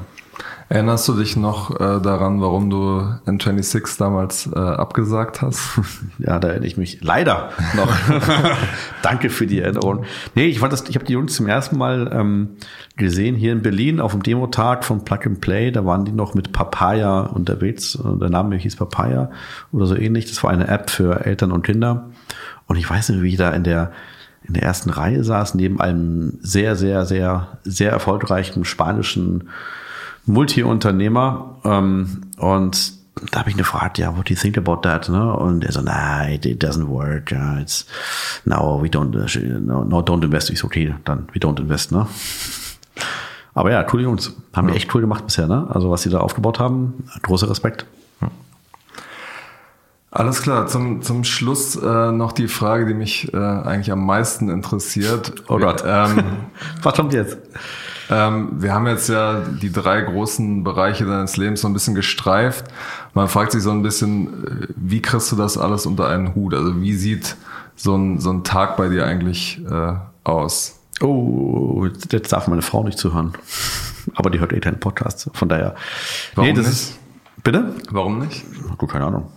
Erinnerst 0.70 1.08
du 1.08 1.14
dich 1.14 1.34
noch 1.34 1.80
äh, 1.80 1.98
daran, 2.02 2.42
warum 2.42 2.68
du 2.68 3.00
N26 3.24 3.98
damals 3.98 4.50
äh, 4.54 4.58
abgesagt 4.58 5.40
hast? 5.40 5.80
ja, 6.18 6.38
da 6.38 6.48
erinnere 6.48 6.66
ich 6.66 6.76
mich 6.76 7.02
leider 7.02 7.52
noch. 7.74 7.90
Danke 9.02 9.30
für 9.30 9.46
die 9.46 9.60
Erinnerung. 9.60 10.04
Nee, 10.34 10.44
ich 10.44 10.58
fand 10.58 10.74
das, 10.74 10.86
ich 10.86 10.94
habe 10.94 11.06
die 11.06 11.14
Jungs 11.14 11.34
zum 11.34 11.46
ersten 11.46 11.78
Mal 11.78 12.10
ähm, 12.12 12.56
gesehen 12.96 13.34
hier 13.34 13.52
in 13.52 13.62
Berlin 13.62 13.98
auf 13.98 14.12
dem 14.12 14.22
Demotag 14.22 14.84
von 14.84 15.04
Plug 15.04 15.20
and 15.24 15.40
Play. 15.40 15.70
Da 15.70 15.86
waren 15.86 16.04
die 16.04 16.12
noch 16.12 16.34
mit 16.34 16.52
Papaya 16.52 17.20
unterwegs. 17.20 17.98
Der 18.04 18.28
Name 18.28 18.56
hieß 18.56 18.76
Papaya 18.76 19.30
oder 19.72 19.86
so 19.86 19.96
ähnlich. 19.96 20.26
Das 20.26 20.44
war 20.44 20.50
eine 20.50 20.68
App 20.68 20.90
für 20.90 21.24
Eltern 21.24 21.50
und 21.50 21.62
Kinder. 21.62 22.10
Und 22.66 22.76
ich 22.76 22.88
weiß 22.88 23.08
nicht, 23.08 23.22
wie 23.22 23.30
ich 23.30 23.36
da 23.38 23.50
in 23.52 23.64
der 23.64 23.92
in 24.44 24.54
der 24.54 24.62
ersten 24.62 24.88
Reihe 24.88 25.24
saß, 25.24 25.54
neben 25.56 25.80
einem 25.80 26.38
sehr, 26.40 26.74
sehr, 26.76 27.04
sehr, 27.04 27.58
sehr 27.64 27.90
erfolgreichen 27.90 28.64
spanischen 28.64 29.48
Multi-Unternehmer 30.28 31.56
ähm, 31.64 32.22
und 32.36 32.98
da 33.32 33.40
habe 33.40 33.50
ich 33.50 33.56
ihn 33.56 33.58
gefragt, 33.58 33.98
ja, 33.98 34.16
what 34.16 34.28
do 34.28 34.34
you 34.34 34.40
think 34.40 34.56
about 34.56 34.76
that? 34.82 35.08
Ne? 35.08 35.32
Und 35.34 35.64
er 35.64 35.72
so, 35.72 35.80
nein, 35.80 36.40
it 36.44 36.62
doesn't 36.62 36.88
work. 36.88 37.32
Yeah, 37.32 37.60
it's 37.60 37.84
no, 38.44 38.80
we 38.80 38.88
don't, 38.88 39.14
uh, 39.16 39.60
no, 39.60 39.84
no, 39.84 39.98
don't 40.00 40.24
invest. 40.24 40.50
Ich 40.50 40.60
so, 40.60 40.66
okay, 40.66 40.94
dann 41.04 41.26
we 41.32 41.40
don't 41.40 41.58
invest. 41.58 41.90
Ne? 41.90 42.06
Aber 43.54 43.72
ja, 43.72 43.82
coole 43.82 44.04
Jungs, 44.04 44.32
haben 44.52 44.68
ja. 44.68 44.74
die 44.74 44.78
echt 44.78 44.94
cool 44.94 45.00
gemacht 45.00 45.26
bisher. 45.26 45.48
Ne? 45.48 45.66
Also 45.70 45.90
was 45.90 46.02
sie 46.02 46.10
da 46.10 46.20
aufgebaut 46.20 46.60
haben, 46.60 47.04
großer 47.22 47.50
Respekt. 47.50 47.86
Alles 50.10 50.40
klar, 50.40 50.66
zum, 50.66 51.02
zum 51.02 51.22
Schluss 51.22 51.76
äh, 51.76 52.12
noch 52.12 52.32
die 52.32 52.48
Frage, 52.48 52.86
die 52.86 52.94
mich 52.94 53.32
äh, 53.34 53.36
eigentlich 53.36 53.92
am 53.92 54.06
meisten 54.06 54.48
interessiert. 54.48 55.34
Oh 55.48 55.58
Gott. 55.58 55.84
Ähm, 55.86 56.24
was 56.82 56.94
kommt 56.94 57.12
jetzt? 57.12 57.36
Ähm, 58.10 58.48
wir 58.52 58.72
haben 58.72 58.86
jetzt 58.86 59.08
ja 59.08 59.40
die 59.40 59.70
drei 59.70 60.00
großen 60.00 60.64
Bereiche 60.64 61.04
deines 61.04 61.36
Lebens 61.36 61.60
so 61.60 61.68
ein 61.68 61.74
bisschen 61.74 61.94
gestreift. 61.94 62.64
Man 63.14 63.28
fragt 63.28 63.52
sich 63.52 63.62
so 63.62 63.70
ein 63.70 63.82
bisschen, 63.82 64.46
äh, 64.46 64.66
wie 64.76 65.02
kriegst 65.02 65.30
du 65.32 65.36
das 65.36 65.58
alles 65.58 65.86
unter 65.86 66.08
einen 66.08 66.34
Hut? 66.34 66.54
Also 66.54 66.80
wie 66.80 66.94
sieht 66.94 67.36
so 67.76 67.96
ein, 67.96 68.18
so 68.20 68.30
ein 68.30 68.44
Tag 68.44 68.76
bei 68.76 68.88
dir 68.88 69.06
eigentlich 69.06 69.60
äh, 69.70 69.94
aus? 70.24 70.80
Oh, 71.00 71.86
jetzt 72.10 72.32
darf 72.32 72.48
meine 72.48 72.62
Frau 72.62 72.82
nicht 72.82 72.98
zuhören. 72.98 73.34
Aber 74.14 74.30
die 74.30 74.40
hört 74.40 74.52
eh 74.52 74.60
keinen 74.60 74.80
Podcast. 74.80 75.30
Von 75.34 75.48
daher. 75.48 75.74
Warum 76.34 76.50
nee, 76.50 76.58
nicht? 76.58 76.68
Ist, 76.68 76.98
bitte? 77.44 77.74
Warum 77.90 78.18
nicht? 78.18 78.44
Du, 78.78 78.86
keine 78.86 79.04
Ahnung. 79.06 79.30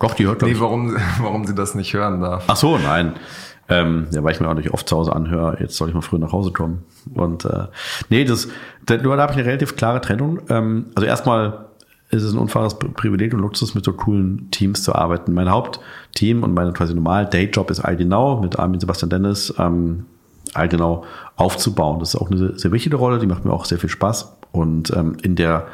Doch, 0.00 0.14
die 0.14 0.26
hört 0.26 0.42
Nee, 0.42 0.54
warum, 0.58 0.96
warum 1.20 1.46
sie 1.46 1.54
das 1.54 1.74
nicht 1.74 1.94
hören 1.94 2.20
darf. 2.20 2.44
Ach 2.46 2.56
so, 2.56 2.78
nein. 2.78 3.14
Ähm, 3.70 4.06
ja, 4.12 4.24
weil 4.24 4.32
ich 4.32 4.40
mir 4.40 4.48
auch 4.48 4.54
nicht 4.54 4.72
oft 4.72 4.88
zu 4.88 4.96
Hause 4.96 5.14
anhöre, 5.14 5.58
jetzt 5.60 5.76
soll 5.76 5.88
ich 5.88 5.94
mal 5.94 6.00
früh 6.00 6.18
nach 6.18 6.32
Hause 6.32 6.52
kommen. 6.52 6.84
Und 7.14 7.44
äh, 7.44 7.66
nee, 8.08 8.24
das, 8.24 8.48
da, 8.86 8.96
da 8.96 9.16
habe 9.18 9.32
ich 9.32 9.38
eine 9.38 9.46
relativ 9.46 9.76
klare 9.76 10.00
Trennung. 10.00 10.40
Ähm, 10.48 10.86
also 10.94 11.06
erstmal 11.06 11.66
ist 12.10 12.22
es 12.22 12.32
ein 12.32 12.38
unfaires 12.38 12.78
Privileg 12.78 13.34
und 13.34 13.40
Luxus, 13.40 13.74
mit 13.74 13.84
so 13.84 13.92
coolen 13.92 14.50
Teams 14.50 14.82
zu 14.82 14.94
arbeiten. 14.94 15.34
Mein 15.34 15.50
Hauptteam 15.50 16.42
und 16.42 16.54
mein 16.54 16.72
quasi 16.72 16.94
normal 16.94 17.26
Dayjob 17.26 17.70
ist 17.70 17.82
IDNOW 17.86 18.40
mit 18.40 18.58
Armin 18.58 18.80
Sebastian 18.80 19.10
Dennis, 19.10 19.52
ähm, 19.58 20.06
IDNOW 20.56 21.04
aufzubauen. 21.36 21.98
Das 21.98 22.14
ist 22.14 22.20
auch 22.20 22.30
eine 22.30 22.58
sehr, 22.58 22.72
wichtige 22.72 22.96
Rolle, 22.96 23.18
die 23.18 23.26
macht 23.26 23.44
mir 23.44 23.52
auch 23.52 23.66
sehr 23.66 23.78
viel 23.78 23.90
Spaß. 23.90 24.36
Und 24.52 24.90
ähm, 24.96 25.18
in 25.22 25.36
der 25.36 25.66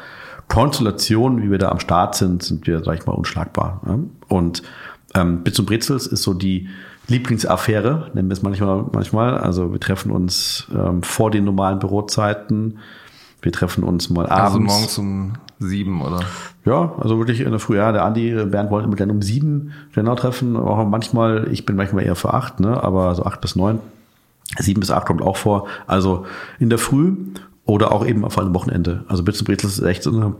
Konstellation, 0.49 1.41
wie 1.41 1.49
wir 1.49 1.57
da 1.57 1.69
am 1.69 1.79
Start 1.79 2.15
sind, 2.15 2.43
sind 2.43 2.67
wir, 2.67 2.83
sag 2.83 2.99
ich 2.99 3.05
mal, 3.05 3.13
unschlagbar. 3.13 3.81
Ja? 3.87 3.99
Und 4.27 4.61
ähm, 5.13 5.43
Bits 5.43 5.57
und 5.59 5.65
Brezels 5.67 6.05
ist 6.05 6.23
so 6.23 6.33
die 6.33 6.67
Lieblingsaffäre, 7.07 8.11
nennen 8.13 8.29
wir 8.29 8.33
es 8.33 8.41
manchmal. 8.41 8.85
manchmal. 8.91 9.37
Also 9.37 9.71
wir 9.71 9.79
treffen 9.79 10.11
uns 10.11 10.67
ähm, 10.73 11.03
vor 11.03 11.31
den 11.31 11.43
normalen 11.43 11.79
Bürozeiten. 11.79 12.79
Wir 13.41 13.51
treffen 13.51 13.83
uns 13.83 14.09
mal 14.09 14.25
also 14.25 14.57
abends. 14.57 14.73
Also 14.73 14.79
morgens 14.79 14.97
um 14.97 15.33
sieben, 15.59 16.01
oder? 16.01 16.21
Ja, 16.65 16.93
also 16.99 17.19
wirklich 17.19 17.41
in 17.41 17.51
der 17.51 17.59
Früh. 17.59 17.77
Ja, 17.77 17.91
der 17.91 18.03
Andi, 18.03 18.31
Bernd 18.45 18.71
wollten 18.71 18.89
mit 18.89 18.99
dann 18.99 19.11
um 19.11 19.21
sieben 19.21 19.73
genau 19.93 20.15
treffen. 20.15 20.57
Auch 20.57 20.83
manchmal, 20.87 21.47
ich 21.51 21.65
bin 21.65 21.75
manchmal 21.75 22.05
eher 22.05 22.15
für 22.15 22.33
acht, 22.33 22.59
ne? 22.59 22.83
aber 22.83 23.13
so 23.15 23.23
acht 23.23 23.41
bis 23.41 23.55
neun. 23.55 23.79
Sieben 24.57 24.79
bis 24.79 24.91
acht 24.91 25.05
kommt 25.05 25.21
auch 25.21 25.37
vor. 25.37 25.67
Also 25.85 26.25
in 26.59 26.69
der 26.69 26.79
Früh 26.79 27.15
oder 27.65 27.91
auch 27.91 28.05
eben 28.05 28.25
auf 28.25 28.37
einem 28.37 28.53
Wochenende. 28.53 29.05
Also 29.07 29.23
Brezels 29.23 29.77
ist 29.77 29.83
echt 29.83 30.03
so 30.03 30.11
eine 30.11 30.35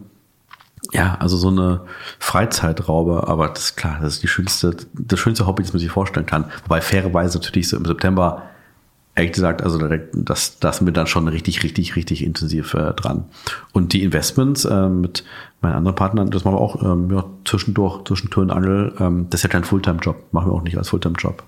ja, 0.95 1.17
also 1.19 1.35
so 1.35 1.49
eine 1.49 1.81
Freizeitraube, 2.19 3.27
aber 3.27 3.49
das 3.49 3.65
ist 3.65 3.75
klar, 3.75 3.99
das 4.01 4.13
ist 4.13 4.23
die 4.23 4.27
schönste, 4.29 4.75
das 4.93 5.19
schönste 5.19 5.45
Hobby, 5.45 5.61
das 5.61 5.73
man 5.73 5.81
sich 5.81 5.91
vorstellen 5.91 6.25
kann. 6.25 6.45
Wobei 6.63 6.79
fairerweise 6.79 7.37
natürlich 7.37 7.67
so 7.67 7.75
im 7.75 7.85
September 7.85 8.43
ehrlich 9.13 9.33
gesagt, 9.33 9.61
also 9.61 9.77
das, 10.13 10.59
das 10.59 10.77
sind 10.77 10.87
wir 10.87 10.93
dann 10.93 11.07
schon 11.07 11.27
richtig, 11.27 11.63
richtig, 11.63 11.95
richtig 11.95 12.23
intensiv 12.23 12.73
äh, 12.73 12.93
dran. 12.93 13.25
Und 13.73 13.93
die 13.93 14.03
Investments 14.03 14.65
äh, 14.65 14.87
mit 14.89 15.25
meinen 15.61 15.75
anderen 15.75 15.95
Partnern, 15.95 16.29
das 16.31 16.45
machen 16.45 16.55
wir 16.55 16.61
auch 16.61 16.81
ähm, 16.81 17.11
ja, 17.11 17.25
zwischendurch, 17.45 18.03
zwischen 18.05 18.29
Tür 18.29 18.43
und 18.43 18.51
Angel. 18.51 18.93
Ähm, 18.99 19.27
das 19.29 19.39
ist 19.39 19.43
ja 19.43 19.49
kein 19.49 19.63
Fulltime-Job, 19.63 20.17
machen 20.31 20.51
wir 20.51 20.53
auch 20.53 20.63
nicht 20.63 20.77
als 20.77 20.89
Fulltime-Job. 20.89 21.43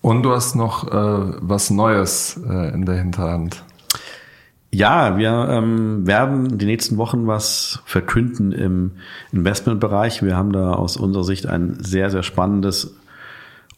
Und 0.00 0.22
du 0.22 0.32
hast 0.32 0.54
noch 0.54 0.86
äh, 0.86 1.34
was 1.40 1.70
Neues 1.70 2.40
äh, 2.46 2.72
in 2.72 2.84
der 2.84 2.96
Hinterhand. 2.96 3.62
Ja, 4.78 5.18
wir 5.18 5.48
ähm, 5.50 6.06
werden 6.06 6.56
die 6.56 6.64
nächsten 6.64 6.98
Wochen 6.98 7.26
was 7.26 7.82
verkünden 7.84 8.52
im 8.52 8.92
Investmentbereich. 9.32 10.22
Wir 10.22 10.36
haben 10.36 10.52
da 10.52 10.74
aus 10.74 10.96
unserer 10.96 11.24
Sicht 11.24 11.48
ein 11.48 11.78
sehr, 11.80 12.10
sehr 12.10 12.22
spannendes 12.22 12.94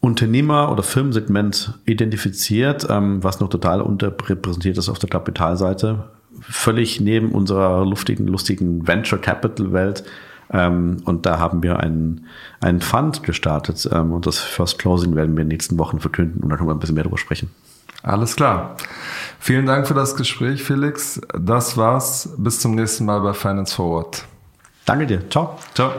Unternehmer- 0.01 0.70
oder 0.70 0.82
Firmensegment 0.82 1.78
identifiziert, 1.86 2.86
ähm, 2.90 3.24
was 3.24 3.40
noch 3.40 3.48
total 3.48 3.80
unterrepräsentiert 3.80 4.76
ist 4.76 4.90
auf 4.90 4.98
der 4.98 5.09
Kapitalseite. 5.09 6.05
Völlig 6.42 7.01
neben 7.01 7.32
unserer 7.32 7.86
luftigen, 7.86 8.26
lustigen 8.26 8.86
Venture 8.86 9.22
Capital 9.22 9.72
Welt. 9.72 10.05
Ähm, 10.53 10.98
und 11.07 11.24
da 11.24 11.38
haben 11.38 11.62
wir 11.62 11.80
einen, 11.80 12.26
einen 12.61 12.82
Fund 12.82 13.22
gestartet. 13.22 13.88
Ähm, 13.90 14.12
und 14.12 14.26
das 14.26 14.38
First 14.38 14.78
Closing 14.78 15.16
werden 15.16 15.34
wir 15.34 15.44
in 15.44 15.48
den 15.48 15.55
nächsten 15.55 15.78
Wochen 15.78 15.98
verkünden 15.98 16.42
und 16.42 16.51
da 16.51 16.59
können 16.59 16.68
wir 16.68 16.74
ein 16.74 16.78
bisschen 16.78 16.96
mehr 16.96 17.05
darüber 17.05 17.16
sprechen. 17.16 17.48
Alles 18.03 18.36
klar. 18.36 18.76
Vielen 19.38 19.66
Dank 19.66 19.86
für 19.86 19.94
das 19.94 20.16
Gespräch, 20.16 20.62
Felix. 20.62 21.20
Das 21.38 21.76
war's. 21.76 22.30
Bis 22.36 22.61
zum 22.61 22.74
nächsten 22.74 23.05
Mal 23.05 23.20
bei 23.20 23.32
Finance 23.32 23.74
Forward. 23.74 24.24
Danke 24.84 25.07
dir. 25.07 25.28
Ciao. 25.30 25.59
Ciao. 25.74 25.92